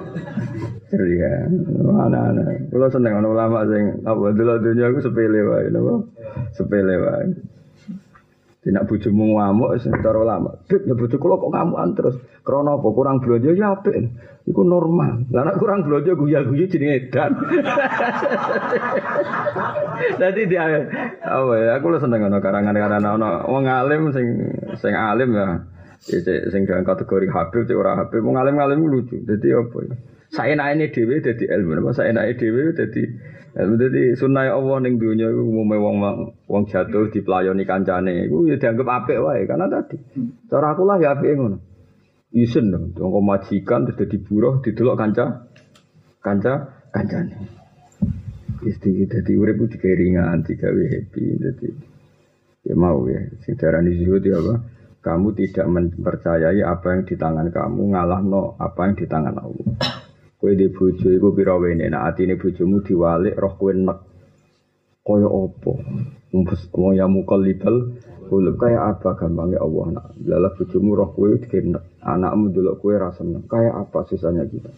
ceria. 0.89 1.51
Mana 1.85 2.33
mana 2.33 2.45
kalau 2.71 2.89
seneng 2.89 3.21
ono 3.21 3.35
ulama 3.35 3.67
sing 3.69 3.99
apa 4.07 4.31
dulu 4.33 4.57
dunia 4.63 4.89
aku 4.89 5.05
sepele 5.05 5.41
wae 5.45 5.69
napa? 5.69 5.95
Sepele 6.55 6.95
wae 6.97 7.27
tidak 8.61 8.93
bojomu 8.93 9.41
ngamuk 9.41 9.73
cara 9.81 10.21
lama. 10.21 10.53
Bib, 10.69 10.85
ya 10.85 10.93
bojo 10.93 11.17
kula 11.17 11.41
kok 11.41 11.49
terus. 11.97 12.21
Krana 12.45 12.77
apa 12.77 12.89
kurang 12.93 13.25
belanja 13.25 13.57
ya 13.57 13.73
apik. 13.73 13.97
Iku 14.45 14.69
normal. 14.69 15.25
Lah 15.33 15.49
nek 15.49 15.57
kurang 15.57 15.89
belanja 15.89 16.13
guya-guyu 16.13 16.69
jenenge 16.69 17.09
edan. 17.09 17.41
Dadi 20.21 20.45
dia 20.45 20.85
apa 21.25 21.53
ya 21.57 21.81
aku 21.81 21.89
lu 21.89 21.99
seneng 22.01 22.29
ana 22.29 22.41
karangan-karangan 22.41 23.17
ana 23.17 23.49
wong 23.49 23.65
alim 23.65 24.13
sing 24.13 24.27
sing 24.77 24.93
alim 24.93 25.33
ya. 25.33 25.65
Sing 26.01 26.65
dalam 26.65 26.85
kategori 26.89 27.29
Habib 27.29 27.69
cek 27.69 27.77
ora 27.77 27.93
Habib. 28.01 28.25
Wong 28.25 28.41
alim-alim 28.41 28.89
lucu. 28.89 29.21
Dadi 29.21 29.53
apa 29.53 29.79
ya? 29.85 29.95
Saya 30.31 30.55
naik 30.55 30.95
dhewe 30.95 31.19
dadi 31.19 31.43
ilmu, 31.51 31.83
apa 31.83 31.91
saya 31.91 32.15
naik 32.15 32.39
dhewe 32.39 32.71
dadi 32.71 33.03
jadi 33.51 34.15
sunnah 34.15 34.47
Allah 34.47 34.79
ning 34.87 35.03
dunia 35.03 35.27
itu 35.27 35.43
umume 35.43 35.75
wong 35.75 35.97
wong 36.47 36.63
jatuh 36.71 37.11
dipelayani 37.11 37.67
kancane 37.67 38.31
iku 38.31 38.47
ya 38.47 38.55
dianggap 38.55 38.87
apik 38.87 39.19
wae 39.19 39.43
karena 39.43 39.67
tadi 39.67 39.99
cara 40.47 40.71
aku 40.71 40.87
lah 40.87 41.03
ya 41.03 41.19
apik 41.19 41.35
ngono. 41.35 41.59
Isen 42.31 42.71
dong, 42.71 42.95
wong 42.95 43.27
majikan 43.27 43.91
terus 43.91 43.99
dadi 43.99 44.23
buruh 44.23 44.63
didelok 44.63 44.95
kanca 44.95 45.51
kanca 46.23 46.79
kancane. 46.95 47.35
Isti 48.63 49.11
dadi 49.11 49.35
urip 49.35 49.59
ku 49.59 49.67
dikeringan 49.67 50.47
digawe 50.47 50.83
happy 50.87 51.23
dadi 51.43 51.69
ya 52.71 52.79
mau 52.79 53.03
ya 53.11 53.19
sing 53.43 53.59
darani 53.59 53.99
zuhud 53.99 54.23
ya 54.23 54.39
apa? 54.39 54.55
Kamu 55.01 55.33
tidak 55.33 55.65
mempercayai 55.65 56.61
apa 56.61 56.93
yang 56.93 57.03
di 57.09 57.17
tangan 57.17 57.49
kamu, 57.49 57.97
ngalah 57.97 58.21
no 58.21 58.53
apa 58.61 58.85
yang 58.85 58.95
di 59.01 59.07
tangan 59.09 59.33
Allah. 59.33 59.69
Kue 60.37 60.57
di 60.57 60.69
bojo 60.69 61.09
iku 61.09 61.33
pira 61.33 61.57
wene? 61.57 61.89
Nek 61.89 62.05
atine 62.05 62.37
bojomu 62.37 62.85
diwalik 62.85 63.37
roh 63.37 63.57
kue 63.57 63.73
nek. 63.77 63.99
Kaya 65.01 65.29
apa? 65.29 65.73
Wong 66.77 66.93
ya 66.97 67.09
mukallibal 67.09 67.97
kulub 68.29 68.57
kaya 68.61 68.93
apa? 68.93 69.17
Gampangnya 69.17 69.61
Allah 69.61 69.87
nak. 69.97 70.07
Lala 70.21 70.53
bojomu 70.53 70.93
roh 70.97 71.11
kowe 71.17 71.33
dikenek 71.33 72.01
anakmu 72.05 72.53
delok 72.53 72.85
kowe 72.85 72.93
ra 72.97 73.13
seneng. 73.17 73.49
Kaya 73.49 73.73
apa 73.73 74.05
sisanya 74.05 74.45
kita 74.45 74.69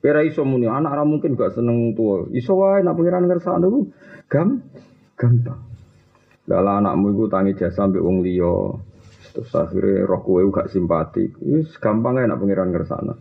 Kira 0.00 0.22
iso 0.22 0.44
muni 0.44 0.68
anak 0.68 0.92
ra 0.92 1.02
mungkin 1.02 1.34
gak 1.34 1.56
seneng 1.56 1.96
tua 1.96 2.28
iso 2.30 2.54
wae 2.54 2.84
nak 2.84 2.94
ngersakno 3.00 3.66
ku 3.72 3.80
gam 4.28 4.62
gampang. 5.16 5.60
Lala 6.46 6.78
anakmu 6.78 7.10
iku 7.16 7.24
tangi 7.26 7.58
jasa 7.58 7.88
ambek 7.88 8.04
wong 8.04 8.22
liya 8.22 8.54
terus 9.36 9.52
akhirnya 9.52 10.08
roh 10.08 10.24
kowe 10.24 10.40
gak 10.48 10.72
simpati 10.72 11.28
wis 11.44 11.76
gampang 11.76 12.16
ae 12.16 12.24
nak 12.24 12.40
pengiran 12.40 12.72
ngersakno 12.72 13.14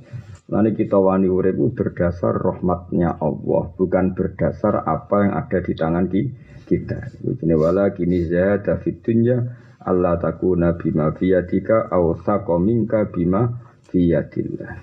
Nanti 0.46 0.78
kita 0.78 1.02
wani 1.02 1.26
urip 1.26 1.58
berdasar 1.74 2.38
rahmatnya 2.38 3.18
Allah, 3.18 3.66
bukan 3.74 4.14
berdasar 4.14 4.86
apa 4.86 5.26
yang 5.26 5.34
ada 5.42 5.58
di 5.58 5.74
tangan 5.74 6.06
kita. 6.70 7.18
Ini 7.42 7.56
wala 7.58 7.90
kini 7.90 8.30
zahada 8.30 8.78
fid 8.78 9.02
dunya 9.02 9.42
Allah 9.82 10.22
takuna 10.22 10.78
bima 10.78 11.10
fiyadika 11.18 11.90
aw 11.90 12.14
minka 12.62 13.10
bima 13.10 13.58
fiyadillah. 13.90 14.74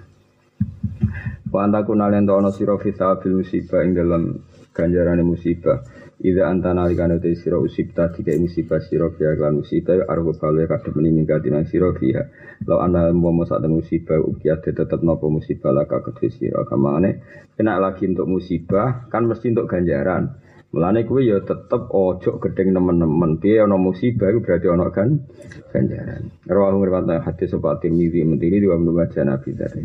Wa 1.46 1.62
antakuna 1.62 2.10
lento 2.10 2.34
ono 2.34 2.50
sira 2.50 2.74
fi 2.82 2.90
musibah 3.30 3.86
ing 3.86 3.94
dalam 3.94 4.22
ganjaran 4.74 5.22
musibah. 5.22 5.78
Ida 6.22 6.46
antana 6.46 6.86
alikane 6.86 7.18
te 7.18 7.34
sira 7.34 7.58
usibta 7.58 8.06
dikai 8.14 8.38
musibah 8.38 8.78
sira 8.78 9.10
fiha 9.10 9.34
lan 9.34 9.58
musibah 9.58 9.98
ya 9.98 10.04
argo 10.06 10.30
kalwe 10.38 10.70
kadhe 10.70 10.94
meni 10.94 11.10
minggat 11.10 11.42
dinang 11.42 11.66
sira 11.66 11.90
fiha. 11.98 12.22
Law 12.62 12.78
ana 12.78 13.10
umpama 13.10 13.42
sak 13.42 13.66
musibah 13.66 14.22
ukiat 14.22 14.62
tetep 14.62 15.02
napa 15.02 15.26
musibah 15.26 15.74
laka 15.74 15.98
kedhe 16.06 16.30
sira 16.30 16.62
kamane 16.62 17.26
kena 17.58 17.82
lagi 17.82 18.06
untuk 18.06 18.30
musibah 18.30 19.10
kan 19.10 19.26
mesti 19.26 19.50
untuk 19.50 19.66
ganjaran. 19.66 20.30
Mulane 20.70 21.02
kuwi 21.04 21.26
ya 21.26 21.42
tetep 21.42 21.90
ojo 21.90 22.38
gedeng 22.38 22.70
nemen-nemen. 22.70 23.42
Piye 23.42 23.58
ana 23.66 23.74
musibah 23.74 24.30
iku 24.30 24.46
berarti 24.46 24.66
ana 24.70 24.94
kan 24.94 25.26
ganjaran. 25.74 26.30
Rawahu 26.46 26.86
riwayat 26.86 27.18
hadis 27.26 27.50
sapa 27.50 27.82
Tirmidzi 27.82 28.22
mentiri 28.22 28.62
dua 28.62 28.78
membaca 28.78 29.26
Nabi 29.26 29.58
tadi. 29.58 29.82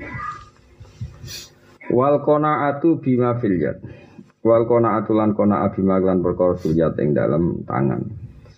Wal 1.90 2.22
qanaatu 2.22 3.02
bima 3.02 3.34
fil 3.42 3.58
yad. 3.58 4.07
Wal 4.48 4.64
kona 4.64 5.04
atulan 5.04 5.36
kona 5.36 5.68
abima 5.68 6.00
lan 6.00 6.24
perkara 6.24 6.56
sujat 6.56 6.96
ing 7.04 7.12
dalam 7.12 7.68
tangan. 7.68 8.00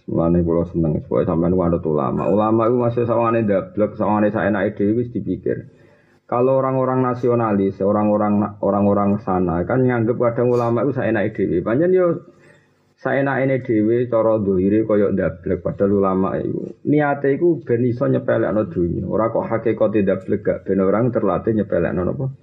Mulane 0.10 0.42
kula 0.42 0.66
seneng 0.70 1.02
supaya 1.06 1.26
sampean 1.26 1.54
wanut 1.54 1.86
ulama. 1.86 2.30
Ulama 2.30 2.66
itu 2.66 2.78
masih 2.82 3.04
sawangane 3.06 3.46
dablek, 3.46 3.94
sawangane 3.94 4.34
saenake 4.34 4.74
dhewe 4.78 5.02
wis 5.02 5.14
dipikir. 5.14 5.70
Kalau 6.30 6.62
orang-orang 6.62 7.06
nasionalis, 7.06 7.78
orang-orang 7.82 8.58
orang-orang 8.62 9.22
sana 9.22 9.66
kan 9.66 9.82
nganggep 9.86 10.18
kadang 10.18 10.50
ulama 10.50 10.86
itu 10.86 10.98
saenake 10.98 11.38
dhewe. 11.38 11.62
Panjen 11.62 11.94
yo 11.94 12.26
saenake 12.98 13.66
dhewe 13.66 14.10
cara 14.10 14.42
dohire 14.42 14.86
kaya 14.86 15.14
dablek 15.14 15.62
padahal 15.62 16.02
ulama 16.02 16.38
itu 16.42 16.74
niate 16.90 17.38
iku 17.38 17.62
ben 17.62 17.86
iso 17.86 18.06
nyepelekno 18.10 18.66
dunya. 18.66 19.06
Ora 19.06 19.30
kok 19.30 19.46
hakikate 19.46 20.02
dablek 20.02 20.42
gak 20.42 20.60
ben 20.66 20.82
orang 20.82 21.14
terlatih 21.14 21.54
nyepelekno 21.54 22.02
napa 22.02 22.34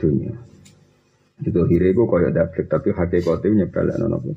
dunya. 0.00 0.51
Itu 1.42 1.66
hiriku 1.66 2.06
kaya 2.06 2.30
dablek 2.30 2.70
tapi 2.70 2.94
hakikate 2.94 3.50
nyebelekno 3.50 4.06
napa. 4.06 4.30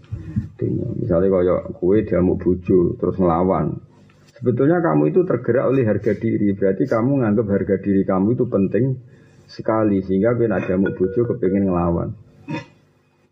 Dunya. 0.58 0.88
Misalnya 0.98 1.30
kaya 1.30 1.56
kue 1.78 2.02
diamuk 2.02 2.42
bojo 2.42 2.98
terus 2.98 3.16
ngelawan. 3.22 3.78
Sebetulnya 4.36 4.84
kamu 4.84 5.16
itu 5.16 5.24
tergerak 5.24 5.72
oleh 5.72 5.88
harga 5.88 6.12
diri, 6.12 6.52
berarti 6.52 6.84
kamu 6.84 7.24
nganggap 7.24 7.48
harga 7.48 7.76
diri 7.80 8.04
kamu 8.04 8.36
itu 8.36 8.46
penting 8.52 8.86
sekali 9.48 10.04
sehingga 10.04 10.36
ben 10.36 10.52
ada 10.52 10.76
mau 10.76 10.92
bojo 10.92 11.22
kepengen 11.24 11.72
ngelawan. 11.72 12.10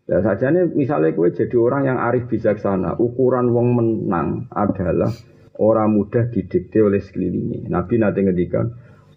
Ya 0.04 0.20
saja 0.20 0.52
nih 0.52 0.68
misalnya 0.72 1.16
kue 1.16 1.32
jadi 1.32 1.56
orang 1.56 1.82
yang 1.88 1.98
arif 2.00 2.28
bijaksana, 2.28 2.96
ukuran 3.00 3.52
wong 3.52 3.68
menang 3.76 4.48
adalah 4.52 5.12
orang 5.58 5.96
mudah 5.96 6.28
didikte 6.28 6.80
oleh 6.84 7.00
sekelilingi. 7.00 7.68
Nabi 7.72 7.94
nanti 8.00 8.20
ngedikan, 8.20 8.66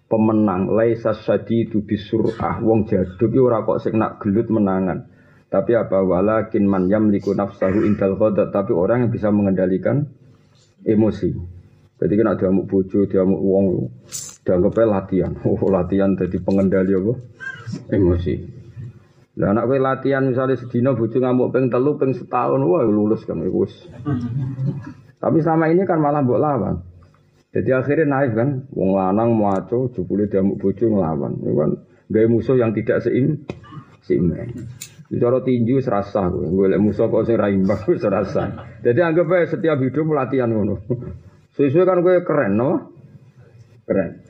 pemenang. 0.08 0.72
Laisa 0.72 1.14
itu 1.52 1.84
bisurah. 1.84 2.60
Wong 2.64 2.88
jaduk 2.88 3.30
iki 3.30 3.40
ora 3.40 3.64
kok 3.64 3.84
sing 3.84 4.00
nak 4.00 4.24
gelut 4.24 4.48
menangan. 4.48 5.08
Tapi 5.48 5.72
apa? 5.80 6.04
Walakin 6.04 6.68
man 6.68 6.92
yamliku 6.92 7.32
nafsahu 7.32 7.84
indal 7.88 8.20
ghadab 8.20 8.52
tapi 8.52 8.76
orang 8.76 9.08
yang 9.08 9.12
bisa 9.12 9.32
mengendalikan 9.32 10.08
emosi. 10.84 11.32
Jadi 11.98 12.14
kena 12.14 12.36
diamuk 12.36 12.68
bojo 12.68 13.08
diamuk 13.08 13.40
wong 13.40 13.66
dianggap 14.44 14.76
latihan. 14.88 15.32
Oh 15.48 15.60
latihan 15.72 16.16
jadi 16.16 16.38
pengendali 16.44 16.92
apa? 16.96 17.14
Emosi. 17.92 18.36
Lah 19.38 19.54
anak 19.54 19.70
kowe 19.70 19.78
latihan 19.78 20.26
misalnya 20.26 20.58
sedina 20.58 20.98
bojo 20.98 21.22
ngamuk 21.22 21.54
peng 21.54 21.70
telu 21.70 21.96
peng 21.96 22.12
setahun 22.12 22.60
wah 22.64 22.84
lulus 22.84 23.24
kan 23.24 23.40
wis. 23.40 23.74
Tapi 25.22 25.38
selama 25.42 25.72
ini 25.74 25.82
kan 25.88 25.98
malah 25.98 26.22
mbok 26.22 26.42
lawan 26.42 26.76
jadi 27.58 27.82
akhirnya 27.82 28.06
naik 28.06 28.38
kan, 28.38 28.50
wong 28.70 28.94
lanang 28.94 29.34
maco, 29.34 29.90
jebule 29.90 30.30
diamuk 30.30 30.62
bojo 30.62 30.86
ngelawan. 30.94 31.42
Itu 31.42 31.54
kan 31.58 31.70
gaya 32.06 32.30
musuh 32.30 32.54
yang 32.54 32.70
tidak 32.78 33.02
seim 33.02 33.50
seimbang. 34.06 34.54
Bicara 35.10 35.42
tinju 35.42 35.82
serasa 35.82 36.30
gue, 36.30 36.54
gue 36.54 36.68
liat 36.70 36.78
musuh 36.78 37.10
kok 37.10 37.26
sing 37.26 37.34
raimbang 37.34 37.82
serasa. 37.98 38.62
Jadi 38.86 39.00
anggap 39.02 39.26
aja 39.34 39.58
setiap 39.58 39.82
hidup 39.82 40.06
latihan 40.14 40.54
ngono. 40.54 40.86
Sesuai 41.58 41.90
kan 41.90 42.06
gue 42.06 42.22
keren, 42.22 42.54
no? 42.54 42.94
Keren. 43.90 44.22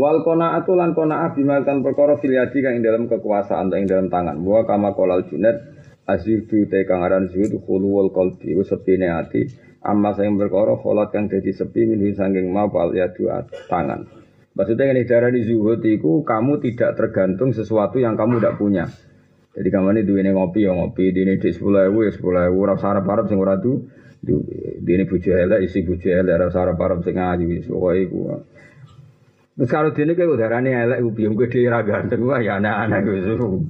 Wal 0.00 0.24
qanaatu 0.24 0.72
lan 0.78 0.96
qanaah 0.96 1.36
bima 1.36 1.60
kan 1.60 1.84
perkara 1.84 2.16
filiadi 2.16 2.62
kang 2.64 2.80
ing 2.80 2.86
dalam 2.86 3.04
kekuasaan 3.04 3.68
ing 3.74 3.84
dalam 3.84 4.08
tangan. 4.08 4.40
Wa 4.40 4.64
kama 4.64 4.96
qolal 4.96 5.28
junet 5.28 5.60
azidu 6.08 6.70
te 6.70 6.88
kang 6.88 7.04
aran 7.04 7.28
zuhud 7.28 7.60
khuluwul 7.66 8.14
qalbi 8.14 8.54
iku 8.54 8.62
sepine 8.64 9.10
ati 9.10 9.69
amma 9.80 10.12
sing 10.12 10.36
perkara 10.36 10.76
kholat 10.76 11.12
kang 11.12 11.28
dadi 11.28 11.52
sepi 11.52 11.88
min 11.88 12.00
sanging 12.12 12.52
mau 12.52 12.68
pal 12.68 12.92
ya 12.92 13.08
dua 13.10 13.44
tangan. 13.68 14.04
Maksudnya 14.50 14.92
ini 14.92 15.06
darah 15.06 15.30
di 15.30 15.46
zuhud 15.46 15.80
itu 15.86 16.26
kamu 16.26 16.58
tidak 16.60 16.98
tergantung 16.98 17.54
sesuatu 17.54 18.02
yang 18.02 18.18
kamu 18.18 18.42
tidak 18.42 18.58
punya. 18.58 18.84
Jadi 19.50 19.68
kamu 19.70 19.94
ini 19.94 20.02
duit 20.06 20.26
ngopi 20.26 20.66
ya 20.66 20.72
ngopi, 20.74 21.10
di 21.10 21.26
ini 21.26 21.34
di 21.38 21.50
sepuluh 21.50 21.86
ewu 21.86 22.06
ya 22.06 22.10
sepuluh 22.14 22.50
ewu, 22.50 22.66
rasa 22.66 22.94
harap 22.94 23.06
harap 23.10 23.26
sing 23.26 23.38
ora 23.38 23.58
tu, 23.58 23.90
di 24.22 24.90
ini 24.90 25.06
bujuk 25.06 25.34
elek 25.34 25.66
isi 25.66 25.82
bujuk 25.82 26.06
elek 26.06 26.38
rasa 26.46 26.66
harap 26.66 26.78
harap 26.78 27.02
sing 27.02 27.18
ngaji, 27.18 27.66
pokoknya 27.66 27.98
itu. 28.04 28.18
Terus 29.58 29.70
kalau 29.70 29.90
dene 29.90 30.14
kayak 30.14 30.30
udarane 30.30 30.70
elek 30.70 30.98
ku 31.02 31.10
biyen 31.12 31.34
gede 31.34 31.66
ra 31.66 31.82
ganteng 31.82 32.22
wah 32.24 32.40
ya 32.40 32.62
anak-anak 32.62 33.00
gitu. 33.06 33.66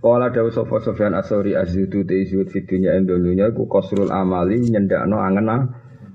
Kala 0.00 0.30
dawu 0.32 0.48
sapa 0.54 0.80
Sofyan 0.80 1.12
Asori 1.12 1.52
azudu 1.58 2.06
te 2.06 2.14
izut 2.22 2.48
fi 2.48 2.62
dunya 2.64 2.96
ing 2.96 3.04
dunya 3.10 3.50
iku 3.50 3.66
kasrul 3.66 4.08
amali 4.08 4.62
nyendakno 4.62 5.18
angen 5.18 5.46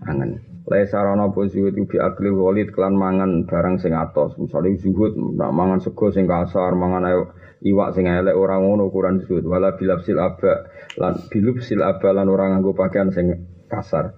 angen. 0.07 0.31
Le 0.65 0.81
sarana 0.89 1.29
pun 1.29 1.45
zuhud 1.45 1.77
bi 1.77 1.97
akli 2.01 2.33
walid 2.33 2.73
kelan 2.73 2.97
mangan 2.97 3.45
barang 3.45 3.77
sing 3.77 3.93
atos. 3.93 4.33
Misale 4.41 4.73
zuhud 4.81 5.13
nak 5.37 5.53
mangan 5.53 5.77
sego 5.77 6.09
sing 6.09 6.25
kasar, 6.25 6.73
mangan 6.73 7.05
ayo 7.05 7.21
iwak 7.61 7.93
sing 7.93 8.09
elek 8.09 8.33
ora 8.33 8.57
ngono 8.57 8.89
ukuran 8.89 9.21
zuhud. 9.21 9.45
Wala 9.45 9.77
bilapsil 9.77 10.17
aba 10.17 10.65
lan 10.97 11.21
bilupsil 11.29 11.85
aba 11.85 12.09
lan 12.17 12.25
ora 12.33 12.49
nganggo 12.49 12.73
pakaian 12.73 13.13
sing 13.13 13.29
kasar. 13.69 14.17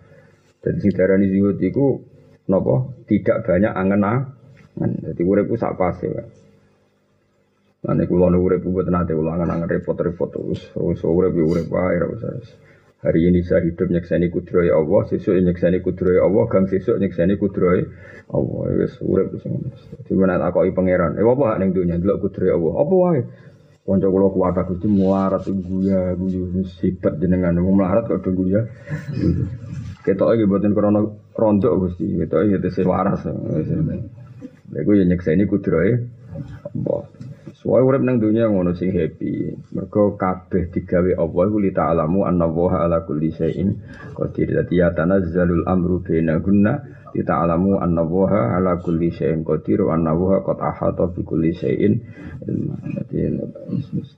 Jadi 0.63 0.79
sing 0.79 0.91
darani 0.95 1.27
zuhud 1.27 1.59
iku 1.59 1.99
napa? 2.47 2.95
Tidak 3.11 3.43
banyak 3.43 3.73
angen 3.75 4.03
jadi 4.77 5.21
urip 5.25 5.51
sak 5.59 5.75
pas 5.75 5.99
ya. 5.99 6.23
Lan 7.85 8.01
iku 8.01 8.17
lho 8.17 8.37
urip 8.41 8.65
buat 8.65 8.89
nate 8.89 9.13
ulangan-ulangan 9.13 9.69
repot-repot 9.69 10.29
terus. 10.33 10.61
Terus 10.73 10.99
urip 11.05 11.37
urip 11.37 11.69
wae 11.69 11.97
ra 12.01 12.07
Hari 12.97 13.29
ini 13.29 13.45
saya 13.45 13.61
hidup 13.61 13.93
nyekseni 13.93 14.33
kudroy 14.33 14.73
Allah, 14.73 15.05
sesuk 15.05 15.37
nyekseni 15.37 15.85
kudroy 15.85 16.17
Allah, 16.17 16.49
gang 16.49 16.65
sesuk 16.65 16.97
nyekseni 16.97 17.37
kudroy 17.37 17.85
Allah. 18.33 18.61
Wis 18.73 18.97
urip 19.05 19.37
wis 19.37 19.45
ngono. 19.45 19.69
Dadi 19.69 20.11
menak 20.17 20.41
takoki 20.41 20.73
pangeran, 20.73 21.13
"Eh 21.13 21.21
apa 21.21 21.61
ning 21.61 21.77
donya 21.77 22.01
delok 22.01 22.25
kudroy 22.25 22.49
Allah?" 22.49 22.73
Apa 22.81 22.93
wae? 22.97 23.21
Kanca 23.87 24.11
kula 24.11 24.27
kuwata 24.33 24.67
Gusti 24.67 24.89
muarat 24.91 25.47
guya 25.47 26.11
guyu 26.19 26.59
sifat 26.67 27.23
jenengan 27.23 27.55
melarat 27.55 28.03
kok 28.09 28.25
guya. 28.35 28.67
Ketoke 30.03 30.33
nggih 30.35 30.49
mboten 30.49 30.75
krana 30.75 30.99
rondok 31.37 31.87
Gusti, 31.87 32.19
ketoke 32.19 32.51
ya 32.51 32.59
tesih 32.59 32.83
waras. 32.83 33.23
Iku 34.73 34.91
ya 34.91 35.05
nyekseni 35.07 35.47
kudrohe 35.47 36.03
Allah. 36.67 37.03
Soale 37.57 37.81
urip 37.81 38.05
nang 38.05 38.21
dunia 38.21 38.45
ngono 38.45 38.77
sing 38.77 38.93
happy. 38.93 39.49
Mergo 39.73 40.13
kabeh 40.13 40.69
digawe 40.69 41.17
Allah 41.17 41.43
iku 41.49 41.57
li 41.57 41.73
ta'lamu 41.73 42.21
anna 42.21 42.45
wa 42.45 42.85
ala 42.85 43.01
kulli 43.01 43.33
syai'in 43.33 43.73
qadir. 44.13 44.53
Dadi 44.53 44.77
ya 44.77 44.93
tanazzalul 44.93 45.65
amru 45.65 46.05
baina 46.05 46.37
gunna 46.37 46.77
li 47.17 47.25
ta'lamu 47.25 47.81
anna 47.81 48.05
wa 48.05 48.29
ala 48.29 48.77
kulli 48.77 49.09
syai'in 49.09 49.41
qadir 49.41 49.89
wa 49.89 49.97
anna 49.97 50.13
wa 50.13 50.37
qad 50.45 50.61
ahata 50.61 51.09
bi 51.09 51.25
kulli 51.25 51.49
syai'in. 51.57 51.97
Dadi 52.93 53.25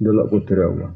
ndelok 0.03 0.27
kudrohe 0.27 0.67
Allah. 0.75 0.91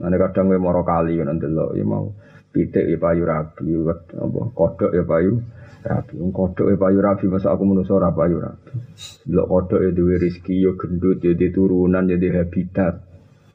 Ane 0.00 0.16
kadang 0.16 0.48
we 0.48 0.56
moro 0.56 0.80
kali 0.88 1.20
ngono 1.20 1.36
ndelok 1.36 1.76
ya 1.76 1.84
mau 1.84 2.08
pitik 2.52 2.88
ya 2.88 2.96
payu 2.96 3.28
rabi, 3.28 3.68
apa 3.84 4.88
ya 4.96 5.04
payu 5.04 5.44
rapi. 5.84 6.16
Wong 6.18 6.32
kodok 6.32 6.70
e 6.70 6.76
payu 6.78 7.02
rapi 7.02 7.26
masa 7.26 7.50
aku 7.52 7.62
manusa 7.66 7.94
ora 7.98 8.14
payu 8.14 8.38
rapi. 8.38 8.72
Delok 9.26 9.46
kodok 9.50 9.80
e 9.82 9.88
duwe 9.90 10.18
rezeki 10.18 10.54
yo 10.62 10.78
gendut 10.78 11.22
yo 11.22 11.34
turunan 11.34 12.08
yo 12.08 12.16
habitat. 12.18 13.12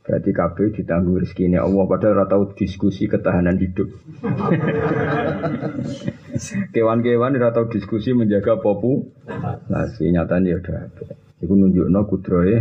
Berarti 0.08 0.32
kabeh 0.32 0.72
ditanggung 0.72 1.20
rezekine 1.20 1.60
Allah 1.60 1.84
padahal 1.84 2.16
ora 2.16 2.32
tau 2.32 2.48
diskusi 2.56 3.12
ketahanan 3.12 3.60
hidup. 3.60 3.92
Kewan-kewan 6.72 7.36
ora 7.36 7.52
tau 7.52 7.68
diskusi 7.68 8.16
menjaga 8.16 8.56
popu. 8.56 9.04
Nah, 9.68 9.84
si 9.92 10.08
nyatane 10.08 10.56
ya 10.56 10.64
udah. 10.64 10.88
Iku 11.44 11.54
nunjukno 11.60 12.08
kudrohe 12.08 12.56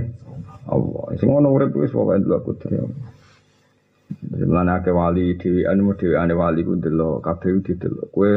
Allah. 0.67 1.07
Sing 1.23 1.31
ngono 1.31 1.55
urip 1.55 1.71
wis 1.79 1.95
pokoke 1.95 2.19
delok 2.27 2.43
kudrohe 2.51 2.83
Allah. 2.83 3.15
Mulane 4.43 4.71
akeh 4.83 4.91
wali 4.91 5.39
dhewe 5.39 5.71
anu 5.71 5.95
dhewe 5.95 6.19
ane 6.19 6.35
wali 6.35 6.67
ku 6.67 6.75
delok 6.75 7.23
kabeh 7.23 7.63
didelok. 7.63 8.11
Kowe 8.11 8.35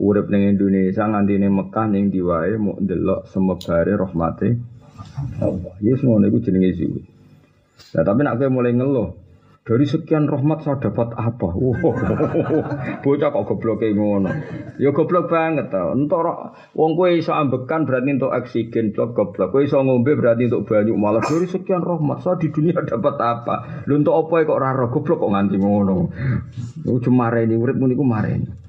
urip 0.00 0.32
ning 0.32 0.56
Indonesia 0.56 1.04
nganti 1.04 1.34
ning 1.36 1.52
Mekah 1.52 1.86
ning 1.90 2.08
diwae 2.08 2.56
mau 2.56 2.78
ndelok 2.80 3.28
semebare 3.28 3.92
rahmate 3.96 4.48
Allah. 5.42 5.74
Ya 5.82 5.94
ngono 5.98 6.24
iku 6.30 6.38
jenenge 6.40 6.78
zuhud. 6.78 7.04
Nah, 7.92 8.02
tapi 8.06 8.20
nak 8.24 8.40
kowe 8.40 8.48
mulai 8.48 8.72
ngeluh, 8.72 9.12
dari 9.62 9.86
sekian 9.86 10.26
rahmat 10.26 10.66
saya 10.66 10.82
dapat 10.82 11.14
apa? 11.14 11.54
Wow. 11.54 11.94
Bocah 13.06 13.30
kok 13.30 13.46
goblok 13.46 13.86
ngono. 13.94 14.30
Ya 14.82 14.90
goblok 14.90 15.30
banget 15.30 15.70
tau. 15.70 15.94
Entuk 15.94 16.18
wong 16.74 16.98
kowe 16.98 17.06
iso 17.06 17.30
ambekan 17.30 17.86
berarti 17.86 18.10
untuk 18.16 18.34
oksigen, 18.34 18.90
blok 18.90 19.14
goblok. 19.14 19.54
Kowe 19.54 19.62
iso 19.62 19.78
ngombe 19.78 20.18
berarti 20.18 20.50
untuk 20.50 20.66
banyu. 20.66 20.98
Malah 20.98 21.22
dari 21.22 21.46
sekian 21.46 21.78
rahmat 21.78 22.26
saya 22.26 22.42
di 22.42 22.50
dunia 22.50 22.82
dapat 22.90 23.14
apa? 23.22 23.86
Lu 23.86 24.02
untuk 24.02 24.18
apa 24.18 24.42
kok 24.42 24.58
ora 24.58 24.74
goblok 24.90 25.22
kok 25.22 25.30
nganti 25.30 25.56
ngono. 25.62 25.96
Lu 26.82 26.98
cuma 26.98 27.30
mareni 27.30 27.54
uripmu 27.54 27.86
niku 27.86 28.02
mareni. 28.02 28.62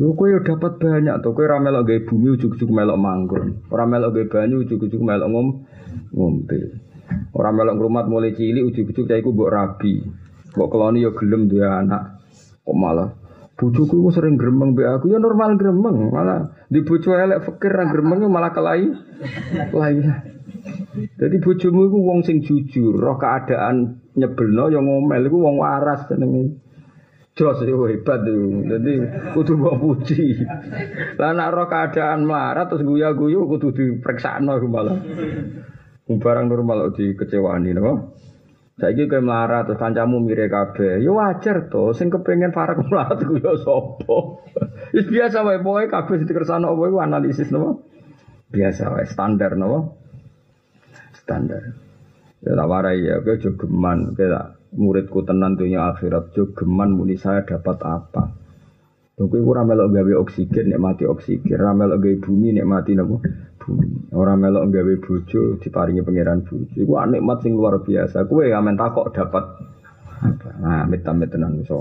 Kowe 0.00 0.26
yo 0.32 0.40
dapat 0.40 0.80
banyak 0.80 1.20
to, 1.20 1.36
kowe 1.36 1.44
ora 1.44 1.60
melok 1.60 1.84
gawe 1.84 2.00
bumi 2.08 2.32
ujug-ujug 2.32 2.70
melok 2.72 2.96
manggon. 2.96 3.60
Ora 3.68 3.84
melok 3.84 4.16
gawe 4.16 4.26
banyu 4.32 4.64
ujug-ujug 4.64 5.02
melok 5.04 5.28
ngom 5.28 5.48
ngombe. 6.16 6.58
Ora 7.36 7.52
melok 7.52 7.76
ngrumat 7.76 8.08
mulai 8.08 8.32
cilik 8.32 8.64
ujug-ujug 8.64 9.04
cah 9.04 9.20
iku 9.20 9.36
mbok 9.36 9.52
rabi. 9.52 10.00
Mbok 10.56 10.68
keloni 10.72 11.04
yo 11.04 11.12
gelem 11.12 11.44
duwe 11.44 11.68
anak. 11.68 12.24
Kok 12.64 12.76
malah 12.78 13.08
bojoku 13.62 13.94
ku 14.02 14.10
sering 14.10 14.34
gremeng 14.40 14.74
be 14.74 14.82
aku 14.82 15.12
ya 15.12 15.22
normal 15.22 15.54
gremeng, 15.54 16.10
malah 16.10 16.50
di 16.66 16.82
bojo 16.82 17.14
elek 17.14 17.46
fikir 17.46 17.70
ra 17.70 17.86
gremeng 17.86 18.26
malah 18.26 18.50
kelai. 18.50 18.90
Kelai. 19.70 20.02
Jadi 21.20 21.36
bojomu 21.38 21.86
iku 21.86 21.98
wong 22.02 22.20
sing 22.26 22.42
jujur, 22.42 22.98
roh 22.98 23.16
keadaan 23.22 24.02
nyebelno 24.18 24.66
yo 24.66 24.82
ngomel 24.82 25.22
iku 25.30 25.38
wong 25.38 25.62
waras 25.62 26.10
jenenge. 26.10 26.58
Jos 27.32 27.64
itu 27.64 27.80
hebat 27.88 28.28
tuh. 28.28 28.60
Jadi 28.68 28.92
kudu 29.32 29.56
mbok 29.56 29.74
puji. 29.80 30.44
Lah 31.16 31.32
nek 31.32 31.48
roh 31.56 31.64
keadaan 31.64 32.28
melarat 32.28 32.68
terus 32.68 32.84
guya-guyu 32.84 33.48
kudu 33.48 33.72
dipreksakno 33.72 34.60
malah. 34.68 35.00
Barang 36.12 36.52
normal 36.52 36.92
dikecewani 36.92 37.72
napa? 37.72 38.12
Saiki 38.76 39.08
kowe 39.08 39.24
melarat 39.24 39.64
terus 39.64 39.80
kancamu 39.80 40.20
mire 40.20 40.52
kabeh. 40.52 41.00
Ya 41.00 41.08
wajar 41.08 41.72
to, 41.72 41.96
sing 41.96 42.12
kepengin 42.12 42.52
parek 42.52 42.84
melarat 42.84 43.24
ku 43.24 43.40
ya 43.40 43.56
sapa. 43.56 44.18
Wis 44.96 45.08
biasa 45.08 45.40
wae 45.40 45.64
pokoke 45.64 45.88
kabeh 45.88 46.28
dikersano 46.28 46.76
apa 46.76 46.82
iku 46.84 46.98
analisis 47.00 47.48
napa? 47.48 47.80
Biasa 48.52 48.92
wae 48.92 49.08
standar 49.08 49.56
napa? 49.56 49.88
Standar. 51.16 51.80
Ya 52.44 52.52
tak 52.52 52.68
warai 52.68 53.00
ya, 53.00 53.24
kowe 53.24 53.40
jogeman, 53.40 54.12
kowe 54.12 54.60
muridku 54.76 55.24
tenan 55.24 55.56
dunia 55.56 55.92
akhirat 55.92 56.32
jogeman 56.32 56.92
muni 56.96 57.16
saya 57.20 57.44
dapat 57.44 57.78
apa 57.84 58.42
Tunggu 59.12 59.44
iku 59.44 59.52
ora 59.52 59.62
melok 59.62 59.92
gawe 59.92 60.12
oksigen 60.24 60.72
nek 60.72 60.80
mati 60.80 61.04
oksigen, 61.04 61.60
ora 61.60 61.76
melok 61.76 62.00
gawe 62.00 62.16
bumi 62.16 62.56
nek 62.56 62.64
mati 62.64 62.96
napa? 62.96 63.20
Bumi. 63.60 64.08
Ora 64.16 64.34
melok 64.40 64.72
gawe 64.72 64.94
bojo 65.04 65.60
diparingi 65.60 66.00
pangeran 66.00 66.40
bojo. 66.48 66.72
Iku 66.72 66.96
nikmat 66.96 67.44
sing 67.44 67.52
luar 67.52 67.84
biasa. 67.84 68.24
Kowe 68.24 68.40
amen 68.48 68.74
takok 68.74 69.12
dapat 69.12 69.44
apa? 70.24 70.48
Nah, 70.64 70.88
amit-amit 70.88 71.28
tenan 71.28 71.60
iso. 71.60 71.76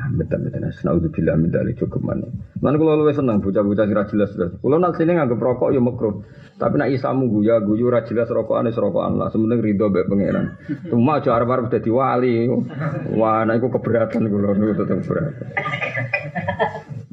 Tenan. 0.00 0.72
Naudzubillah 0.84 1.34
min 1.36 1.52
dzalik 1.52 1.76
jogeman. 1.76 2.24
Lan 2.60 2.74
kula 2.76 2.96
luwih 2.96 3.12
seneng 3.12 3.44
bocah-bocah 3.44 3.84
sing 3.84 3.96
ra 3.96 4.04
jelas. 4.08 4.32
Kula 4.60 4.80
nak 4.80 4.96
sini 4.96 5.12
rokok 5.16 5.72
ya 5.72 5.80
makruh. 5.80 6.24
Tapi 6.60 6.76
nak 6.76 6.92
isamu 6.92 7.32
guya 7.32 7.60
guyu 7.64 7.88
ora 7.88 8.04
jelas 8.04 8.28
rokokan 8.28 8.68
wis 8.68 8.76
rokokan 8.76 9.16
lah. 9.16 9.32
Sementing 9.32 9.64
ridho 9.64 9.88
mbek 9.88 10.08
pangeran. 10.08 10.60
Cuma 10.92 11.16
aja 11.20 11.36
arep-arep 11.36 11.72
dadi 11.72 11.88
wali. 11.88 12.48
Wah, 13.16 13.48
iku 13.48 13.68
keberatan 13.72 14.28
kula 14.28 14.52
niku 14.56 14.72
tetep 14.84 15.00
berat. 15.08 15.34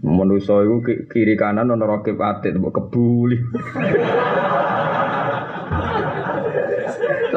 Manusa 0.04 0.64
iku 0.68 0.84
kiri 1.08 1.40
kanan 1.40 1.72
ana 1.72 1.88
rokib 1.88 2.20
atit 2.20 2.60
mbok 2.60 2.76
kebuli. 2.76 3.40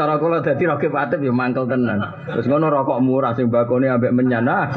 Cara 0.01 0.17
kula 0.17 0.41
dadi 0.41 0.65
rokib 0.65 0.97
atit 0.97 1.21
ya 1.21 1.29
mangkel 1.29 1.69
tenan. 1.69 2.01
Terus 2.25 2.49
ngono 2.49 2.73
rokok 2.73 3.05
murah 3.05 3.37
sing 3.37 3.53
bakone 3.53 3.85
ambek 3.85 4.17
menyan. 4.17 4.49
Ah, 4.49 4.73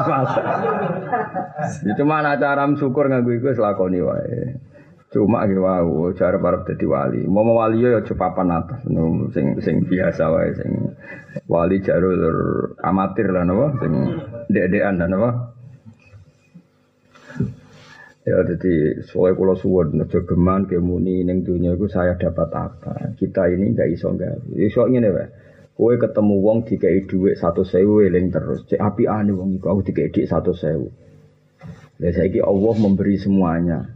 ya 1.80 1.96
cuma 1.96 2.20
acara 2.20 2.68
syukur 2.76 3.08
nganggo 3.08 3.32
iku 3.32 3.48
wis 3.48 3.56
lakoni 3.56 4.04
wae. 4.04 4.60
Cuma 5.08 5.48
gitu 5.48 5.64
wow, 5.64 6.12
cara 6.12 6.36
para 6.36 6.60
jadi 6.68 6.84
wali. 6.84 7.24
Mau 7.24 7.56
wali 7.56 7.80
ya 7.80 8.04
coba 8.04 8.36
papan 8.36 8.52
atas, 8.52 8.84
sing 9.32 9.56
sing 9.64 9.88
biasa 9.88 10.28
wae, 10.28 10.52
sing 10.58 10.92
wali 11.48 11.80
jalur 11.80 12.76
amatir 12.84 13.32
lah, 13.32 13.48
nopo, 13.48 13.80
sing 13.80 13.92
dek-dekan 14.52 15.00
lah, 15.00 15.08
nopo. 15.08 15.53
Ya 18.24 18.40
jadi 18.40 19.04
soalnya 19.04 19.36
kalau 19.36 19.52
suwon 19.52 20.00
nojo 20.00 20.24
geman 20.24 20.64
kemuni 20.64 21.28
neng 21.28 21.44
dunia 21.44 21.76
itu 21.76 21.92
saya 21.92 22.16
dapat 22.16 22.48
apa? 22.56 23.12
Kita 23.20 23.52
ini 23.52 23.76
nggak 23.76 23.88
iso 23.92 24.16
nggak. 24.16 24.48
Iso 24.56 24.88
ini 24.88 25.04
nih, 25.04 25.28
Kowe 25.74 25.92
ketemu 25.98 26.38
wong 26.38 26.58
dikai 26.64 27.04
duit 27.04 27.34
satu 27.36 27.66
sewu 27.66 28.00
eling 28.00 28.30
terus. 28.30 28.62
Cek 28.64 28.78
api 28.78 29.10
ane 29.10 29.34
wong 29.34 29.58
iku 29.58 29.74
aku 29.74 29.90
dikai 29.90 30.08
duit 30.08 30.30
satu 30.30 30.54
sewu. 30.54 30.88
Ya 31.98 32.14
saiki 32.14 32.38
Allah 32.40 32.74
memberi 32.78 33.18
semuanya. 33.20 33.92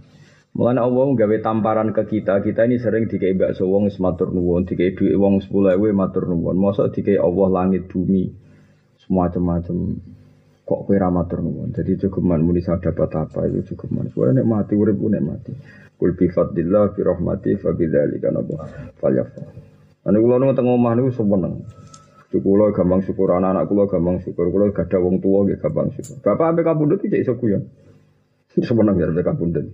Mulane 0.59 0.83
Allah 0.83 1.07
gawe 1.15 1.37
tamparan 1.39 1.95
ke 1.95 2.03
kita. 2.19 2.43
Kita 2.43 2.67
ini 2.67 2.83
sering 2.83 3.07
dikai 3.07 3.33
bakso 3.39 3.71
wong 3.71 3.95
matur 4.03 4.35
nuwun, 4.35 4.67
dikai 4.67 4.93
duit 4.99 5.15
wong 5.15 5.39
10.000 5.39 5.79
matur 5.95 6.27
nuwun. 6.27 6.59
Mosok 6.59 6.91
dikai 6.99 7.15
Allah 7.15 7.47
langit 7.63 7.87
bumi. 7.87 8.27
Semacam-macam 9.07 10.03
kok 10.69 10.85
kowe 10.85 10.97
ra 11.01 11.09
matur 11.09 11.41
nuwun. 11.41 11.73
Dadi 11.73 11.97
cukuman 11.97 12.45
muni 12.45 12.61
dapat 12.61 13.09
apa 13.17 13.49
itu 13.49 13.73
cukuman. 13.73 14.13
Kowe 14.13 14.29
nek 14.29 14.45
mati 14.45 14.77
urip 14.77 15.01
nek 15.01 15.23
mati. 15.25 15.53
Kul 15.97 16.13
bi 16.13 16.29
fadlillah 16.29 16.93
bi 16.93 17.01
rahmati 17.01 17.57
fa 17.57 17.73
bidzalika 17.73 18.29
nabah 18.29 18.93
falyafrah. 19.01 19.49
Ane 20.05 20.17
kula 20.21 20.37
nang 20.37 20.53
teng 20.53 20.69
omah 20.69 20.93
niku 20.93 21.11
seneng. 21.17 21.65
Kula 22.29 22.69
gampang 22.77 23.01
syukur 23.01 23.33
anak-anak 23.33 23.65
kula 23.65 23.89
gampang 23.89 24.21
syukur. 24.21 24.53
Kula 24.53 24.69
gadah 24.77 25.01
wong 25.01 25.25
tuwa 25.25 25.49
nggih 25.49 25.57
gampang 25.57 25.89
syukur. 25.97 26.21
Bapak 26.21 26.53
ambek 26.53 26.65
kabundut 26.69 27.01
iki 27.01 27.17
iso 27.17 27.41
kuyon. 27.41 27.65
Seneng 28.53 29.01
ya 29.01 29.09
ambek 29.09 29.25
kabundut. 29.25 29.73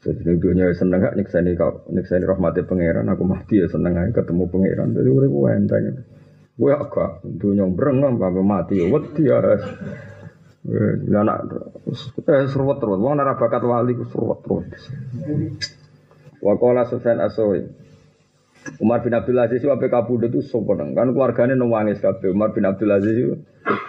Jadi 0.00 0.20
ning 0.26 0.36
dunia 0.40 0.72
seneng 0.74 1.04
gak 1.04 1.14
nyekseni 1.14 1.54
kau 1.60 1.84
nyekseni 1.92 2.24
rahmati 2.24 2.64
pangeran 2.64 3.04
aku 3.12 3.22
mati 3.28 3.60
ya 3.60 3.68
seneng 3.70 3.94
aja 3.94 4.10
ketemu 4.10 4.48
pangeran. 4.50 4.96
Jadi 4.96 5.08
urip 5.08 5.30
enteng. 5.54 6.02
Gue 6.60 6.76
agak 6.76 7.24
dunia 7.24 7.64
berengam 7.72 8.20
apa 8.20 8.44
mati 8.44 8.84
wedi 8.84 9.24
ya. 9.24 9.40
Ya 11.08 11.20
nak 11.24 11.48
eh 12.20 12.44
seruat 12.52 12.84
terus. 12.84 13.00
Wong 13.00 13.16
nara 13.16 13.32
bakat 13.40 13.64
wali 13.64 13.96
ku 13.96 14.04
seruat 14.04 14.44
terus. 14.44 14.92
Wakola 16.44 16.84
Sufyan 16.84 17.24
Asawi. 17.24 17.64
Umar 18.76 19.00
bin 19.00 19.16
Abdul 19.16 19.40
Aziz 19.40 19.64
apik 19.64 19.88
kabudut 19.88 20.28
itu 20.28 20.44
sopan 20.44 20.92
kan 20.92 21.16
keluarganya 21.16 21.56
nangis 21.56 21.96
kabeh. 21.96 22.28
Umar 22.28 22.52
bin 22.52 22.68
Abdul 22.68 22.92
Aziz 22.92 23.16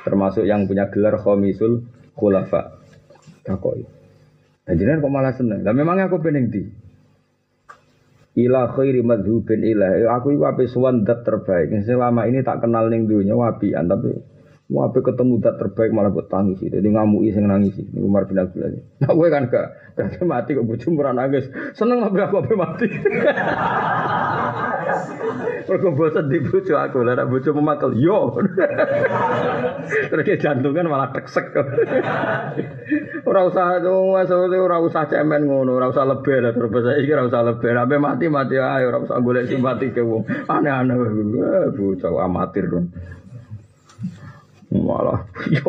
termasuk 0.08 0.48
yang 0.48 0.64
punya 0.64 0.88
gelar 0.88 1.20
Khomisul 1.20 1.84
Khulafa. 2.16 2.80
Takoi. 3.44 3.84
Jadi 4.64 5.04
kok 5.04 5.12
malah 5.12 5.36
seneng. 5.36 5.68
Dan 5.68 5.76
memangnya 5.76 6.08
aku 6.08 6.24
pengen 6.24 6.48
di 6.48 6.64
ila 8.36 8.72
khairi 8.72 9.04
madhubin 9.04 9.62
ilah. 9.64 10.16
Aku 10.20 10.36
itu 10.36 10.44
ape 10.48 10.64
suwan 10.72 11.04
terbaik. 11.04 11.72
Selama 11.84 12.28
ini 12.28 12.44
tak 12.46 12.64
kenal 12.64 12.88
ning 12.88 13.08
dunya 13.08 13.36
wapian 13.36 13.92
tapi 13.92 14.16
wape 14.72 15.04
ketemu 15.04 15.44
dat 15.44 15.60
terbaik 15.60 15.92
malah 15.92 16.10
buat 16.10 16.32
tangis 16.32 16.64
jadi 16.64 16.88
ngamui 16.88 17.36
sing 17.36 17.44
nangis 17.44 17.76
ini 17.76 18.00
Umar 18.00 18.24
bin 18.26 18.40
Abdul 18.40 18.72
Aziz 18.72 18.84
nah 19.04 19.12
gue 19.12 19.28
kan 19.28 19.52
gak 19.52 19.68
gak 20.00 20.24
mati 20.24 20.56
kok 20.56 20.64
bojo 20.64 20.88
murah 20.96 21.12
nangis 21.12 21.52
seneng 21.76 22.08
apa 22.08 22.32
aku 22.32 22.36
ape 22.40 22.54
mati 22.56 22.88
Mergo 25.72 25.96
bosan 25.96 26.28
di 26.28 26.44
bojo 26.44 26.76
aku, 26.76 27.00
lah 27.00 27.24
bojo 27.24 27.56
memakel 27.56 27.96
yo. 27.96 28.36
Terus 30.12 30.24
dia 30.28 30.36
jantungan 30.36 30.92
malah 30.92 31.16
teksek. 31.16 31.48
ora 33.30 33.48
usah 33.48 33.80
ora 33.80 34.78
usah 34.84 35.08
cemen 35.08 35.48
ngono, 35.48 35.80
ora 35.80 35.88
usah 35.88 36.04
lebih 36.04 36.44
lah 36.44 36.52
terus 36.52 36.76
saya 36.84 37.00
iki 37.00 37.16
ora 37.16 37.24
usah 37.24 37.48
lebih. 37.48 37.72
Sampai 37.72 38.04
mati 38.04 38.26
mati 38.28 38.56
ae 38.60 38.84
ora 38.84 39.00
usah 39.00 39.16
golek 39.24 39.48
simpati 39.48 39.96
ke 39.96 40.04
wong. 40.04 40.28
Aneh-aneh 40.52 40.96
bocah 41.72 42.12
amatir 42.20 42.68
dong. 42.68 42.92
Malah, 44.72 45.28
ya 45.52 45.68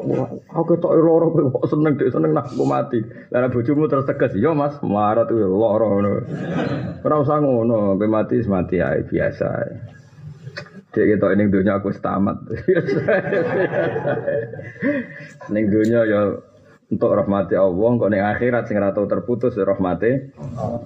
aku 0.55 0.78
ketok 0.78 0.94
loro 0.94 1.34
kok 1.34 1.66
seneng 1.66 1.98
dek 1.98 2.14
seneng 2.14 2.38
nak 2.38 2.55
aku 2.55 2.62
mati. 2.62 3.03
Lah 3.34 3.50
bojomu 3.50 3.90
terus 3.90 4.07
tegas, 4.07 4.30
ya 4.38 4.55
Mas, 4.55 4.78
melarat 4.78 5.26
tuh 5.26 5.42
loro 5.42 5.98
ngono. 5.98 6.22
Ora 7.03 7.16
usah 7.18 7.42
ngono, 7.42 7.98
kowe 7.98 8.07
mati 8.07 8.38
mati 8.46 8.78
ae 8.78 9.03
biasa. 9.03 9.46
Dek 10.94 11.18
ketok 11.18 11.34
ning 11.34 11.50
dunya 11.50 11.82
aku 11.82 11.90
tamat. 11.98 12.46
ning 15.53 15.64
dunya 15.66 16.07
ya 16.07 16.38
untuk 16.86 17.11
rahmati 17.11 17.59
Allah, 17.59 17.90
kok 17.98 18.11
ning 18.14 18.22
akhirat 18.22 18.70
sing 18.70 18.78
ora 18.78 18.94
terputus 18.94 19.59
rahmati 19.59 20.30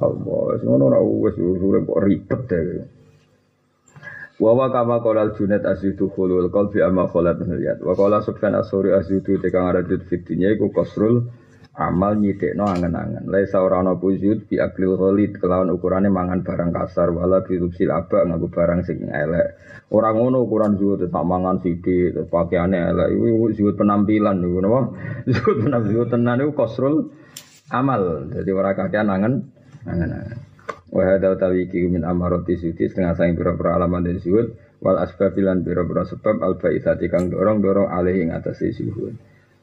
Allah. 0.01 0.57
Ngono 0.65 0.89
ora 0.89 1.05
wis 1.05 1.37
ribet 2.01 2.41
deh. 2.49 2.96
Wa 4.37 4.69
kama 4.69 5.01
qala 5.01 5.33
al-Junaid 5.33 5.65
azidu 5.65 6.13
khulul 6.13 6.53
qalbi 6.53 6.85
amma 6.85 7.09
khalat 7.09 7.41
niliyat. 7.41 7.81
Wa 7.81 7.97
qala 7.97 8.21
subhan 8.21 8.53
asuri 8.53 8.93
azidu 8.93 9.41
tekang 9.41 9.73
arajut 9.73 10.05
fitinya 10.05 10.53
iku 10.53 10.69
kosrul 10.69 11.25
amal 11.77 12.21
nyidekno 12.21 12.69
angen-angen. 12.69 13.25
Laisa 13.33 13.65
ora 13.65 13.81
ana 13.81 13.97
pujud 13.97 14.45
bi 14.49 14.61
aklil 14.61 14.97
ghalid 15.01 15.41
kelawan 15.41 15.73
ukurane 15.73 16.13
mangan 16.13 16.45
barang 16.45 16.73
kasar 16.73 17.13
wala 17.17 17.45
bi 17.45 17.57
rubsil 17.57 17.93
aba 17.93 18.29
nganggo 18.29 18.49
barang 18.53 18.81
sing 18.85 19.09
elek. 19.09 19.57
Ora 19.93 20.13
ngono 20.13 20.45
ukuran 20.45 20.77
zuhud 20.77 21.09
tak 21.09 21.25
mangan 21.25 21.61
sithik 21.65 22.17
terus 22.17 22.29
pakaiane 22.29 22.77
elek. 22.77 23.09
Iku 23.17 23.57
zuhud 23.57 23.75
penampilan 23.81 24.37
niku 24.41 24.61
napa? 24.61 24.81
Zuhud 25.33 25.57
penampilan 25.65 26.09
tenan 26.13 26.45
iku 26.45 26.53
kosrul 26.53 27.09
amal. 27.73 28.29
Jadi 28.33 28.51
ora 28.53 28.77
kakean 28.77 29.09
angen 29.09 29.49
angen-angen. 29.85 30.46
Wa 30.87 31.03
hadza 31.03 31.35
utawi 31.35 31.67
iki 31.67 31.83
min 31.91 32.07
amarati 32.07 32.55
sudi 32.55 32.87
setengah 32.87 33.19
saing 33.19 33.35
pira-pira 33.35 33.75
alaman 33.75 34.07
dari 34.07 34.23
suhud 34.23 34.55
wal 34.79 35.03
asbabilan 35.03 35.67
pira-pira 35.67 36.07
sebab 36.07 36.39
al 36.45 36.61
baitsati 36.63 37.11
kang 37.11 37.27
dorong-dorong 37.33 37.91
alih 37.91 38.23
ing 38.23 38.31
atas 38.31 38.63
suhud. 38.63 39.15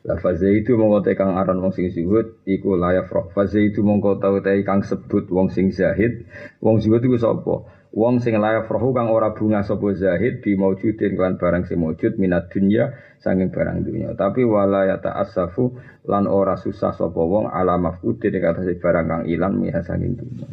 La 0.04 0.20
faze 0.20 0.52
itu 0.52 0.76
mongko 0.76 1.00
te 1.00 1.16
kang 1.16 1.40
aran 1.40 1.64
wong 1.64 1.72
sing 1.72 1.88
zuhud 1.88 2.44
iku 2.44 2.76
layak 2.76 3.08
roh. 3.08 3.32
Faze 3.32 3.64
itu 3.64 3.80
mongko 3.88 4.20
tau 4.20 4.36
te 4.44 4.52
kang 4.68 4.84
sebut 4.84 5.32
wong 5.32 5.48
sing 5.48 5.72
zahid. 5.72 6.28
Wong 6.60 6.84
zuhud 6.84 7.00
iku 7.00 7.16
sapa? 7.16 7.64
Wong 7.96 8.20
sing 8.20 8.36
layak 8.36 8.68
roh 8.68 8.92
kang 8.92 9.08
ora 9.08 9.32
bunga 9.32 9.64
sapa 9.64 9.96
zahid 9.96 10.44
bi 10.44 10.60
maujudin 10.60 11.16
kan 11.16 11.40
barang 11.40 11.72
sing 11.72 11.80
maujud 11.80 12.20
minat 12.20 12.52
dunya 12.52 12.92
sanging 13.24 13.48
barang 13.48 13.88
dunya. 13.88 14.12
Tapi 14.12 14.44
wala 14.44 14.92
ya 14.92 15.00
ta'assafu 15.00 15.72
lan 16.12 16.28
ora 16.28 16.60
susah 16.60 16.92
sapa 16.92 17.24
wong 17.24 17.48
ala 17.48 17.80
mafudin 17.80 18.36
ing 18.36 18.76
barang 18.84 19.06
kang 19.08 19.24
ilang 19.24 19.56
miha 19.56 19.80
sanging 19.88 20.20
dunya. 20.20 20.52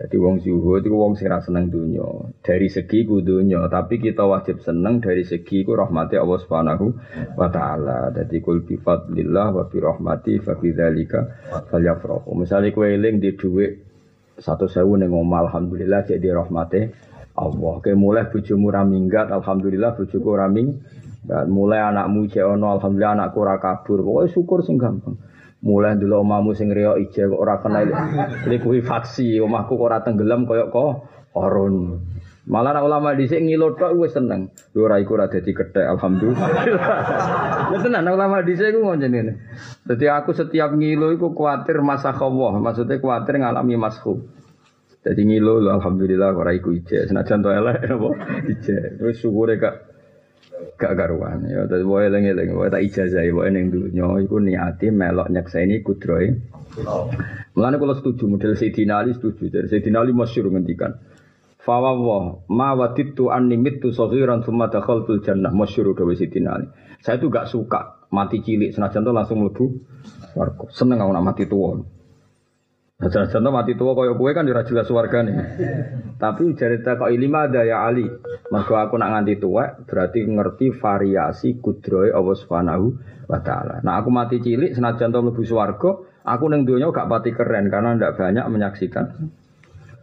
Jadi 0.00 0.16
wong 0.16 0.40
zuhud 0.40 0.80
itu 0.80 0.96
wong 0.96 1.12
sing 1.12 1.28
seneng 1.28 1.68
dunya. 1.68 2.00
Dari 2.40 2.72
segi 2.72 3.04
ku 3.04 3.20
dunya, 3.20 3.68
tapi 3.68 4.00
kita 4.00 4.24
wajib 4.24 4.64
seneng 4.64 4.96
dari 4.96 5.28
segi 5.28 5.60
ku 5.60 5.76
rahmati 5.76 6.16
Allah 6.16 6.40
Subhanahu 6.40 6.86
wa 7.36 7.48
taala. 7.52 8.08
Jadi 8.08 8.40
kul 8.40 8.64
bi 8.64 8.80
fadlillah 8.80 9.52
wa 9.52 9.68
bi 9.68 9.76
rahmati 9.76 10.40
fa 10.40 10.56
bi 10.56 10.72
dzalika 10.72 11.20
falyafrahu. 11.68 12.32
Misale 12.32 12.72
kowe 12.72 12.88
eling 12.88 13.20
di 13.20 13.36
dhuwit 13.36 13.72
100.000 14.40 15.04
ning 15.04 15.12
omah 15.12 15.52
alhamdulillah 15.52 16.08
cek 16.08 16.16
di 16.16 16.32
rahmati 16.32 16.80
Allah. 17.36 17.74
Kayak 17.84 18.00
mulai 18.00 18.24
bojomu 18.32 18.72
ra 18.72 18.88
minggat 18.88 19.28
alhamdulillah 19.28 20.00
bojoku 20.00 20.28
ora 20.32 20.48
minggat. 20.48 21.44
Mulai 21.44 21.92
anakmu 21.92 22.24
cek 22.24 22.48
ono 22.48 22.72
alhamdulillah 22.72 23.20
anakku 23.20 23.36
ora 23.44 23.60
kabur. 23.60 24.00
Pokoke 24.00 24.32
syukur 24.32 24.64
sing 24.64 24.80
gampang. 24.80 25.20
Mulai 25.60 25.96
dulu 26.00 26.24
omamu 26.24 26.56
sing 26.56 26.72
riyo 26.72 26.96
ije 26.96 27.28
ora 27.28 27.60
kena 27.60 27.84
likuwi 28.48 28.80
faksi 28.88 29.40
omahku 29.44 29.76
ora 29.76 30.00
tenggelam 30.00 30.48
koyok 30.48 30.68
kok 30.72 30.92
orun 31.36 32.00
malah 32.50 32.74
nak 32.74 32.82
ulama 32.88 33.14
dhisik 33.14 33.46
ngilo 33.46 33.78
tok 33.78 33.94
wis 33.94 34.16
seneng. 34.16 34.50
Lho 34.74 34.90
ora 34.90 34.98
iku 34.98 35.14
ora 35.14 35.30
dadi 35.30 35.54
kethek 35.54 35.86
alhamdulillah. 35.86 36.48
Ya 37.70 37.78
tenan 37.78 38.10
ulama 38.10 38.42
dhisik 38.42 38.74
iku 38.74 38.82
ngono 38.82 38.98
jenenge. 38.98 39.38
Dadi 39.86 40.10
aku 40.10 40.34
setiap 40.34 40.74
ngilo 40.74 41.14
iku 41.14 41.30
kuatir 41.30 41.78
masa 41.84 42.10
Allah 42.10 42.58
maksudnya 42.58 42.98
kuatir 42.98 43.38
ngalami 43.38 43.78
masku 43.78 44.26
jadi 45.00 45.20
ngilo 45.24 45.64
alhamdulillah 45.64 46.36
ora 46.36 46.52
iku 46.52 46.76
ije 46.76 47.08
senajan 47.08 47.40
to 47.40 47.48
elek 47.48 47.88
apa? 47.96 48.10
Ije 48.52 49.00
wis 49.00 49.16
syukure 49.16 49.56
kak 49.56 49.89
gak 50.80 50.92
karuan 50.96 51.44
ya. 51.46 51.66
Dadi 51.68 51.84
wae 51.84 52.08
eling-eling 52.08 52.56
wae 52.56 52.68
tak 52.72 52.82
ijazah 52.84 53.24
wae 53.34 53.48
ning 53.52 53.70
dunya 53.72 54.06
iku 54.24 54.40
niati 54.40 54.88
melok 54.90 55.28
nyekseni 55.28 55.84
kudrohe. 55.84 56.36
Mulane 57.56 57.76
kula 57.76 57.98
setuju 57.98 58.24
model 58.30 58.54
Sayyidina 58.54 59.02
Ali 59.02 59.16
setuju. 59.16 59.50
Dari 59.50 59.66
Sayyidina 59.66 60.00
Ali 60.00 60.14
masyhur 60.14 60.48
ngendikan 60.54 60.96
Fawa 61.60 61.92
wa 61.92 62.40
ma 62.48 62.72
waditu 62.72 63.28
anni 63.28 63.60
mitu 63.60 63.92
saghiran 63.92 64.40
thumma 64.40 64.72
dakhaltul 64.72 65.20
jannah. 65.20 65.52
Masyhur 65.52 65.92
dawe 65.92 66.12
Sayyidina 66.16 66.50
Ali. 66.50 66.66
Saya 67.04 67.20
tuh 67.20 67.28
gak 67.32 67.48
suka 67.48 68.00
mati 68.10 68.42
cilik 68.42 68.74
senajan 68.74 69.06
tuh 69.06 69.14
langsung 69.14 69.46
warga 70.34 70.64
seneng 70.70 70.98
aku 71.02 71.12
nak 71.14 71.24
mati 71.24 71.44
tua 71.46 71.78
Contoh 73.00 73.48
mati 73.48 73.72
tua 73.80 73.96
kaya 73.96 74.12
kue 74.12 74.36
kan 74.36 74.44
ora 74.44 74.60
jelas 74.60 74.84
nih. 74.92 75.36
Tapi 76.20 76.52
cerita 76.52 77.00
kok 77.00 77.08
ilima 77.08 77.48
ada 77.48 77.64
ya 77.64 77.88
Ali. 77.88 78.04
Maka 78.52 78.84
aku 78.84 79.00
nak 79.00 79.16
nganti 79.16 79.40
tua 79.40 79.72
berarti 79.88 80.20
ngerti 80.28 80.76
variasi 80.76 81.56
kudroy 81.64 82.12
Allah 82.12 82.36
Subhanahu 82.36 82.86
wa 83.24 83.40
taala. 83.40 83.80
Nah 83.80 83.96
aku 84.04 84.12
mati 84.12 84.44
cilik 84.44 84.76
senajan 84.76 85.16
to 85.16 85.24
mlebu 85.24 85.40
swarga, 85.48 85.96
aku 86.28 86.44
ning 86.52 86.68
donya 86.68 86.92
gak 86.92 87.08
pati 87.08 87.32
keren 87.32 87.72
karena 87.72 87.96
ndak 87.96 88.20
banyak 88.20 88.44
menyaksikan 88.52 89.32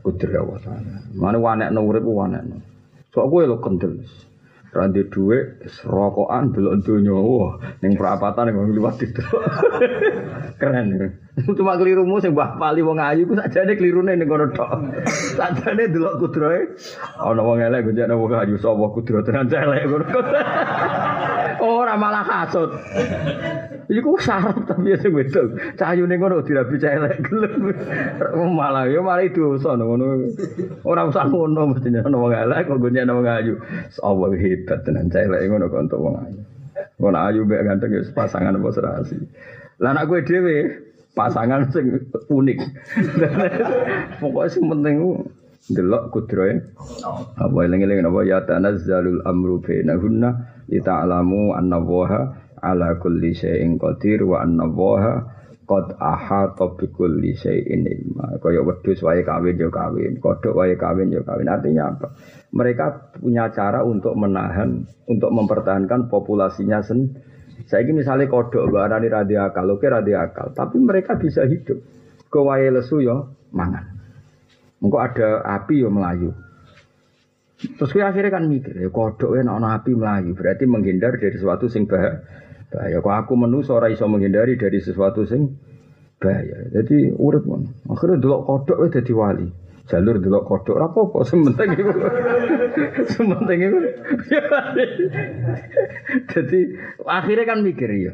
kudroy 0.02 0.42
Allah 0.42 0.58
taala. 0.66 0.94
Mane 1.14 1.38
wanek 1.38 1.70
urip 1.78 2.02
wanek. 2.02 2.50
Sok 3.14 3.30
kowe 3.30 3.46
lho 3.46 3.62
kendel. 3.62 3.94
Randi 4.68 5.08
duit, 5.08 5.64
rokokan, 5.88 6.52
delok 6.52 6.84
donya. 6.84 7.16
Wah, 7.16 7.56
ning 7.80 7.96
perapatan 7.96 8.52
yang 8.52 8.72
liwat 8.76 9.00
itu. 9.00 9.24
Keren. 10.60 11.16
Cuma 11.38 11.78
kelirumu 11.78 12.18
sing 12.18 12.34
Mbah 12.34 12.58
Pali 12.58 12.82
wong 12.82 12.98
ayu 12.98 13.30
ku 13.30 13.38
sakjane 13.38 13.78
klirune 13.78 14.18
ning 14.18 14.26
kono 14.26 14.50
tok. 14.52 14.74
Sakjane 15.38 15.86
delok 15.94 16.18
kudroe 16.18 16.74
ana 17.22 17.42
wong 17.46 17.62
elek 17.62 17.86
gonjekno 17.86 18.18
wong 18.18 18.34
ayu 18.34 18.58
sapa 18.58 18.86
kudro 18.90 19.22
tenan 19.22 19.46
celek 19.46 19.86
ngono. 19.86 20.06
Ora 21.78 21.94
malah 21.94 22.26
kasut. 22.26 22.74
Iku 23.88 24.20
sarap 24.20 24.60
tapi 24.70 25.00
sing 25.00 25.16
wedok. 25.16 25.56
Cahayune 25.80 26.20
ngono 26.20 26.44
dirabi 26.44 26.76
celek 26.76 27.24
gelem. 27.24 27.72
Malah 28.36 28.92
yo 28.92 29.00
malah 29.00 29.24
dosa 29.32 29.80
ngono. 29.80 30.28
Ora 30.84 31.08
usah 31.08 31.32
ngono 31.32 31.72
mestine 31.72 32.04
ana 32.04 32.20
wong 32.20 32.36
elek 32.36 32.68
kok 32.68 32.80
gonjekno 32.84 33.24
wong 33.24 33.28
ayu. 33.32 33.56
Allah 34.04 34.32
hebat 34.36 34.84
tenan 34.84 35.08
celek 35.08 35.48
ngono 35.48 35.72
kok 35.72 35.88
untuk 35.88 36.00
wong 36.04 36.16
ayu. 36.20 36.40
Wong 37.00 37.16
ayu 37.16 37.42
mek 37.48 37.64
ganteng 37.64 37.96
ya 37.96 38.02
pasangan 38.12 38.60
apa 38.60 38.70
serasi. 38.76 39.18
Lah 39.80 39.96
anak 39.96 40.12
gue 40.12 40.20
dhewe 40.28 40.56
pasangan 41.16 41.72
sing 41.72 42.12
unik. 42.28 42.60
Pokoknya 44.20 44.52
sing 44.52 44.68
penting 44.68 44.96
delok 45.72 46.12
kudroe. 46.12 46.60
Apa 47.40 47.58
eling-eling 47.64 48.04
apa 48.04 48.20
ya 48.28 48.44
tanazzalul 48.44 49.24
amru 49.24 49.64
bainahunna 49.64 50.60
lita'lamu 50.68 51.56
anna 51.56 51.80
waha 51.80 52.47
ala 52.62 52.98
kulli 53.02 53.34
syai'in 53.34 53.78
qadir 53.78 54.26
wa 54.26 54.44
anna 54.44 54.66
waha 54.68 55.24
qad 55.68 56.00
ahata 56.00 56.78
bi 56.78 56.88
kulli 56.90 57.36
syai'in 57.38 57.86
ilma. 57.86 58.40
Kaya 58.40 58.64
wedhus 58.64 59.04
wae 59.04 59.22
kawin 59.22 59.60
yo 59.60 59.70
kawin, 59.74 60.18
kodhok 60.18 60.54
wae 60.56 60.74
kawin 60.78 61.12
yo 61.12 61.22
kawin. 61.22 61.50
Artinya 61.52 61.94
apa? 61.94 62.14
Mereka 62.56 63.18
punya 63.20 63.52
cara 63.52 63.84
untuk 63.84 64.16
menahan, 64.16 64.88
untuk 65.10 65.30
mempertahankan 65.34 66.08
populasinya 66.08 66.80
sendiri 66.80 67.38
saya 67.66 67.82
ini 67.84 68.06
misalnya 68.06 68.30
kodok 68.30 68.70
mbak 68.70 68.84
Arani 68.86 69.10
radiakal, 69.10 69.66
oke 69.74 69.88
radiakal, 69.90 70.54
tapi 70.54 70.78
mereka 70.78 71.18
bisa 71.18 71.42
hidup. 71.50 71.82
Kewaya 72.30 72.70
lesu 72.70 73.02
yo 73.02 73.34
mangan. 73.50 73.98
Engkau 74.78 75.02
ada 75.02 75.42
api 75.42 75.82
yo 75.82 75.90
melayu. 75.90 76.38
Terus 77.58 77.90
gue 77.90 78.06
akhirnya 78.06 78.30
kan 78.30 78.46
mikir, 78.46 78.78
ya 78.78 78.94
kodok 78.94 79.34
ya 79.34 79.42
api 79.50 79.92
melayu, 79.98 80.38
berarti 80.38 80.70
menghindar 80.70 81.18
dari 81.18 81.34
sesuatu 81.34 81.66
sing 81.66 81.90
bahaya. 81.90 82.22
Bahaya. 82.74 83.00
Kok 83.00 83.16
aku 83.16 83.34
menu 83.40 83.64
ora 83.72 83.88
iso 83.88 84.06
menghindari 84.06 84.60
dari 84.60 84.80
sesuatu 84.84 85.24
sing 85.24 85.56
bahaya. 86.20 86.68
Jadi 86.74 87.16
urut 87.16 87.44
mon. 87.48 87.64
Akhirnya 87.88 88.20
dulu 88.20 88.44
kodok 88.44 88.78
ya 88.88 89.00
jadi 89.02 89.14
wali 89.16 89.48
jalur 89.88 90.20
delok 90.20 90.44
kodok 90.44 90.76
ora 90.76 90.88
apa-apa 90.92 91.24
sementing 91.24 91.80
iku 91.80 91.92
sementing 93.16 93.60
iku 93.72 93.80
jadi 96.28 96.60
akhirnya 97.08 97.46
kan 97.48 97.64
mikir 97.64 97.88
ya 97.96 98.14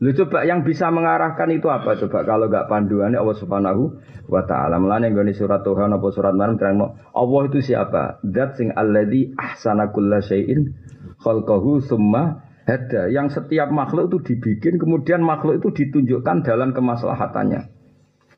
Lu 0.00 0.16
coba 0.16 0.48
yang 0.48 0.64
bisa 0.64 0.88
mengarahkan 0.88 1.52
itu 1.52 1.68
apa 1.68 1.92
coba 1.92 2.24
kalau 2.24 2.48
gak 2.48 2.72
panduannya 2.72 3.20
Allah 3.20 3.36
Subhanahu 3.36 4.00
wa 4.32 4.48
taala. 4.48 4.80
Mulane 4.80 5.12
nggone 5.12 5.36
surat 5.36 5.60
Tuhan 5.60 5.92
apa 5.92 6.08
surat 6.08 6.32
Maryam 6.32 6.56
terang 6.56 6.96
Allah 7.12 7.42
itu 7.44 7.60
siapa? 7.60 8.16
Zat 8.24 8.56
sing 8.56 8.72
alladzi 8.72 9.36
ahsana 9.36 9.92
kulla 9.92 10.24
syai'in 10.24 10.72
khalqahu 11.20 11.84
summa 11.84 12.48
hada. 12.70 13.10
Yang 13.10 13.42
setiap 13.42 13.74
makhluk 13.74 14.14
itu 14.14 14.18
dibikin 14.32 14.78
kemudian 14.78 15.20
makhluk 15.20 15.58
itu 15.58 15.68
ditunjukkan 15.74 16.46
dalam 16.46 16.70
kemaslahatannya. 16.70 17.66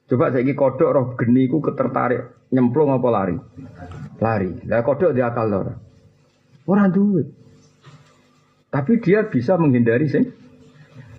Coba 0.09 0.33
saya 0.33 0.53
kodok 0.53 0.91
roh 0.93 1.07
geni 1.16 1.49
ku 1.49 1.61
ketertarik 1.61 2.49
nyemplung 2.53 2.93
apa 2.93 3.09
lari? 3.12 3.37
Lari. 4.20 4.64
Lah 4.68 4.80
kodok 4.80 5.12
dia 5.12 5.28
akal 5.28 5.53
ora. 5.53 5.74
Ora 6.64 6.89
duit. 6.89 7.28
Tapi 8.72 9.05
dia 9.05 9.28
bisa 9.28 9.61
menghindari 9.61 10.09
sih 10.09 10.24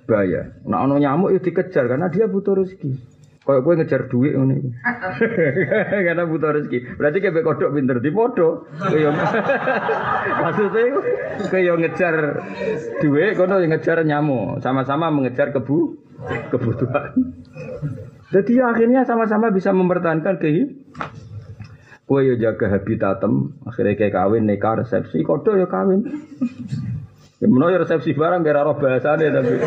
bahaya. 0.09 0.57
Nah 0.65 0.83
ono 0.83 0.97
nyamuk 0.97 1.31
itu 1.31 1.53
dikejar 1.53 1.85
karena 1.85 2.09
dia 2.09 2.25
butuh 2.25 2.57
rezeki. 2.57 3.12
Kayak 3.43 3.61
gue 3.67 3.73
ngejar 3.75 4.01
duit 4.07 4.31
ini. 4.39 4.71
Karena 6.07 6.23
butuh 6.23 6.55
rezeki. 6.55 6.95
Berarti 6.95 7.17
kayak 7.19 7.43
kodok 7.43 7.75
pinter 7.75 7.99
di 7.99 8.11
podo. 8.15 8.71
Maksudnya 10.43 10.83
kayak 11.51 11.75
ngejar 11.75 12.15
duit, 13.03 13.35
kono 13.35 13.59
ngejar 13.59 14.07
nyamuk. 14.07 14.63
Sama-sama 14.63 15.11
mengejar 15.11 15.51
kebu 15.51 15.99
kebutuhan. 16.55 17.35
Jadi 18.31 18.63
akhirnya 18.63 19.03
sama-sama 19.03 19.51
bisa 19.51 19.75
mempertahankan 19.75 20.39
kehidupan. 20.39 21.11
Kue 22.03 22.27
yo 22.27 22.35
jaga 22.35 22.67
habitatem, 22.67 23.63
akhirnya 23.63 23.95
kayak 23.95 24.11
kawin 24.11 24.43
nikah 24.43 24.83
resepsi, 24.83 25.23
kodo 25.23 25.55
yo 25.55 25.71
kawin. 25.71 26.03
Ya 27.39 27.47
menawa 27.47 27.79
resepsi 27.79 28.15
barang 28.15 28.43
kira 28.43 28.63
roh 28.63 28.75
bahasane 28.79 29.27
tapi. 29.31 29.55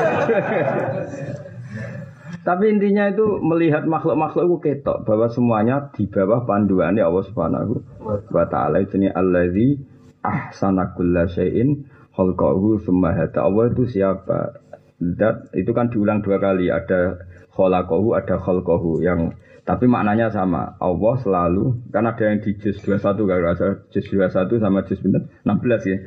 tapi 2.42 2.70
intinya 2.70 3.10
itu 3.10 3.38
melihat 3.42 3.86
makhluk-makhluk 3.86 4.44
itu 4.46 4.56
ketok 4.62 5.06
bahwa 5.06 5.26
semuanya 5.30 5.90
di 5.94 6.06
bawah 6.06 6.46
panduannya 6.46 7.02
Allah 7.02 7.24
Subhanahu 7.26 7.74
wa 8.06 8.44
taala 8.46 8.82
ini 8.82 9.10
allazi 9.10 9.78
ahsana 10.22 10.94
kulla 10.94 11.30
syai'in 11.30 11.86
khalqahu 12.16 12.82
summa 12.82 13.14
hada. 13.14 13.46
Allah 13.46 13.70
itu 13.70 13.86
siapa? 13.86 14.62
Dat 14.96 15.52
itu 15.52 15.70
kan 15.76 15.92
diulang 15.92 16.24
dua 16.24 16.40
kali 16.40 16.72
ada 16.72 17.20
khalaqahu 17.52 18.16
ada 18.16 18.40
khalqahu 18.40 19.04
yang 19.04 19.36
tapi 19.66 19.90
maknanya 19.90 20.30
sama. 20.30 20.78
Allah 20.78 21.14
selalu 21.20 21.90
kan 21.90 22.06
ada 22.06 22.22
yang 22.22 22.38
di 22.40 22.54
juz 22.56 22.78
21 22.86 23.02
kalau 23.26 23.42
rasa 23.42 23.66
juz 23.90 24.06
21 24.08 24.62
sama 24.62 24.86
juz 24.86 25.02
16 25.02 25.42
ya. 25.90 25.98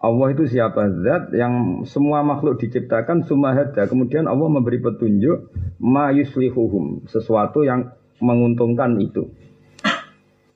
Allah 0.00 0.32
itu 0.32 0.48
siapa 0.48 0.88
zat 1.04 1.28
yang 1.36 1.84
semua 1.84 2.24
makhluk 2.24 2.56
diciptakan 2.56 3.28
sumahada. 3.28 3.84
Kemudian 3.84 4.24
Allah 4.24 4.48
memberi 4.48 4.80
petunjuk 4.80 5.52
ma 5.76 6.08
yuslihuhum, 6.08 7.04
sesuatu 7.04 7.60
yang 7.68 7.92
menguntungkan 8.24 8.96
itu. 8.96 9.28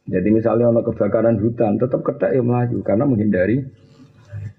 Jadi 0.04 0.28
misalnya 0.32 0.72
ono 0.72 0.80
kebakaran 0.84 1.40
hutan, 1.40 1.76
tetap 1.76 2.00
kedak 2.04 2.32
yang 2.32 2.48
melaju 2.48 2.76
karena 2.84 3.04
menghindari 3.04 3.68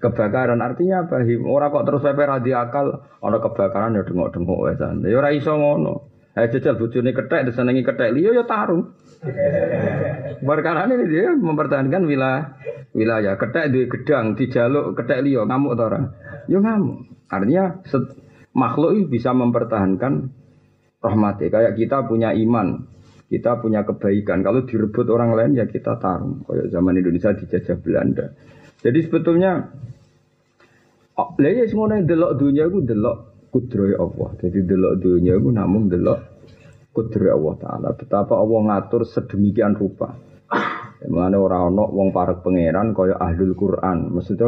kebakaran. 0.02 0.62
Artinya 0.62 1.06
apa? 1.06 1.22
Orang 1.46 1.70
kok 1.74 1.86
terus 1.90 2.02
pepe 2.06 2.26
akal, 2.54 3.06
ono 3.22 3.38
kebakaran 3.42 3.98
ya 3.98 4.06
dengok-dengok 4.06 4.60
wesan. 4.70 5.02
Ya 5.02 5.18
ora 5.18 5.34
iso 5.34 5.54
ngono. 5.58 6.14
Eh 6.38 6.52
jajal 6.52 6.78
bojone 6.78 7.16
kethek 7.16 7.48
disenengi 7.48 7.82
kethek 7.82 8.14
liya 8.14 8.38
ya 8.38 8.44
tarung. 8.46 8.94
Perkara 10.42 10.86
ini 10.90 11.06
dia 11.10 11.34
mempertahankan 11.34 12.04
wilayah 12.06 12.44
wilayah 12.96 13.36
kethek 13.36 13.66
di 13.76 13.82
gedang 13.92 14.40
dijaluk 14.40 14.96
kethek 14.96 15.20
liya 15.24 15.44
ngamuk 15.44 15.74
ta 15.76 15.84
ora? 15.88 16.02
Ya 16.48 16.60
ngamuk. 16.62 17.28
Artinya 17.28 17.82
makhluk 18.56 18.92
ini 18.96 19.04
bisa 19.10 19.36
mempertahankan 19.36 20.14
rahmati. 21.02 21.52
Kayak 21.52 21.76
kita 21.76 22.08
punya 22.08 22.32
iman, 22.32 22.88
kita 23.28 23.60
punya 23.60 23.84
kebaikan. 23.84 24.46
Kalau 24.46 24.64
direbut 24.64 25.08
orang 25.12 25.36
lain 25.36 25.52
ya 25.58 25.66
kita 25.66 25.98
tarung. 25.98 26.46
Kayak 26.46 26.72
zaman 26.72 26.94
Indonesia 27.00 27.34
dijajah 27.36 27.78
Belanda. 27.82 28.26
Jadi 28.86 29.00
sebetulnya 29.02 29.52
Oh, 31.16 31.32
lha 31.40 31.48
ya 31.48 31.64
semono 31.64 31.96
delok 32.04 32.36
dunia 32.36 32.68
iku 32.68 32.84
delok 32.84 33.48
kudroy 33.48 33.96
Allah. 33.96 34.36
Jadi 34.36 34.68
delok 34.68 35.00
dunia 35.00 35.40
itu 35.40 35.48
namun 35.48 35.88
delok 35.88 36.35
kudroy 36.96 37.28
Allah 37.28 37.56
Taala. 37.60 37.90
Betapa 38.00 38.40
Allah 38.40 38.60
ngatur 38.72 39.04
sedemikian 39.04 39.76
rupa. 39.76 40.16
Mengenai 41.06 41.38
orang 41.38 41.76
ono 41.76 41.84
wong 41.92 42.10
parek 42.16 42.42
pangeran 42.42 42.96
kaya 42.96 43.20
ahlul 43.20 43.54
Quran. 43.54 44.16
Maksudnya 44.16 44.48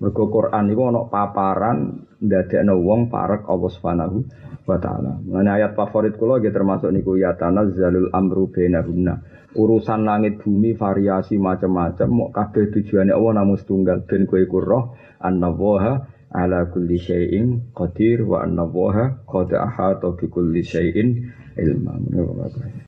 mergo 0.00 0.24
Quran 0.32 0.72
itu 0.72 0.82
ono 0.82 1.06
paparan 1.06 2.08
ndadekno 2.18 2.80
wong 2.80 3.12
parek 3.12 3.44
Allah 3.46 3.70
Subhanahu 3.70 4.16
wa 4.64 4.78
taala. 4.80 5.20
Mengenai 5.20 5.62
ayat 5.62 5.76
favorit 5.76 6.16
kula 6.16 6.40
nggih 6.40 6.50
termasuk 6.50 6.90
niku 6.90 7.20
ya 7.20 7.36
tanazzalul 7.36 8.10
amru 8.10 8.48
bainahunna. 8.50 9.44
Urusan 9.52 10.08
langit 10.08 10.40
bumi 10.40 10.72
variasi 10.72 11.36
macam-macam, 11.36 12.08
mau 12.08 12.32
kabeh 12.32 12.72
tujuannya 12.72 13.12
Allah 13.12 13.44
namun 13.44 13.60
setunggal 13.60 14.08
ben 14.08 14.24
kowe 14.24 14.40
iku 14.40 14.64
roh 14.64 14.96
annallaha 15.20 16.08
ala 16.32 16.72
kulli 16.72 16.96
syai'in 16.96 17.76
qadir 17.76 18.24
wa 18.24 18.40
anna 18.40 18.64
waha 18.64 19.20
qad 19.28 19.52
ahata 19.52 20.16
bi 20.16 20.26
kulli 20.32 20.64
syai'in 20.64 21.28
ilma. 21.58 21.98